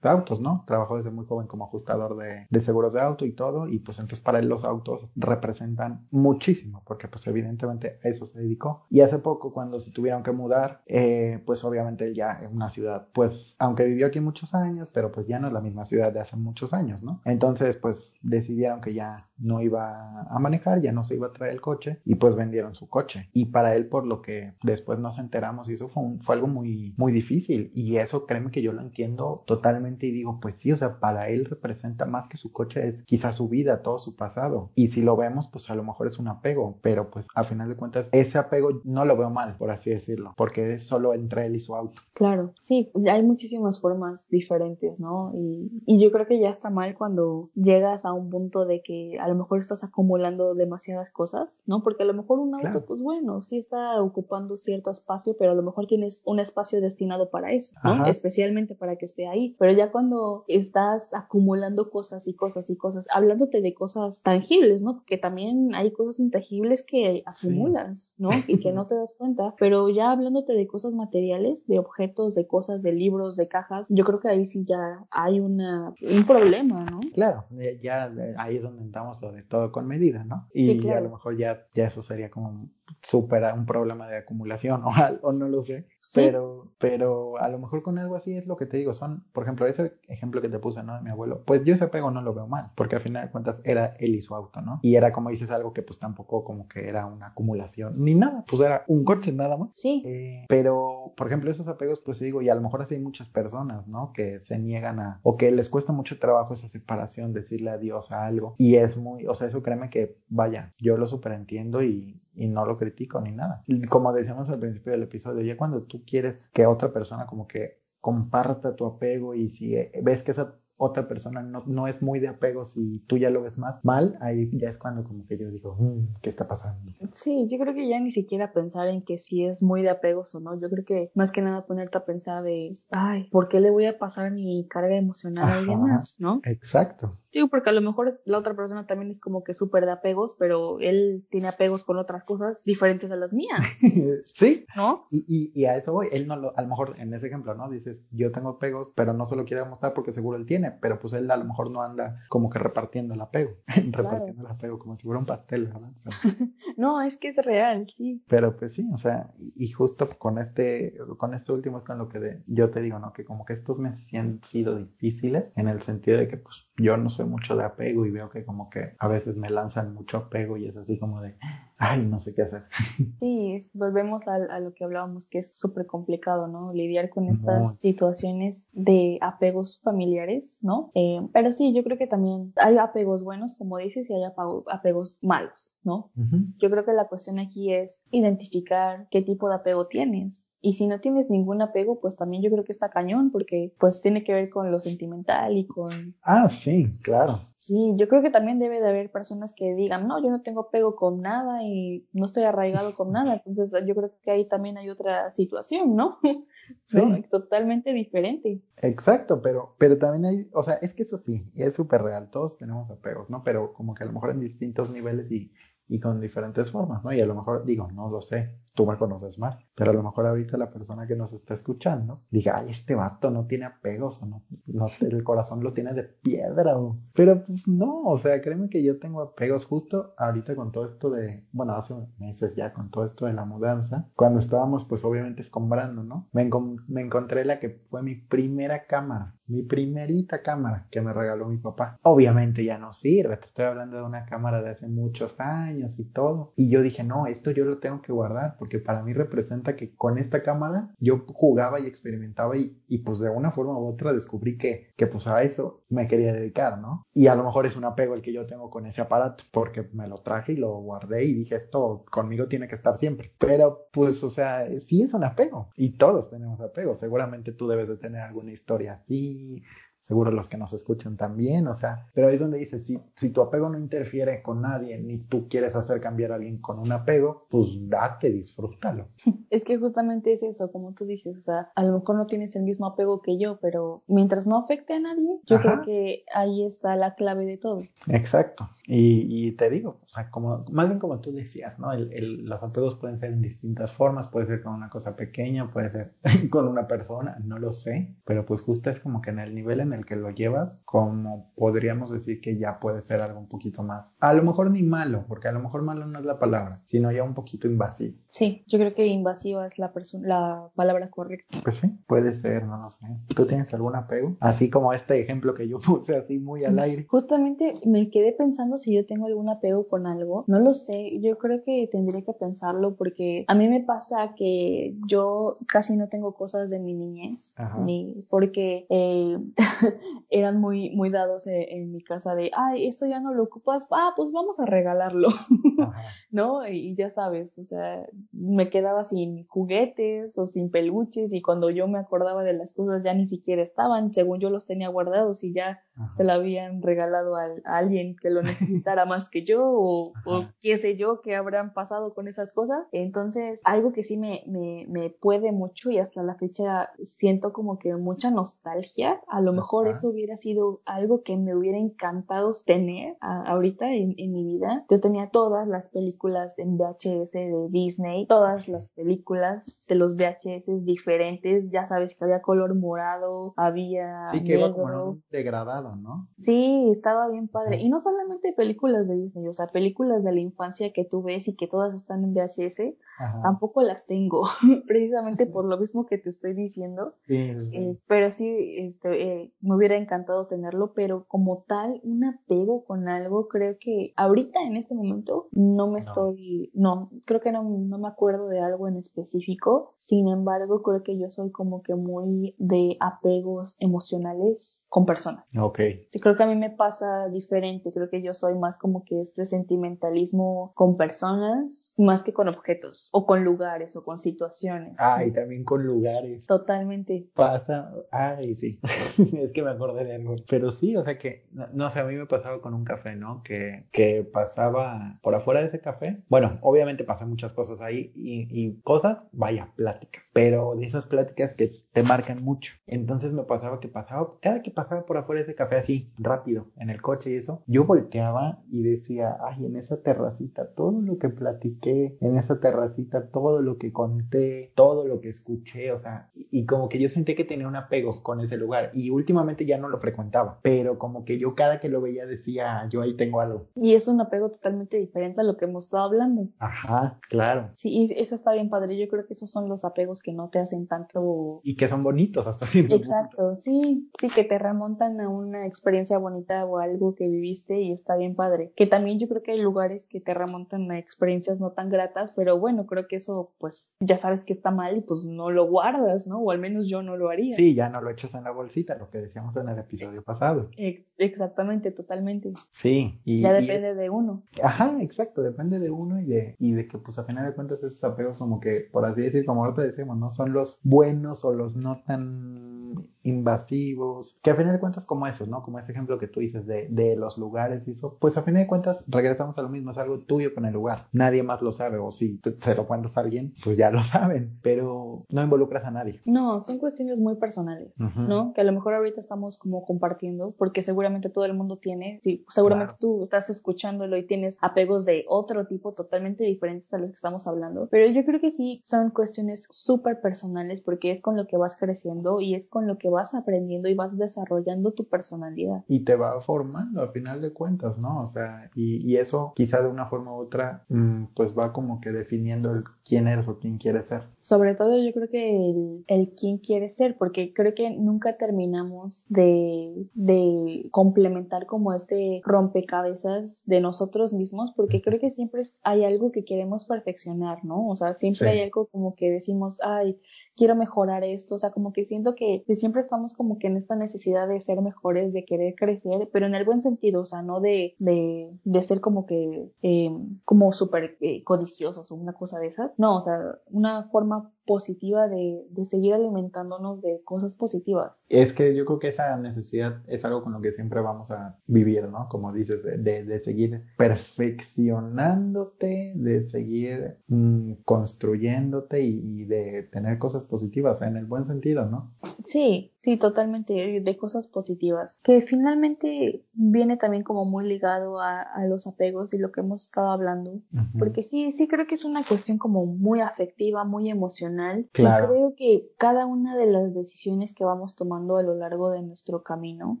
de 0.02 0.08
autos, 0.08 0.40
¿no? 0.40 0.64
Trabajó 0.66 0.96
desde 0.96 1.10
muy 1.10 1.26
joven 1.26 1.46
como 1.46 1.64
ajustador 1.64 2.16
de, 2.16 2.60
seguros 2.60 2.94
de 2.94 3.00
auto 3.00 3.24
y 3.26 3.32
todo, 3.32 3.68
y 3.68 3.78
pues 3.80 3.98
entonces 3.98 4.20
para 4.20 4.38
él 4.38 4.48
los 4.48 4.64
autos 4.64 5.10
representan 5.14 6.06
muchísimo, 6.10 6.82
porque 6.86 7.08
pues 7.08 7.26
evidentemente 7.26 7.98
a 8.02 8.08
eso 8.08 8.26
se 8.26 8.40
dedicó. 8.40 8.86
Y 8.90 9.00
hace 9.00 9.18
poco 9.18 9.52
cuando 9.52 9.78
se 9.80 9.92
tuvieron 9.92 10.22
que 10.22 10.32
mudar, 10.32 10.82
eh, 10.86 11.42
pues 11.44 11.64
obviamente 11.64 12.04
él 12.04 12.14
ya 12.14 12.40
en 12.42 12.56
una 12.56 12.70
ciudad, 12.70 13.08
pues 13.12 13.56
aunque 13.58 13.84
vivió 13.84 14.06
aquí 14.06 14.20
muchos 14.20 14.54
años, 14.54 14.90
pero 14.90 15.12
pues 15.12 15.26
ya 15.26 15.38
no 15.38 15.48
es 15.48 15.52
la 15.52 15.60
misma 15.60 15.84
ciudad 15.84 16.12
de 16.12 16.20
hace 16.20 16.36
muchos 16.36 16.72
años, 16.72 17.02
¿no? 17.02 17.20
Entonces 17.24 17.76
pues 17.76 18.14
decidieron 18.22 18.80
que 18.80 18.94
ya 18.94 19.29
no 19.40 19.60
iba 19.60 20.22
a 20.22 20.38
manejar, 20.38 20.80
ya 20.80 20.92
no 20.92 21.04
se 21.04 21.16
iba 21.16 21.26
a 21.26 21.30
traer 21.30 21.52
el 21.52 21.60
coche 21.60 22.00
y 22.04 22.16
pues 22.16 22.34
vendieron 22.34 22.74
su 22.74 22.88
coche. 22.88 23.28
Y 23.32 23.46
para 23.46 23.74
él, 23.74 23.86
por 23.86 24.06
lo 24.06 24.22
que 24.22 24.52
después 24.62 24.98
nos 24.98 25.18
enteramos, 25.18 25.68
y 25.68 25.74
eso 25.74 25.88
fue, 25.88 26.02
fue 26.20 26.34
algo 26.34 26.46
muy, 26.46 26.94
muy 26.96 27.12
difícil. 27.12 27.70
Y 27.74 27.96
eso 27.96 28.26
créeme 28.26 28.50
que 28.50 28.62
yo 28.62 28.72
lo 28.72 28.80
entiendo 28.80 29.44
totalmente 29.46 30.06
y 30.06 30.12
digo, 30.12 30.38
pues 30.40 30.56
sí, 30.56 30.72
o 30.72 30.76
sea, 30.76 31.00
para 31.00 31.28
él 31.28 31.44
representa 31.44 32.06
más 32.06 32.28
que 32.28 32.36
su 32.36 32.52
coche, 32.52 32.86
es 32.86 33.02
quizás 33.04 33.36
su 33.36 33.48
vida, 33.48 33.82
todo 33.82 33.98
su 33.98 34.16
pasado. 34.16 34.70
Y 34.74 34.88
si 34.88 35.02
lo 35.02 35.16
vemos, 35.16 35.48
pues 35.48 35.70
a 35.70 35.74
lo 35.74 35.82
mejor 35.82 36.06
es 36.06 36.18
un 36.18 36.28
apego, 36.28 36.78
pero 36.82 37.10
pues 37.10 37.26
al 37.34 37.46
final 37.46 37.68
de 37.68 37.76
cuentas, 37.76 38.08
ese 38.12 38.38
apego 38.38 38.80
no 38.84 39.04
lo 39.04 39.16
veo 39.16 39.30
mal, 39.30 39.56
por 39.56 39.70
así 39.70 39.90
decirlo, 39.90 40.34
porque 40.36 40.74
es 40.74 40.86
solo 40.86 41.14
entre 41.14 41.46
él 41.46 41.56
y 41.56 41.60
su 41.60 41.74
auto. 41.74 42.00
Claro, 42.14 42.52
sí, 42.58 42.90
hay 43.10 43.22
muchísimas 43.22 43.80
formas 43.80 44.28
diferentes, 44.28 45.00
¿no? 45.00 45.32
Y, 45.34 45.82
y 45.86 46.02
yo 46.02 46.10
creo 46.10 46.26
que 46.26 46.40
ya 46.40 46.50
está 46.50 46.70
mal 46.70 46.94
cuando 46.94 47.50
llegas 47.54 48.04
a 48.04 48.12
un 48.12 48.30
punto 48.30 48.64
de 48.66 48.82
que 48.82 49.18
a 49.18 49.29
lo 49.30 49.36
mejor 49.36 49.60
estás 49.60 49.84
acumulando 49.84 50.54
demasiadas 50.54 51.10
cosas, 51.10 51.62
¿no? 51.66 51.82
Porque 51.82 52.02
a 52.02 52.06
lo 52.06 52.14
mejor 52.14 52.38
un 52.38 52.54
auto, 52.54 52.84
pues 52.84 53.02
bueno, 53.02 53.42
sí 53.42 53.58
está 53.58 54.02
ocupando 54.02 54.56
cierto 54.56 54.90
espacio, 54.90 55.36
pero 55.38 55.52
a 55.52 55.54
lo 55.54 55.62
mejor 55.62 55.86
tienes 55.86 56.22
un 56.26 56.40
espacio 56.40 56.80
destinado 56.80 57.30
para 57.30 57.52
eso, 57.52 57.74
¿no? 57.82 58.06
Especialmente 58.06 58.74
para 58.74 58.96
que 58.96 59.06
esté 59.06 59.26
ahí. 59.26 59.56
Pero 59.58 59.72
ya 59.72 59.90
cuando 59.90 60.44
estás 60.48 61.14
acumulando 61.14 61.90
cosas 61.90 62.26
y 62.26 62.34
cosas 62.34 62.70
y 62.70 62.76
cosas, 62.76 63.06
hablándote 63.12 63.60
de 63.60 63.74
cosas 63.74 64.22
tangibles, 64.22 64.82
¿no? 64.82 64.96
Porque 64.96 65.18
también 65.18 65.74
hay 65.74 65.92
cosas 65.92 66.20
intangibles 66.20 66.82
que 66.82 67.22
acumulas, 67.26 68.14
¿no? 68.18 68.30
Y 68.50 68.58
que 68.58 68.72
no 68.72 68.86
te 68.86 68.96
das 68.96 69.14
cuenta. 69.16 69.54
Pero 69.58 69.88
ya 69.88 70.10
hablándote 70.10 70.54
de 70.54 70.66
cosas 70.66 70.94
materiales, 70.94 71.66
de 71.66 71.78
objetos, 71.78 72.34
de 72.34 72.46
cosas, 72.46 72.82
de 72.82 72.92
libros, 72.92 73.36
de 73.36 73.48
cajas, 73.48 73.86
yo 73.88 74.04
creo 74.04 74.20
que 74.20 74.28
ahí 74.28 74.44
sí 74.46 74.64
ya 74.64 75.06
hay 75.10 75.40
una, 75.40 75.94
un 76.00 76.26
problema, 76.26 76.84
¿no? 76.84 77.00
Claro, 77.12 77.44
ya 77.82 78.12
ahí 78.36 78.56
es 78.56 78.62
donde 78.62 78.82
entramos 78.82 79.19
de 79.20 79.42
todo 79.42 79.70
con 79.70 79.86
medida, 79.86 80.24
¿no? 80.24 80.48
Y 80.52 80.88
a 80.88 81.00
lo 81.00 81.10
mejor 81.10 81.36
ya, 81.36 81.66
ya 81.74 81.86
eso 81.86 82.02
sería 82.02 82.30
como 82.30 82.68
supera 83.02 83.54
un 83.54 83.66
problema 83.66 84.08
de 84.08 84.18
acumulación 84.18 84.82
o, 84.84 84.90
o 85.22 85.32
no 85.32 85.48
lo 85.48 85.62
sé. 85.62 85.86
Pero, 86.14 86.72
pero 86.78 87.38
a 87.38 87.48
lo 87.48 87.58
mejor 87.58 87.82
con 87.82 87.98
algo 87.98 88.16
así 88.16 88.34
es 88.34 88.46
lo 88.46 88.56
que 88.56 88.66
te 88.66 88.76
digo. 88.76 88.92
Son, 88.92 89.24
por 89.32 89.44
ejemplo, 89.44 89.66
ese 89.66 89.94
ejemplo 90.08 90.40
que 90.40 90.48
te 90.48 90.58
puse, 90.58 90.82
¿no? 90.82 90.94
De 90.96 91.02
mi 91.02 91.10
abuelo. 91.10 91.42
Pues 91.44 91.62
yo 91.64 91.74
ese 91.74 91.84
apego 91.84 92.10
no 92.10 92.22
lo 92.22 92.34
veo 92.34 92.46
mal, 92.46 92.70
porque 92.74 92.96
al 92.96 93.02
final 93.02 93.26
de 93.26 93.30
cuentas 93.30 93.60
era 93.64 93.92
él 93.98 94.14
y 94.14 94.22
su 94.22 94.34
auto, 94.34 94.60
¿no? 94.60 94.80
Y 94.82 94.96
era 94.96 95.12
como 95.12 95.30
dices 95.30 95.50
algo 95.50 95.72
que 95.72 95.82
pues 95.82 95.98
tampoco 95.98 96.44
como 96.44 96.68
que 96.68 96.88
era 96.88 97.06
una 97.06 97.28
acumulación 97.28 97.92
ni 98.02 98.14
nada, 98.14 98.44
pues 98.48 98.62
era 98.62 98.84
un 98.88 99.04
coche 99.04 99.32
nada 99.32 99.56
más. 99.56 99.70
Sí. 99.74 100.02
Eh, 100.04 100.44
pero, 100.48 101.12
por 101.16 101.26
ejemplo, 101.26 101.50
esos 101.50 101.68
apegos, 101.68 102.00
pues 102.00 102.18
digo, 102.18 102.42
y 102.42 102.48
a 102.48 102.54
lo 102.54 102.60
mejor 102.60 102.82
así 102.82 102.94
hay 102.94 103.00
muchas 103.00 103.28
personas, 103.28 103.86
¿no? 103.86 104.12
Que 104.12 104.40
se 104.40 104.58
niegan 104.58 105.00
a, 105.00 105.20
o 105.22 105.36
que 105.36 105.50
les 105.50 105.68
cuesta 105.68 105.92
mucho 105.92 106.18
trabajo 106.18 106.54
esa 106.54 106.68
separación, 106.68 107.32
decirle 107.32 107.70
adiós 107.70 108.10
a 108.12 108.26
algo. 108.26 108.54
Y 108.58 108.76
es 108.76 108.96
muy, 108.96 109.26
o 109.26 109.34
sea, 109.34 109.46
eso 109.48 109.62
créeme 109.62 109.90
que, 109.90 110.16
vaya, 110.28 110.74
yo 110.78 110.96
lo 110.96 111.06
superentiendo 111.06 111.82
y, 111.82 112.20
y 112.40 112.48
no 112.48 112.64
lo 112.64 112.78
critico 112.78 113.20
ni 113.20 113.32
nada. 113.32 113.62
Como 113.90 114.14
decíamos 114.14 114.48
al 114.48 114.58
principio 114.58 114.92
del 114.92 115.02
episodio, 115.02 115.42
ya 115.42 115.58
cuando 115.58 115.82
tú 115.82 116.04
quieres 116.06 116.48
que 116.54 116.64
otra 116.64 116.90
persona 116.90 117.26
como 117.26 117.46
que 117.46 117.82
comparta 118.00 118.74
tu 118.74 118.86
apego 118.86 119.34
y 119.34 119.50
si 119.50 119.76
ves 120.02 120.22
que 120.22 120.30
esa 120.30 120.58
otra 120.80 121.06
persona 121.06 121.42
no, 121.42 121.62
no 121.66 121.86
es 121.86 122.02
muy 122.02 122.20
de 122.20 122.28
apego, 122.28 122.64
si 122.64 123.00
tú 123.06 123.18
ya 123.18 123.28
lo 123.28 123.42
ves 123.42 123.58
más 123.58 123.84
mal, 123.84 124.16
ahí 124.20 124.48
ya 124.52 124.70
es 124.70 124.78
cuando 124.78 125.04
como 125.04 125.26
que 125.26 125.36
yo 125.36 125.50
digo, 125.50 125.76
mm, 125.78 126.20
¿qué 126.22 126.30
está 126.30 126.48
pasando? 126.48 126.90
Sí, 127.12 127.48
yo 127.50 127.58
creo 127.58 127.74
que 127.74 127.86
ya 127.86 128.00
ni 128.00 128.10
siquiera 128.10 128.52
pensar 128.52 128.88
en 128.88 129.02
que 129.02 129.18
si 129.18 129.44
es 129.44 129.62
muy 129.62 129.82
de 129.82 129.90
apegos 129.90 130.34
o 130.34 130.40
no, 130.40 130.58
yo 130.58 130.70
creo 130.70 130.84
que 130.84 131.10
más 131.14 131.32
que 131.32 131.42
nada 131.42 131.66
ponerte 131.66 131.98
a 131.98 132.06
pensar 132.06 132.42
de, 132.42 132.72
ay, 132.90 133.28
¿por 133.30 133.48
qué 133.48 133.60
le 133.60 133.70
voy 133.70 133.84
a 133.86 133.98
pasar 133.98 134.30
mi 134.32 134.66
carga 134.68 134.96
emocional 134.96 135.50
a 135.50 135.58
alguien 135.58 135.80
más, 135.82 136.16
no? 136.18 136.40
Exacto. 136.44 137.12
Digo, 137.32 137.48
porque 137.48 137.70
a 137.70 137.72
lo 137.72 137.80
mejor 137.80 138.20
la 138.24 138.38
otra 138.38 138.54
persona 138.54 138.86
también 138.86 139.10
es 139.12 139.20
como 139.20 139.44
que 139.44 139.54
súper 139.54 139.86
de 139.86 139.92
apegos, 139.92 140.34
pero 140.38 140.80
él 140.80 141.24
tiene 141.30 141.48
apegos 141.48 141.84
con 141.84 141.96
otras 141.96 142.24
cosas 142.24 142.64
diferentes 142.64 143.10
a 143.10 143.16
las 143.16 143.32
mías. 143.32 143.60
sí. 144.34 144.66
¿No? 144.76 145.04
Y, 145.10 145.52
y, 145.54 145.64
a 145.66 145.76
eso 145.76 145.92
voy. 145.92 146.08
Él 146.10 146.26
no 146.26 146.36
lo, 146.36 146.56
a 146.58 146.62
lo 146.62 146.68
mejor 146.68 146.94
en 146.98 147.14
ese 147.14 147.28
ejemplo, 147.28 147.54
¿no? 147.54 147.70
Dices, 147.70 147.98
yo 148.10 148.32
tengo 148.32 148.50
apegos, 148.50 148.92
pero 148.96 149.12
no 149.12 149.26
se 149.26 149.36
lo 149.36 149.44
quiere 149.44 149.64
mostrar 149.64 149.94
porque 149.94 150.12
seguro 150.12 150.36
él 150.36 150.46
tiene, 150.46 150.69
pero 150.80 150.98
pues 150.98 151.12
él 151.12 151.30
a 151.30 151.36
lo 151.36 151.44
mejor 151.44 151.70
no 151.70 151.82
anda 151.82 152.20
como 152.28 152.50
que 152.50 152.58
repartiendo 152.58 153.14
el 153.14 153.20
apego, 153.20 153.52
repartiendo 153.90 154.42
el 154.42 154.46
apego 154.46 154.78
como 154.78 154.96
si 154.96 155.04
fuera 155.04 155.18
un 155.18 155.26
pastel, 155.26 155.66
¿verdad? 155.66 155.92
no, 156.76 157.00
es 157.00 157.16
que 157.16 157.28
es 157.28 157.36
real, 157.44 157.86
sí. 157.86 158.22
Pero 158.28 158.56
pues 158.56 158.72
sí, 158.72 158.88
o 158.92 158.98
sea, 158.98 159.32
y 159.38 159.70
justo 159.70 160.08
con 160.18 160.38
este, 160.38 160.96
con 161.16 161.34
este 161.34 161.52
último 161.52 161.78
es 161.78 161.84
con 161.84 161.98
lo 161.98 162.08
que 162.08 162.18
de, 162.18 162.42
yo 162.46 162.70
te 162.70 162.80
digo, 162.80 162.98
¿no? 162.98 163.12
Que 163.12 163.24
como 163.24 163.44
que 163.44 163.54
estos 163.54 163.78
meses 163.78 164.06
han 164.14 164.40
sido 164.42 164.76
difíciles 164.76 165.52
en 165.56 165.68
el 165.68 165.80
sentido 165.82 166.18
de 166.18 166.28
que 166.28 166.36
pues 166.36 166.68
yo 166.76 166.96
no 166.96 167.10
soy 167.10 167.26
mucho 167.26 167.56
de 167.56 167.64
apego 167.64 168.06
y 168.06 168.10
veo 168.10 168.30
que 168.30 168.44
como 168.44 168.70
que 168.70 168.94
a 168.98 169.08
veces 169.08 169.36
me 169.36 169.50
lanzan 169.50 169.94
mucho 169.94 170.18
apego 170.18 170.56
y 170.56 170.66
es 170.66 170.76
así 170.76 170.98
como 170.98 171.20
de, 171.20 171.36
ay, 171.80 172.04
no 172.04 172.20
sé 172.20 172.34
qué 172.34 172.42
hacer. 172.42 172.62
Sí, 173.18 173.56
volvemos 173.74 174.26
a, 174.28 174.60
lo 174.60 174.72
que 174.74 174.84
hablábamos, 174.84 175.28
que 175.28 175.38
es 175.38 175.50
súper 175.54 175.86
complicado, 175.86 176.46
¿no? 176.46 176.72
Lidiar 176.72 177.10
con 177.10 177.28
estas 177.28 177.76
situaciones 177.76 178.70
de 178.72 179.18
apegos 179.20 179.80
familiares, 179.82 180.58
¿no? 180.62 180.90
Eh, 180.94 181.20
pero 181.32 181.52
sí, 181.52 181.74
yo 181.74 181.82
creo 181.82 181.98
que 181.98 182.06
también 182.06 182.52
hay 182.56 182.78
apegos 182.78 183.24
buenos, 183.24 183.54
como 183.54 183.78
dices, 183.78 184.08
y 184.08 184.14
hay 184.14 184.22
apegos 184.68 185.18
malos, 185.22 185.74
¿no? 185.82 186.10
Yo 186.58 186.70
creo 186.70 186.84
que 186.84 186.92
la 186.92 187.08
cuestión 187.08 187.38
aquí 187.38 187.72
es 187.72 188.06
identificar 188.10 189.08
qué 189.10 189.22
tipo 189.22 189.48
de 189.48 189.56
apego 189.56 189.86
tienes. 189.86 190.50
Y 190.62 190.74
si 190.74 190.86
no 190.86 191.00
tienes 191.00 191.30
ningún 191.30 191.62
apego, 191.62 192.00
pues 192.00 192.16
también 192.16 192.42
yo 192.42 192.50
creo 192.50 192.64
que 192.64 192.72
está 192.72 192.90
cañón, 192.90 193.30
porque 193.30 193.74
pues 193.78 194.02
tiene 194.02 194.24
que 194.24 194.34
ver 194.34 194.50
con 194.50 194.70
lo 194.70 194.78
sentimental 194.78 195.56
y 195.56 195.66
con... 195.66 196.14
Ah, 196.22 196.50
sí, 196.50 196.98
claro. 197.02 197.40
Sí, 197.70 197.94
yo 197.94 198.08
creo 198.08 198.20
que 198.20 198.30
también 198.30 198.58
debe 198.58 198.80
de 198.80 198.88
haber 198.88 199.12
personas 199.12 199.54
que 199.54 199.76
digan, 199.76 200.08
no, 200.08 200.20
yo 200.20 200.28
no 200.28 200.42
tengo 200.42 200.62
apego 200.62 200.96
con 200.96 201.20
nada 201.20 201.62
y 201.62 202.04
no 202.12 202.26
estoy 202.26 202.42
arraigado 202.42 202.96
con 202.96 203.12
nada. 203.12 203.34
Entonces 203.46 203.86
yo 203.86 203.94
creo 203.94 204.10
que 204.24 204.32
ahí 204.32 204.44
también 204.48 204.76
hay 204.76 204.90
otra 204.90 205.30
situación, 205.32 205.94
¿no? 205.94 206.18
Sí. 206.84 207.00
Totalmente 207.28 207.92
diferente. 207.92 208.62
Exacto, 208.76 209.42
pero, 209.42 209.74
pero 209.76 209.98
también 209.98 210.24
hay, 210.24 210.48
o 210.52 210.62
sea, 210.62 210.74
es 210.74 210.94
que 210.94 211.02
eso 211.02 211.18
sí, 211.18 211.50
es 211.56 211.74
súper 211.74 212.00
real, 212.00 212.30
todos 212.30 212.58
tenemos 212.58 212.88
apegos, 212.90 213.28
¿no? 213.28 213.42
Pero 213.42 213.72
como 213.72 213.92
que 213.92 214.04
a 214.04 214.06
lo 214.06 214.12
mejor 214.12 214.30
en 214.30 214.38
distintos 214.38 214.92
niveles 214.92 215.32
y 215.32 215.50
y 215.90 215.98
con 215.98 216.20
diferentes 216.20 216.70
formas, 216.70 217.02
¿no? 217.02 217.12
Y 217.12 217.20
a 217.20 217.26
lo 217.26 217.34
mejor 217.34 217.64
digo, 217.64 217.90
no 217.90 218.08
lo 218.08 218.22
sé, 218.22 218.54
tú 218.74 218.86
me 218.86 218.96
conoces 218.96 219.38
más, 219.38 219.66
pero 219.74 219.90
a 219.90 219.94
lo 219.94 220.02
mejor 220.02 220.26
ahorita 220.26 220.56
la 220.56 220.70
persona 220.70 221.06
que 221.06 221.16
nos 221.16 221.32
está 221.32 221.54
escuchando 221.54 222.22
diga, 222.30 222.56
ay, 222.58 222.70
este 222.70 222.94
vato 222.94 223.30
no 223.30 223.46
tiene 223.46 223.66
apegos 223.66 224.22
o 224.22 224.26
no, 224.26 224.42
no 224.66 224.86
el 225.00 225.24
corazón 225.24 225.62
lo 225.62 225.72
tiene 225.72 225.92
de 225.92 226.04
piedra 226.04 226.78
o... 226.78 226.98
Pero 227.14 227.44
pues 227.44 227.66
no, 227.68 228.02
o 228.02 228.18
sea, 228.18 228.40
créeme 228.40 228.68
que 228.68 228.82
yo 228.82 228.98
tengo 228.98 229.22
apegos 229.22 229.64
justo 229.64 230.14
ahorita 230.16 230.54
con 230.54 230.72
todo 230.72 230.86
esto 230.86 231.10
de, 231.10 231.46
bueno, 231.52 231.74
hace 231.74 231.94
meses 232.18 232.54
ya 232.56 232.72
con 232.72 232.90
todo 232.90 233.04
esto 233.04 233.26
de 233.26 233.32
la 233.32 233.44
mudanza, 233.44 234.08
cuando 234.14 234.38
estábamos 234.38 234.84
pues 234.84 235.04
obviamente 235.04 235.42
escombrando, 235.42 236.02
¿no? 236.02 236.28
Me, 236.32 236.48
me 236.88 237.02
encontré 237.02 237.44
la 237.44 237.58
que 237.58 237.70
fue 237.90 238.02
mi 238.02 238.14
primera 238.14 238.86
cámara, 238.86 239.34
mi 239.46 239.62
primerita 239.62 240.42
cámara 240.42 240.86
que 240.90 241.00
me 241.00 241.12
regaló 241.12 241.48
mi 241.48 241.58
papá. 241.58 241.98
Obviamente 242.02 242.64
ya 242.64 242.78
no 242.78 242.92
sirve, 242.92 243.36
te 243.36 243.46
estoy 243.46 243.64
hablando 243.64 243.96
de 243.96 244.04
una 244.04 244.24
cámara 244.24 244.62
de 244.62 244.70
hace 244.70 244.88
muchos 244.88 245.38
años 245.40 245.98
y 245.98 246.04
todo. 246.04 246.52
Y 246.56 246.70
yo 246.70 246.82
dije, 246.82 247.02
no, 247.04 247.26
esto 247.26 247.50
yo 247.50 247.64
lo 247.64 247.78
tengo 247.78 248.00
que 248.00 248.12
guardar 248.12 248.56
porque 248.58 248.69
para 248.78 249.02
mí 249.02 249.12
representa 249.12 249.76
que 249.76 249.94
con 249.94 250.18
esta 250.18 250.42
cámara 250.42 250.94
yo 250.98 251.24
jugaba 251.26 251.80
y 251.80 251.86
experimentaba 251.86 252.56
y, 252.56 252.80
y 252.88 252.98
pues 252.98 253.18
de 253.18 253.30
una 253.30 253.50
forma 253.50 253.78
u 253.78 253.86
otra 253.86 254.12
descubrí 254.12 254.56
que, 254.56 254.90
que 254.96 255.06
pues 255.06 255.26
a 255.26 255.42
eso 255.42 255.82
me 255.88 256.06
quería 256.06 256.32
dedicar, 256.32 256.78
¿no? 256.78 257.06
Y 257.12 257.26
a 257.26 257.34
lo 257.34 257.44
mejor 257.44 257.66
es 257.66 257.76
un 257.76 257.84
apego 257.84 258.14
el 258.14 258.22
que 258.22 258.32
yo 258.32 258.46
tengo 258.46 258.70
con 258.70 258.86
ese 258.86 259.00
aparato 259.00 259.44
porque 259.50 259.88
me 259.92 260.06
lo 260.06 260.22
traje 260.22 260.52
y 260.52 260.56
lo 260.56 260.80
guardé 260.80 261.24
y 261.24 261.34
dije, 261.34 261.56
esto 261.56 262.04
conmigo 262.10 262.48
tiene 262.48 262.68
que 262.68 262.74
estar 262.74 262.96
siempre. 262.96 263.32
Pero 263.38 263.88
pues, 263.92 264.22
o 264.22 264.30
sea, 264.30 264.66
sí 264.86 265.02
es 265.02 265.14
un 265.14 265.24
apego 265.24 265.70
y 265.76 265.96
todos 265.96 266.30
tenemos 266.30 266.60
apego. 266.60 266.96
Seguramente 266.96 267.52
tú 267.52 267.68
debes 267.68 267.88
de 267.88 267.96
tener 267.96 268.20
alguna 268.20 268.52
historia 268.52 268.94
así, 268.94 269.62
seguro 270.10 270.32
los 270.32 270.48
que 270.48 270.56
nos 270.56 270.72
escuchan 270.72 271.16
también, 271.16 271.68
o 271.68 271.74
sea, 271.74 272.08
pero 272.12 272.26
ahí 272.26 272.34
es 272.34 272.40
donde 272.40 272.58
dices, 272.58 272.84
si, 272.84 272.98
si 273.14 273.30
tu 273.30 273.42
apego 273.42 273.68
no 273.68 273.78
interfiere 273.78 274.42
con 274.42 274.60
nadie, 274.60 274.98
ni 274.98 275.18
tú 275.18 275.48
quieres 275.48 275.76
hacer 275.76 276.00
cambiar 276.00 276.32
a 276.32 276.34
alguien 276.34 276.58
con 276.58 276.80
un 276.80 276.90
apego, 276.90 277.46
pues 277.48 277.88
date, 277.88 278.28
disfrútalo. 278.30 279.06
Es 279.50 279.62
que 279.62 279.78
justamente 279.78 280.32
es 280.32 280.42
eso, 280.42 280.72
como 280.72 280.94
tú 280.94 281.04
dices, 281.04 281.38
o 281.38 281.42
sea, 281.42 281.70
a 281.76 281.84
lo 281.84 282.00
mejor 282.00 282.16
no 282.16 282.26
tienes 282.26 282.56
el 282.56 282.64
mismo 282.64 282.86
apego 282.86 283.22
que 283.22 283.38
yo, 283.38 283.60
pero 283.60 284.02
mientras 284.08 284.48
no 284.48 284.56
afecte 284.56 284.94
a 284.94 285.00
nadie, 285.00 285.28
yo 285.46 285.60
creo 285.60 285.82
que 285.82 286.24
ahí 286.34 286.64
está 286.64 286.96
la 286.96 287.14
clave 287.14 287.46
de 287.46 287.56
todo. 287.56 287.82
Exacto. 288.08 288.68
Y, 288.92 289.46
y, 289.46 289.52
te 289.52 289.70
digo, 289.70 290.00
o 290.04 290.08
sea, 290.08 290.30
como, 290.30 290.64
más 290.72 290.88
bien 290.88 290.98
como 290.98 291.20
tú 291.20 291.30
decías, 291.32 291.78
¿no? 291.78 291.92
El, 291.92 292.12
el, 292.12 292.44
los 292.44 292.60
apegos 292.64 292.96
pueden 292.96 293.18
ser 293.18 293.30
en 293.30 293.40
distintas 293.40 293.92
formas, 293.92 294.26
puede 294.26 294.46
ser 294.46 294.62
con 294.62 294.74
una 294.74 294.90
cosa 294.90 295.14
pequeña, 295.14 295.70
puede 295.70 295.90
ser 295.90 296.14
con 296.50 296.66
una 296.66 296.88
persona, 296.88 297.38
no 297.44 297.60
lo 297.60 297.70
sé, 297.70 298.16
pero 298.24 298.44
pues 298.44 298.62
justo 298.62 298.90
es 298.90 298.98
como 298.98 299.20
que 299.20 299.30
en 299.30 299.38
el 299.38 299.54
nivel 299.54 299.78
en 299.78 299.92
el 299.92 300.04
que 300.04 300.16
lo 300.16 300.30
llevas, 300.30 300.82
como 300.84 301.52
podríamos 301.54 302.10
decir 302.10 302.40
que 302.40 302.58
ya 302.58 302.80
puede 302.80 303.00
ser 303.00 303.20
algo 303.20 303.38
un 303.38 303.48
poquito 303.48 303.84
más, 303.84 304.16
a 304.18 304.34
lo 304.34 304.42
mejor 304.42 304.72
ni 304.72 304.82
malo, 304.82 305.24
porque 305.28 305.46
a 305.46 305.52
lo 305.52 305.60
mejor 305.60 305.82
malo 305.82 306.06
no 306.06 306.18
es 306.18 306.24
la 306.24 306.40
palabra, 306.40 306.82
sino 306.84 307.12
ya 307.12 307.22
un 307.22 307.34
poquito 307.34 307.68
invasivo. 307.68 308.18
Sí, 308.28 308.64
yo 308.66 308.76
creo 308.78 308.92
que 308.94 309.06
invasiva 309.06 309.68
es 309.68 309.78
la, 309.78 309.92
la 310.22 310.68
palabra 310.74 311.10
correcta. 311.10 311.58
Pues 311.62 311.76
sí, 311.76 311.88
puede 312.08 312.32
ser, 312.32 312.64
no 312.64 312.82
lo 312.82 312.90
sé. 312.90 313.06
¿Tú 313.36 313.46
tienes 313.46 313.72
algún 313.72 313.94
apego? 313.94 314.36
Así 314.40 314.68
como 314.68 314.92
este 314.92 315.20
ejemplo 315.20 315.54
que 315.54 315.68
yo 315.68 315.78
puse 315.86 316.16
así 316.16 316.40
muy 316.40 316.64
al 316.64 316.78
aire. 316.80 317.06
Justamente 317.08 317.74
me 317.86 318.10
quedé 318.10 318.32
pensando 318.32 318.79
si 318.80 318.94
yo 318.94 319.06
tengo 319.06 319.26
algún 319.26 319.48
apego 319.48 319.88
con 319.88 320.06
algo. 320.06 320.44
No 320.46 320.58
lo 320.58 320.74
sé, 320.74 321.18
yo 321.20 321.38
creo 321.38 321.62
que 321.64 321.88
tendría 321.90 322.22
que 322.22 322.32
pensarlo 322.32 322.96
porque 322.96 323.44
a 323.48 323.54
mí 323.54 323.68
me 323.68 323.80
pasa 323.80 324.34
que 324.36 324.96
yo 325.06 325.58
casi 325.66 325.96
no 325.96 326.08
tengo 326.08 326.34
cosas 326.34 326.70
de 326.70 326.78
mi 326.78 326.94
niñez, 326.94 327.54
ni 327.84 328.26
porque 328.28 328.86
eh, 328.88 329.38
eran 330.30 330.60
muy, 330.60 330.90
muy 330.90 331.10
dados 331.10 331.46
en, 331.46 331.90
mi 331.90 332.02
casa 332.02 332.34
de, 332.34 332.50
ay, 332.54 332.86
esto 332.86 333.06
ya 333.06 333.20
no 333.20 333.34
lo 333.34 333.44
ocupas, 333.44 333.86
ah, 333.90 334.12
pues 334.16 334.30
vamos 334.32 334.60
a 334.60 334.66
regalarlo, 334.66 335.28
¿no? 336.30 336.66
Y, 336.66 336.94
ya 336.94 337.10
sabes, 337.10 337.58
o 337.58 337.64
sea, 337.64 338.06
me 338.32 338.70
quedaba 338.70 339.04
sin 339.04 339.46
juguetes 339.46 340.36
o 340.38 340.46
sin 340.46 340.70
peluches 340.70 341.32
y 341.32 341.42
cuando 341.42 341.70
yo 341.70 341.88
me 341.88 341.98
acordaba 341.98 342.42
de 342.42 342.52
las 342.52 342.72
cosas 342.72 343.02
ya 343.02 343.14
ni 343.14 343.26
siquiera 343.26 343.62
estaban, 343.62 344.12
según 344.12 344.40
yo 344.40 344.50
los 344.50 344.66
tenía 344.66 344.88
guardados 344.88 345.42
y 345.44 345.52
ya 345.52 345.80
se 346.16 346.24
lo 346.24 346.32
habían 346.32 346.82
regalado 346.82 347.36
a, 347.36 347.46
alguien 347.64 348.16
que 348.16 348.30
lo 348.30 348.42
necesitaba 348.42 348.69
necesitara 348.70 349.04
más 349.04 349.28
que 349.28 349.44
yo 349.44 349.68
o, 349.68 350.12
o, 350.24 350.40
qué 350.60 350.76
sé 350.76 350.96
yo 350.96 351.20
qué 351.20 351.36
habrán 351.36 351.72
pasado 351.72 352.14
con 352.14 352.28
esas 352.28 352.52
cosas. 352.52 352.86
Entonces, 352.92 353.60
algo 353.64 353.92
que 353.92 354.02
sí 354.02 354.16
me, 354.16 354.42
me, 354.46 354.86
me 354.88 355.10
puede 355.10 355.52
mucho 355.52 355.90
y 355.90 355.98
hasta 355.98 356.22
la 356.22 356.36
fecha 356.36 356.90
siento 357.02 357.52
como 357.52 357.78
que 357.78 357.94
mucha 357.96 358.30
nostalgia. 358.30 359.20
A 359.28 359.40
lo 359.40 359.52
mejor 359.52 359.88
eso 359.88 360.08
hubiera 360.08 360.36
sido 360.36 360.80
algo 360.84 361.22
que 361.22 361.36
me 361.36 361.54
hubiera 361.54 361.78
encantado 361.78 362.52
tener 362.64 363.16
ahorita 363.20 363.92
en, 363.92 364.14
en 364.16 364.32
mi 364.32 364.44
vida. 364.44 364.84
Yo 364.88 365.00
tenía 365.00 365.30
todas 365.30 365.66
las 365.68 365.88
películas 365.88 366.58
en 366.58 366.76
VHS 366.76 367.32
de 367.32 367.68
Disney, 367.70 368.26
todas 368.26 368.68
las 368.68 368.90
películas 368.92 369.80
de 369.88 369.94
los 369.94 370.16
VHS 370.16 370.84
diferentes. 370.84 371.70
Ya 371.70 371.86
sabes 371.86 372.16
que 372.16 372.24
había 372.24 372.42
color 372.42 372.74
morado, 372.74 373.54
había. 373.56 374.28
Sí, 374.30 374.44
que 374.44 374.58
iba 374.58 374.72
como 374.72 375.10
un 375.10 375.24
degradado, 375.30 375.96
¿no? 375.96 376.28
Sí, 376.38 376.90
estaba 376.90 377.28
bien 377.28 377.48
padre. 377.48 377.78
Y 377.78 377.88
no 377.88 378.00
solamente 378.00 378.49
películas 378.52 379.08
de 379.08 379.16
Disney, 379.16 379.46
o 379.48 379.52
sea, 379.52 379.66
películas 379.66 380.24
de 380.24 380.32
la 380.32 380.40
infancia 380.40 380.92
que 380.92 381.04
tú 381.04 381.22
ves 381.22 381.48
y 381.48 381.56
que 381.56 381.66
todas 381.66 381.94
están 381.94 382.24
en 382.24 382.34
VHS, 382.34 382.94
tampoco 383.42 383.82
las 383.82 384.06
tengo, 384.06 384.42
precisamente 384.86 385.46
por 385.46 385.64
lo 385.64 385.78
mismo 385.78 386.06
que 386.06 386.18
te 386.18 386.28
estoy 386.28 386.54
diciendo. 386.54 387.14
Sí, 387.26 387.36
eh, 387.36 387.96
pero 388.06 388.30
sí, 388.30 388.76
este, 388.78 389.22
eh, 389.22 389.52
me 389.60 389.76
hubiera 389.76 389.96
encantado 389.96 390.46
tenerlo, 390.46 390.92
pero 390.94 391.24
como 391.28 391.64
tal, 391.66 392.00
un 392.02 392.24
apego 392.24 392.84
con 392.84 393.08
algo, 393.08 393.48
creo 393.48 393.76
que 393.78 394.12
ahorita 394.16 394.62
en 394.62 394.76
este 394.76 394.94
momento 394.94 395.48
no 395.52 395.88
me 395.88 395.98
estoy, 395.98 396.70
no, 396.74 397.10
creo 397.26 397.40
que 397.40 397.52
no, 397.52 397.62
no 397.62 397.98
me 397.98 398.08
acuerdo 398.08 398.48
de 398.48 398.60
algo 398.60 398.88
en 398.88 398.96
específico. 398.96 399.94
Sin 399.96 400.28
embargo, 400.28 400.82
creo 400.82 401.02
que 401.02 401.18
yo 401.18 401.30
soy 401.30 401.50
como 401.50 401.82
que 401.82 401.94
muy 401.94 402.54
de 402.58 402.96
apegos 403.00 403.76
emocionales 403.80 404.86
con 404.88 405.06
personas. 405.06 405.44
Ok. 405.58 405.80
Sí, 406.08 406.20
creo 406.20 406.36
que 406.36 406.42
a 406.42 406.46
mí 406.46 406.56
me 406.56 406.70
pasa 406.70 407.28
diferente. 407.28 407.90
Creo 407.92 408.08
que 408.08 408.22
yo 408.22 408.34
soy 408.40 408.58
más 408.58 408.76
como 408.76 409.04
que 409.04 409.20
este 409.20 409.44
sentimentalismo 409.44 410.72
con 410.74 410.96
personas 410.96 411.94
más 411.98 412.24
que 412.24 412.32
con 412.32 412.48
objetos 412.48 413.08
o 413.12 413.26
con 413.26 413.44
lugares 413.44 413.94
o 413.96 414.04
con 414.04 414.18
situaciones. 414.18 414.96
Ah, 414.98 415.24
y 415.24 415.30
también 415.30 415.64
con 415.64 415.84
lugares. 415.84 416.46
Totalmente. 416.46 417.28
Pasa, 417.34 417.92
ay, 418.10 418.56
sí. 418.56 418.80
es 419.38 419.52
que 419.52 419.62
me 419.62 419.70
acordé 419.70 420.04
de 420.04 420.16
algo. 420.16 420.36
Pero 420.48 420.70
sí, 420.70 420.96
o 420.96 421.04
sea 421.04 421.18
que, 421.18 421.48
no, 421.52 421.90
sé, 421.90 422.00
a 422.00 422.04
mí 422.04 422.16
me 422.16 422.26
pasaba 422.26 422.60
con 422.60 422.74
un 422.74 422.84
café, 422.84 423.14
¿no? 423.14 423.42
Que, 423.42 423.86
que 423.92 424.24
pasaba 424.24 425.18
por 425.22 425.34
afuera 425.34 425.60
de 425.60 425.66
ese 425.66 425.80
café. 425.80 426.22
Bueno, 426.28 426.58
obviamente 426.62 427.04
pasan 427.04 427.28
muchas 427.28 427.52
cosas 427.52 427.80
ahí 427.80 428.12
y, 428.14 428.48
y 428.50 428.80
cosas, 428.80 429.22
vaya, 429.32 429.72
plata 429.76 430.00
pero 430.32 430.74
de 430.76 430.86
esas 430.86 431.06
pláticas 431.06 431.54
que 431.54 431.70
te 431.92 432.02
marcan 432.02 432.42
mucho. 432.42 432.74
Entonces 432.86 433.32
me 433.32 433.42
pasaba 433.42 433.80
que 433.80 433.88
pasaba, 433.88 434.38
cada 434.40 434.62
que 434.62 434.70
pasaba 434.70 435.04
por 435.04 435.16
afuera 435.16 435.42
ese 435.42 435.54
café 435.54 435.76
así, 435.76 436.12
rápido, 436.18 436.68
en 436.76 436.90
el 436.90 437.02
coche 437.02 437.30
y 437.30 437.34
eso, 437.34 437.62
yo 437.66 437.84
volteaba 437.84 438.29
y 438.70 438.82
decía, 438.82 439.36
ay, 439.40 439.66
en 439.66 439.76
esa 439.76 440.02
terracita, 440.02 440.72
todo 440.74 441.00
lo 441.00 441.18
que 441.18 441.28
platiqué, 441.28 442.16
en 442.20 442.36
esa 442.36 442.60
terracita, 442.60 443.28
todo 443.30 443.62
lo 443.62 443.78
que 443.78 443.92
conté, 443.92 444.72
todo 444.74 445.06
lo 445.06 445.20
que 445.20 445.28
escuché, 445.28 445.92
o 445.92 445.98
sea, 445.98 446.30
y, 446.34 446.66
como 446.66 446.88
que 446.88 447.00
yo 447.00 447.08
sentí 447.08 447.34
que 447.34 447.44
tenía 447.44 447.68
un 447.68 447.76
apego 447.76 448.22
con 448.22 448.40
ese 448.40 448.56
lugar 448.56 448.90
y 448.94 449.10
últimamente 449.10 449.66
ya 449.66 449.78
no 449.78 449.88
lo 449.88 449.98
frecuentaba, 449.98 450.60
pero 450.62 450.98
como 450.98 451.24
que 451.24 451.38
yo 451.38 451.54
cada 451.54 451.80
que 451.80 451.88
lo 451.88 452.00
veía 452.00 452.26
decía, 452.26 452.86
yo 452.90 453.02
ahí 453.02 453.16
tengo 453.16 453.40
algo. 453.40 453.68
Y 453.74 453.94
es 453.94 454.08
un 454.08 454.20
apego 454.20 454.50
totalmente 454.50 454.98
diferente 454.98 455.40
a 455.40 455.44
lo 455.44 455.56
que 455.56 455.64
hemos 455.64 455.84
estado 455.84 456.04
hablando. 456.04 456.48
Ajá, 456.58 457.18
claro. 457.28 457.70
Sí, 457.74 458.08
eso 458.16 458.34
está 458.34 458.52
bien 458.52 458.68
padre, 458.68 458.98
yo 458.98 459.08
creo 459.08 459.26
que 459.26 459.34
esos 459.34 459.50
son 459.50 459.68
los 459.68 459.84
apegos 459.84 460.22
que 460.22 460.32
no 460.32 460.48
te 460.48 460.58
hacen 460.58 460.86
tanto... 460.86 461.60
Y 461.62 461.76
que 461.76 461.88
son 461.88 462.02
bonitos 462.02 462.46
hasta 462.46 462.66
cierto 462.66 462.96
Exacto, 462.96 463.56
sí, 463.56 464.10
sí, 464.18 464.28
que 464.34 464.44
te 464.44 464.58
remontan 464.58 465.20
a 465.20 465.28
una 465.28 465.66
experiencia 465.66 466.18
bonita 466.18 466.64
o 466.64 466.78
algo 466.78 467.14
que 467.14 467.28
viviste 467.28 467.80
y 467.80 467.92
está 467.92 468.16
bien 468.20 468.34
padre. 468.34 468.72
Que 468.76 468.86
también 468.86 469.18
yo 469.18 469.28
creo 469.28 469.42
que 469.42 469.52
hay 469.52 469.60
lugares 469.60 470.06
que 470.06 470.20
te 470.20 470.34
remontan 470.34 470.90
a 470.90 470.98
experiencias 470.98 471.60
no 471.60 471.72
tan 471.72 471.90
gratas, 471.90 472.32
pero 472.32 472.58
bueno, 472.58 472.86
creo 472.86 473.08
que 473.08 473.16
eso 473.16 473.52
pues 473.58 473.94
ya 474.00 474.16
sabes 474.16 474.44
que 474.44 474.52
está 474.52 474.70
mal 474.70 474.96
y 474.96 475.00
pues 475.00 475.24
no 475.24 475.50
lo 475.50 475.66
guardas, 475.66 476.26
¿no? 476.26 476.38
O 476.38 476.50
al 476.50 476.58
menos 476.58 476.86
yo 476.86 477.02
no 477.02 477.16
lo 477.16 477.28
haría. 477.28 477.56
Sí, 477.56 477.74
ya 477.74 477.88
no 477.88 478.00
lo 478.00 478.10
echas 478.10 478.34
en 478.34 478.44
la 478.44 478.50
bolsita, 478.50 478.96
lo 478.96 479.10
que 479.10 479.18
decíamos 479.18 479.56
en 479.56 479.68
el 479.68 479.78
episodio 479.78 480.22
pasado. 480.22 480.70
exactamente, 481.18 481.90
totalmente. 481.90 482.52
Sí. 482.72 483.20
Y, 483.24 483.40
ya 483.40 483.52
depende 483.52 483.94
de 483.94 484.10
uno. 484.10 484.44
Ajá, 484.62 484.96
exacto, 485.00 485.42
depende 485.42 485.78
de 485.78 485.90
uno 485.90 486.20
y 486.20 486.26
de, 486.26 486.54
y 486.58 486.72
de 486.72 486.86
que 486.86 486.98
pues 486.98 487.18
a 487.18 487.24
final 487.24 487.46
de 487.46 487.54
cuentas 487.54 487.82
esos 487.82 488.02
apegos 488.04 488.38
como 488.38 488.60
que, 488.60 488.88
por 488.92 489.04
así 489.04 489.22
decir, 489.22 489.44
como 489.44 489.64
ahorita 489.64 489.82
decimos, 489.82 490.16
no 490.18 490.30
son 490.30 490.52
los 490.52 490.80
buenos 490.82 491.44
o 491.44 491.52
los 491.52 491.76
no 491.76 492.02
tan 492.04 492.94
invasivos, 493.22 494.38
que 494.42 494.50
a 494.50 494.54
final 494.54 494.72
de 494.72 494.80
cuentas 494.80 495.06
como 495.06 495.26
esos, 495.26 495.48
¿no? 495.48 495.62
Como 495.62 495.78
ese 495.78 495.92
ejemplo 495.92 496.18
que 496.18 496.26
tú 496.26 496.40
dices 496.40 496.66
de, 496.66 496.88
de 496.90 497.16
los 497.16 497.38
lugares 497.38 497.86
y 497.88 497.92
eso, 497.92 498.09
pues 498.18 498.36
a 498.36 498.42
final 498.42 498.62
de 498.62 498.66
cuentas 498.66 499.04
regresamos 499.08 499.58
a 499.58 499.62
lo 499.62 499.68
mismo, 499.68 499.90
es 499.90 499.98
algo 499.98 500.18
tuyo 500.18 500.54
con 500.54 500.64
el 500.64 500.72
lugar, 500.72 501.06
nadie 501.12 501.42
más 501.42 501.62
lo 501.62 501.72
sabe, 501.72 501.98
o 501.98 502.10
si 502.10 502.38
tú 502.38 502.54
se 502.58 502.74
lo 502.74 502.86
cuentas 502.86 503.16
a 503.16 503.20
alguien, 503.20 503.52
pues 503.62 503.76
ya 503.76 503.90
lo 503.90 504.02
saben, 504.02 504.58
pero 504.62 505.24
no 505.28 505.42
involucras 505.42 505.84
a 505.84 505.90
nadie. 505.90 506.20
No, 506.24 506.60
son 506.60 506.78
cuestiones 506.78 507.20
muy 507.20 507.36
personales, 507.36 507.92
¿no? 507.98 508.52
Que 508.52 508.60
a 508.60 508.64
lo 508.64 508.72
mejor 508.72 508.94
ahorita 508.94 509.20
estamos 509.20 509.58
como 509.58 509.84
compartiendo, 509.84 510.54
porque 510.56 510.82
seguramente 510.82 511.30
todo 511.30 511.44
el 511.44 511.54
mundo 511.54 511.78
tiene, 511.78 512.18
sí, 512.22 512.44
seguramente 512.48 512.94
tú 512.98 513.22
estás 513.22 513.50
escuchándolo 513.50 514.16
y 514.16 514.26
tienes 514.26 514.58
apegos 514.60 515.04
de 515.04 515.24
otro 515.28 515.66
tipo 515.66 515.92
totalmente 515.92 516.44
diferentes 516.44 516.92
a 516.94 516.98
los 516.98 517.10
que 517.10 517.14
estamos 517.14 517.46
hablando, 517.46 517.88
pero 517.90 518.10
yo 518.10 518.24
creo 518.24 518.40
que 518.40 518.50
sí 518.50 518.80
son 518.84 519.10
cuestiones 519.10 519.66
súper 519.70 520.20
personales 520.20 520.82
porque 520.82 521.10
es 521.10 521.20
con 521.20 521.36
lo 521.36 521.46
que 521.46 521.56
vas 521.56 521.78
creciendo 521.78 522.40
y 522.40 522.54
es 522.54 522.68
con 522.68 522.86
lo 522.86 522.98
que 522.98 523.08
vas 523.08 523.34
aprendiendo 523.34 523.88
y 523.88 523.94
vas 523.94 524.16
desarrollando 524.16 524.92
tu 524.92 525.06
personalidad. 525.08 525.84
Y 525.88 526.00
te 526.00 526.16
va 526.16 526.40
formando 526.40 527.02
a 527.02 527.08
final 527.08 527.40
de 527.40 527.52
cuentas, 527.52 527.98
¿no? 528.00 528.22
O 528.22 528.26
sea, 528.26 528.70
y, 528.74 529.06
y 529.06 529.16
eso 529.16 529.52
quizá 529.54 529.82
de 529.82 529.88
una 529.88 530.06
forma 530.06 530.32
u 530.32 530.40
otra, 530.40 530.84
mm, 530.88 531.26
pues 531.34 531.56
va 531.56 531.72
como 531.72 532.00
que 532.00 532.10
definiendo 532.10 532.72
el 532.72 532.84
quién 533.04 533.28
eres 533.28 533.48
o 533.48 533.58
quién 533.58 533.78
quieres 533.78 534.06
ser. 534.06 534.22
Sobre 534.40 534.74
todo 534.74 534.96
yo 534.98 535.12
creo 535.12 535.28
que 535.28 535.56
el, 535.56 536.04
el 536.06 536.34
quién 536.34 536.58
quieres 536.58 536.96
ser, 536.96 537.16
porque 537.18 537.52
creo 537.52 537.74
que 537.74 537.90
nunca 537.90 538.36
terminamos 538.36 539.26
de, 539.28 540.06
de 540.14 540.88
complementar 540.90 541.66
como 541.66 541.92
este 541.92 542.40
rompecabezas 542.44 543.62
de 543.66 543.80
nosotros 543.80 544.32
mismos, 544.32 544.72
porque 544.76 545.02
creo 545.02 545.18
que 545.18 545.30
siempre 545.30 545.62
hay 545.82 546.04
algo 546.04 546.32
que 546.32 546.44
queremos 546.44 546.84
perfeccionar, 546.84 547.64
¿no? 547.64 547.88
O 547.88 547.96
sea, 547.96 548.14
siempre 548.14 548.50
hay 548.50 548.60
algo 548.62 548.86
como 548.86 549.14
que 549.14 549.30
decimos, 549.30 549.78
ay, 549.82 550.18
quiero 550.56 550.76
mejorar 550.76 551.24
esto, 551.24 551.54
o 551.54 551.58
sea, 551.58 551.70
como 551.70 551.92
que 551.92 552.04
siento 552.04 552.34
que, 552.34 552.64
siempre 552.74 553.00
estamos 553.00 553.34
como 553.34 553.58
que 553.58 553.66
en 553.66 553.76
esta 553.76 553.96
necesidad 553.96 554.46
de 554.46 554.60
ser 554.60 554.80
mejores, 554.82 555.32
de 555.32 555.44
querer 555.44 555.74
crecer, 555.74 556.28
pero 556.32 556.46
en 556.46 556.54
el 556.54 556.64
buen 556.64 556.82
sentido, 556.82 557.22
o 557.22 557.26
sea, 557.26 557.42
no 557.42 557.60
de, 557.60 557.89
de, 557.98 558.50
de 558.64 558.82
ser 558.82 559.00
como 559.00 559.26
que, 559.26 559.70
eh, 559.82 560.10
como 560.44 560.72
súper 560.72 561.16
eh, 561.20 561.44
codiciosos 561.44 562.10
o 562.10 562.14
una 562.14 562.32
cosa 562.32 562.58
de 562.58 562.68
esas, 562.68 562.92
no, 562.98 563.16
o 563.16 563.20
sea, 563.20 563.58
una 563.66 564.04
forma 564.04 564.52
positiva 564.70 565.26
de, 565.26 565.66
de, 565.70 565.84
seguir 565.84 566.14
alimentándonos 566.14 567.02
de 567.02 567.18
cosas 567.24 567.56
positivas. 567.56 568.24
Es 568.28 568.52
que 568.52 568.72
yo 568.76 568.84
creo 568.84 569.00
que 569.00 569.08
esa 569.08 569.36
necesidad 569.36 570.00
es 570.06 570.24
algo 570.24 570.44
con 570.44 570.52
lo 570.52 570.60
que 570.60 570.70
siempre 570.70 571.00
vamos 571.00 571.32
a 571.32 571.58
vivir, 571.66 572.08
¿no? 572.08 572.28
Como 572.28 572.52
dices, 572.52 572.80
de, 572.84 573.24
de 573.24 573.40
seguir 573.40 573.82
perfeccionándote, 573.96 576.12
de 576.14 576.48
seguir 576.48 577.16
mm, 577.26 577.72
construyéndote 577.84 579.00
y, 579.00 579.20
y, 579.24 579.44
de 579.44 579.88
tener 579.90 580.18
cosas 580.18 580.44
positivas 580.44 581.02
en 581.02 581.16
el 581.16 581.26
buen 581.26 581.46
sentido, 581.46 581.86
¿no? 581.86 582.12
Sí, 582.44 582.92
sí, 582.96 583.16
totalmente, 583.16 584.00
de 584.00 584.16
cosas 584.16 584.46
positivas, 584.46 585.20
que 585.24 585.42
finalmente 585.42 586.44
viene 586.52 586.96
también 586.96 587.24
como 587.24 587.44
muy 587.44 587.66
ligado 587.66 587.79
a, 587.84 588.42
a 588.42 588.66
los 588.66 588.86
apegos 588.86 589.34
y 589.34 589.38
lo 589.38 589.52
que 589.52 589.60
hemos 589.60 589.82
estado 589.82 590.10
hablando, 590.10 590.60
porque 590.98 591.22
sí, 591.22 591.52
sí 591.52 591.68
creo 591.68 591.86
que 591.86 591.94
es 591.94 592.04
una 592.04 592.24
cuestión 592.24 592.58
como 592.58 592.86
muy 592.86 593.20
afectiva, 593.20 593.84
muy 593.84 594.10
emocional 594.10 594.70
Claro. 594.92 595.24
Y 595.24 595.28
creo 595.28 595.54
que 595.56 595.92
cada 595.98 596.26
una 596.26 596.56
de 596.56 596.66
las 596.66 596.94
decisiones 596.94 597.54
que 597.54 597.64
vamos 597.64 597.96
tomando 597.96 598.36
a 598.36 598.42
lo 598.42 598.54
largo 598.54 598.90
de 598.90 599.02
nuestro 599.02 599.42
camino, 599.42 600.00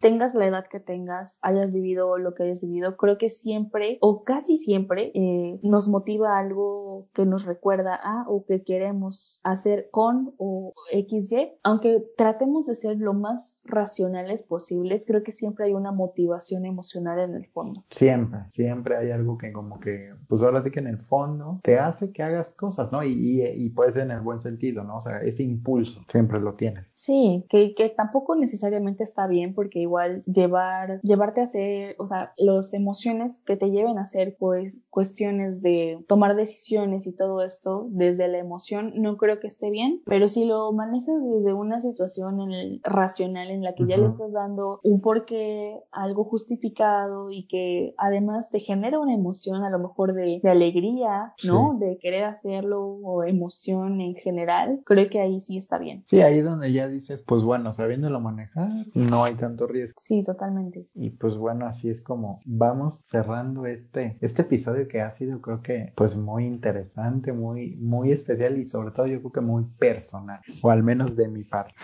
tengas 0.00 0.34
la 0.34 0.46
edad 0.46 0.66
que 0.66 0.80
tengas, 0.80 1.38
hayas 1.42 1.72
vivido 1.72 2.18
lo 2.18 2.34
que 2.34 2.44
hayas 2.44 2.60
vivido, 2.60 2.96
creo 2.96 3.18
que 3.18 3.30
siempre 3.30 3.98
o 4.00 4.24
casi 4.24 4.58
siempre 4.58 5.12
eh, 5.14 5.58
nos 5.62 5.88
motiva 5.88 6.38
algo 6.38 7.08
que 7.12 7.26
nos 7.26 7.44
recuerda 7.44 7.94
a 7.94 8.24
o 8.28 8.44
que 8.44 8.62
queremos 8.62 9.40
hacer 9.44 9.88
con 9.90 10.34
o 10.38 10.72
XY. 10.92 11.52
Aunque 11.62 12.04
tratemos 12.16 12.66
de 12.66 12.74
ser 12.74 12.98
lo 12.98 13.12
más 13.12 13.58
racionales 13.64 14.42
posibles, 14.42 15.04
creo 15.06 15.22
que 15.22 15.32
siempre 15.32 15.66
hay 15.66 15.72
una 15.72 15.92
motivación 15.92 16.64
emocional 16.64 17.18
en 17.18 17.34
el 17.34 17.50
fondo. 17.56 17.84
Siempre, 17.90 18.40
siempre 18.50 18.96
hay 18.98 19.10
algo 19.10 19.38
que 19.38 19.50
como 19.52 19.80
que, 19.80 20.14
pues 20.28 20.42
ahora 20.42 20.60
sí 20.60 20.70
que 20.70 20.80
en 20.80 20.88
el 20.88 20.98
fondo 20.98 21.58
te 21.62 21.78
hace 21.78 22.12
que 22.12 22.22
hagas 22.22 22.52
cosas, 22.54 22.92
¿no? 22.92 23.02
Y, 23.02 23.12
y, 23.12 23.42
y 23.46 23.70
puede 23.70 23.92
ser 23.92 24.02
en 24.02 24.10
el 24.10 24.20
buen 24.20 24.40
sentido, 24.42 24.84
¿no? 24.84 24.96
O 24.98 25.00
sea, 25.00 25.22
ese 25.22 25.42
impulso 25.42 26.04
siempre 26.10 26.38
lo 26.40 26.54
tienes. 26.54 26.92
Sí, 27.06 27.44
que, 27.48 27.72
que 27.76 27.88
tampoco 27.88 28.34
necesariamente 28.34 29.04
está 29.04 29.28
bien 29.28 29.54
porque 29.54 29.78
igual 29.78 30.22
llevar, 30.22 31.00
llevarte 31.02 31.40
a 31.40 31.44
hacer, 31.44 31.94
o 32.00 32.08
sea, 32.08 32.32
las 32.36 32.74
emociones 32.74 33.44
que 33.46 33.56
te 33.56 33.70
lleven 33.70 33.96
a 33.98 34.02
hacer 34.02 34.36
pues 34.40 34.82
cuestiones 34.90 35.62
de 35.62 36.04
tomar 36.08 36.34
decisiones 36.34 37.06
y 37.06 37.12
todo 37.12 37.42
esto 37.42 37.86
desde 37.90 38.26
la 38.26 38.38
emoción 38.38 38.92
no 38.96 39.18
creo 39.18 39.38
que 39.38 39.46
esté 39.46 39.70
bien, 39.70 40.02
pero 40.04 40.28
si 40.28 40.46
lo 40.46 40.72
manejas 40.72 41.22
desde 41.22 41.52
una 41.52 41.80
situación 41.80 42.40
en 42.40 42.50
el 42.50 42.80
racional 42.82 43.52
en 43.52 43.62
la 43.62 43.76
que 43.76 43.86
ya 43.86 43.98
le 43.98 44.06
estás 44.06 44.32
dando 44.32 44.80
un 44.82 45.00
porqué, 45.00 45.78
algo 45.92 46.24
justificado 46.24 47.30
y 47.30 47.46
que 47.46 47.94
además 47.98 48.50
te 48.50 48.58
genera 48.58 48.98
una 48.98 49.14
emoción 49.14 49.62
a 49.62 49.70
lo 49.70 49.78
mejor 49.78 50.12
de, 50.12 50.40
de 50.42 50.50
alegría, 50.50 51.34
¿no? 51.44 51.76
De 51.78 51.98
querer 51.98 52.24
hacerlo 52.24 52.84
o 52.84 53.22
emoción 53.22 54.00
en 54.00 54.16
general, 54.16 54.80
creo 54.84 55.08
que 55.08 55.20
ahí 55.20 55.40
sí 55.40 55.56
está 55.56 55.78
bien. 55.78 56.02
Sí, 56.06 56.20
ahí 56.20 56.40
donde 56.40 56.72
ya 56.72 56.95
dices, 56.96 57.22
pues 57.22 57.42
bueno, 57.42 57.72
sabiéndolo 57.72 58.20
manejar, 58.20 58.70
no 58.94 59.24
hay 59.24 59.34
tanto 59.34 59.66
riesgo. 59.66 59.96
Sí, 59.98 60.22
totalmente. 60.22 60.88
Y 60.94 61.10
pues 61.10 61.36
bueno, 61.36 61.66
así 61.66 61.88
es 61.88 62.00
como 62.00 62.40
vamos 62.44 63.00
cerrando 63.02 63.66
este, 63.66 64.18
este 64.20 64.42
episodio 64.42 64.88
que 64.88 65.00
ha 65.00 65.10
sido 65.10 65.40
creo 65.40 65.62
que 65.62 65.92
pues 65.96 66.16
muy 66.16 66.44
interesante, 66.44 67.32
muy, 67.32 67.76
muy 67.76 68.12
especial 68.12 68.58
y 68.58 68.66
sobre 68.66 68.90
todo 68.90 69.06
yo 69.06 69.20
creo 69.20 69.32
que 69.32 69.40
muy 69.40 69.64
personal, 69.78 70.40
o 70.62 70.70
al 70.70 70.82
menos 70.82 71.16
de 71.16 71.28
mi 71.28 71.44
parte. 71.44 71.74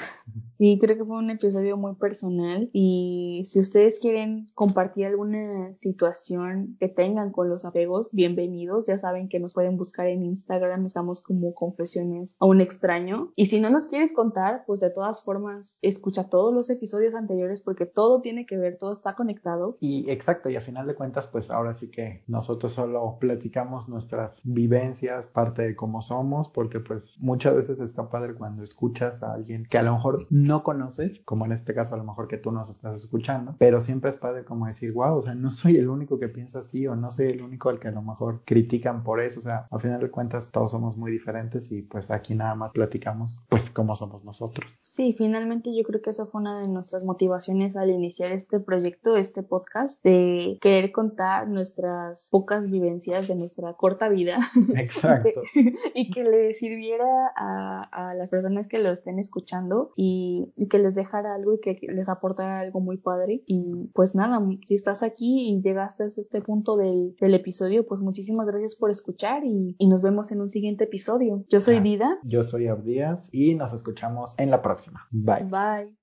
Sí, 0.48 0.78
creo 0.80 0.96
que 0.96 1.04
fue 1.04 1.16
un 1.16 1.30
episodio 1.30 1.76
muy 1.76 1.94
personal 1.94 2.70
y 2.72 3.42
si 3.44 3.60
ustedes 3.60 3.98
quieren 4.00 4.46
compartir 4.54 5.06
alguna 5.06 5.74
situación 5.76 6.76
que 6.78 6.88
tengan 6.88 7.32
con 7.32 7.48
los 7.48 7.64
apegos, 7.64 8.10
bienvenidos, 8.12 8.86
ya 8.86 8.98
saben 8.98 9.28
que 9.28 9.40
nos 9.40 9.54
pueden 9.54 9.76
buscar 9.76 10.06
en 10.06 10.24
Instagram, 10.24 10.86
estamos 10.86 11.20
como 11.20 11.54
confesiones 11.54 12.36
a 12.40 12.46
un 12.46 12.60
extraño 12.60 13.32
y 13.36 13.46
si 13.46 13.60
no 13.60 13.70
nos 13.70 13.86
quieres 13.86 14.12
contar, 14.12 14.64
pues 14.66 14.80
de 14.80 14.90
todas 14.90 15.01
formas 15.10 15.78
escucha 15.82 16.28
todos 16.28 16.54
los 16.54 16.70
episodios 16.70 17.14
anteriores 17.14 17.60
porque 17.60 17.86
todo 17.86 18.20
tiene 18.20 18.46
que 18.46 18.56
ver, 18.56 18.78
todo 18.78 18.92
está 18.92 19.14
conectado. 19.14 19.76
Y 19.80 20.10
exacto, 20.10 20.48
y 20.48 20.56
a 20.56 20.60
final 20.60 20.86
de 20.86 20.94
cuentas, 20.94 21.26
pues 21.26 21.50
ahora 21.50 21.74
sí 21.74 21.90
que 21.90 22.22
nosotros 22.26 22.72
solo 22.72 23.16
platicamos 23.20 23.88
nuestras 23.88 24.40
vivencias, 24.44 25.26
parte 25.26 25.62
de 25.62 25.76
cómo 25.76 26.02
somos, 26.02 26.48
porque 26.48 26.80
pues 26.80 27.18
muchas 27.20 27.54
veces 27.54 27.80
está 27.80 28.08
padre 28.08 28.34
cuando 28.34 28.62
escuchas 28.62 29.22
a 29.22 29.32
alguien 29.32 29.66
que 29.68 29.78
a 29.78 29.82
lo 29.82 29.94
mejor 29.94 30.26
no 30.30 30.62
conoces, 30.62 31.20
como 31.24 31.44
en 31.46 31.52
este 31.52 31.74
caso 31.74 31.94
a 31.94 31.98
lo 31.98 32.04
mejor 32.04 32.28
que 32.28 32.38
tú 32.38 32.52
nos 32.52 32.70
estás 32.70 33.02
escuchando, 33.02 33.56
pero 33.58 33.80
siempre 33.80 34.10
es 34.10 34.16
padre 34.16 34.44
como 34.44 34.66
decir, 34.66 34.92
wow, 34.92 35.16
o 35.16 35.22
sea, 35.22 35.34
no 35.34 35.50
soy 35.50 35.76
el 35.76 35.88
único 35.88 36.18
que 36.18 36.28
piensa 36.28 36.60
así 36.60 36.86
o 36.86 36.96
no 36.96 37.10
soy 37.10 37.28
el 37.28 37.42
único 37.42 37.68
al 37.68 37.80
que 37.80 37.88
a 37.88 37.92
lo 37.92 38.02
mejor 38.02 38.42
critican 38.44 39.02
por 39.02 39.20
eso, 39.20 39.40
o 39.40 39.42
sea, 39.42 39.66
a 39.70 39.78
final 39.78 40.00
de 40.00 40.10
cuentas 40.10 40.50
todos 40.50 40.70
somos 40.70 40.96
muy 40.96 41.10
diferentes 41.10 41.70
y 41.70 41.82
pues 41.82 42.10
aquí 42.10 42.34
nada 42.34 42.54
más 42.54 42.72
platicamos 42.72 43.44
pues 43.48 43.70
cómo 43.70 43.96
somos 43.96 44.24
nosotros. 44.24 44.70
Sí, 44.92 45.14
finalmente 45.16 45.74
yo 45.74 45.84
creo 45.84 46.02
que 46.02 46.10
eso 46.10 46.26
fue 46.26 46.42
una 46.42 46.60
de 46.60 46.68
nuestras 46.68 47.02
motivaciones 47.02 47.76
al 47.76 47.88
iniciar 47.88 48.30
este 48.30 48.60
proyecto, 48.60 49.16
este 49.16 49.42
podcast, 49.42 50.04
de 50.04 50.58
querer 50.60 50.92
contar 50.92 51.48
nuestras 51.48 52.28
pocas 52.30 52.70
vivencias 52.70 53.26
de 53.26 53.34
nuestra 53.34 53.72
corta 53.72 54.10
vida. 54.10 54.50
Exacto. 54.76 55.40
y 55.94 56.10
que 56.10 56.24
le 56.24 56.52
sirviera 56.52 57.32
a, 57.34 57.84
a, 57.90 58.14
las 58.14 58.28
personas 58.28 58.68
que 58.68 58.80
lo 58.80 58.90
estén 58.90 59.18
escuchando 59.18 59.92
y, 59.96 60.52
y, 60.56 60.68
que 60.68 60.78
les 60.78 60.94
dejara 60.94 61.36
algo 61.36 61.54
y 61.54 61.60
que 61.60 61.78
les 61.88 62.10
aportara 62.10 62.60
algo 62.60 62.80
muy 62.80 62.98
padre. 62.98 63.42
Y 63.46 63.88
pues 63.94 64.14
nada, 64.14 64.42
si 64.66 64.74
estás 64.74 65.02
aquí 65.02 65.54
y 65.54 65.62
llegaste 65.62 66.02
a 66.02 66.08
este 66.08 66.42
punto 66.42 66.76
del, 66.76 67.16
del 67.18 67.34
episodio, 67.34 67.86
pues 67.86 68.02
muchísimas 68.02 68.46
gracias 68.46 68.76
por 68.76 68.90
escuchar 68.90 69.42
y, 69.46 69.74
y, 69.78 69.86
nos 69.88 70.02
vemos 70.02 70.30
en 70.32 70.42
un 70.42 70.50
siguiente 70.50 70.84
episodio. 70.84 71.46
Yo 71.48 71.60
soy 71.60 71.80
Vida. 71.80 72.18
Yo 72.24 72.44
soy 72.44 72.66
Abdías 72.66 73.30
y 73.32 73.54
nos 73.54 73.72
escuchamos 73.72 74.38
en 74.38 74.50
la 74.50 74.60
próxima. 74.82 75.08
Bye. 75.26 75.46
Bye. 75.50 75.96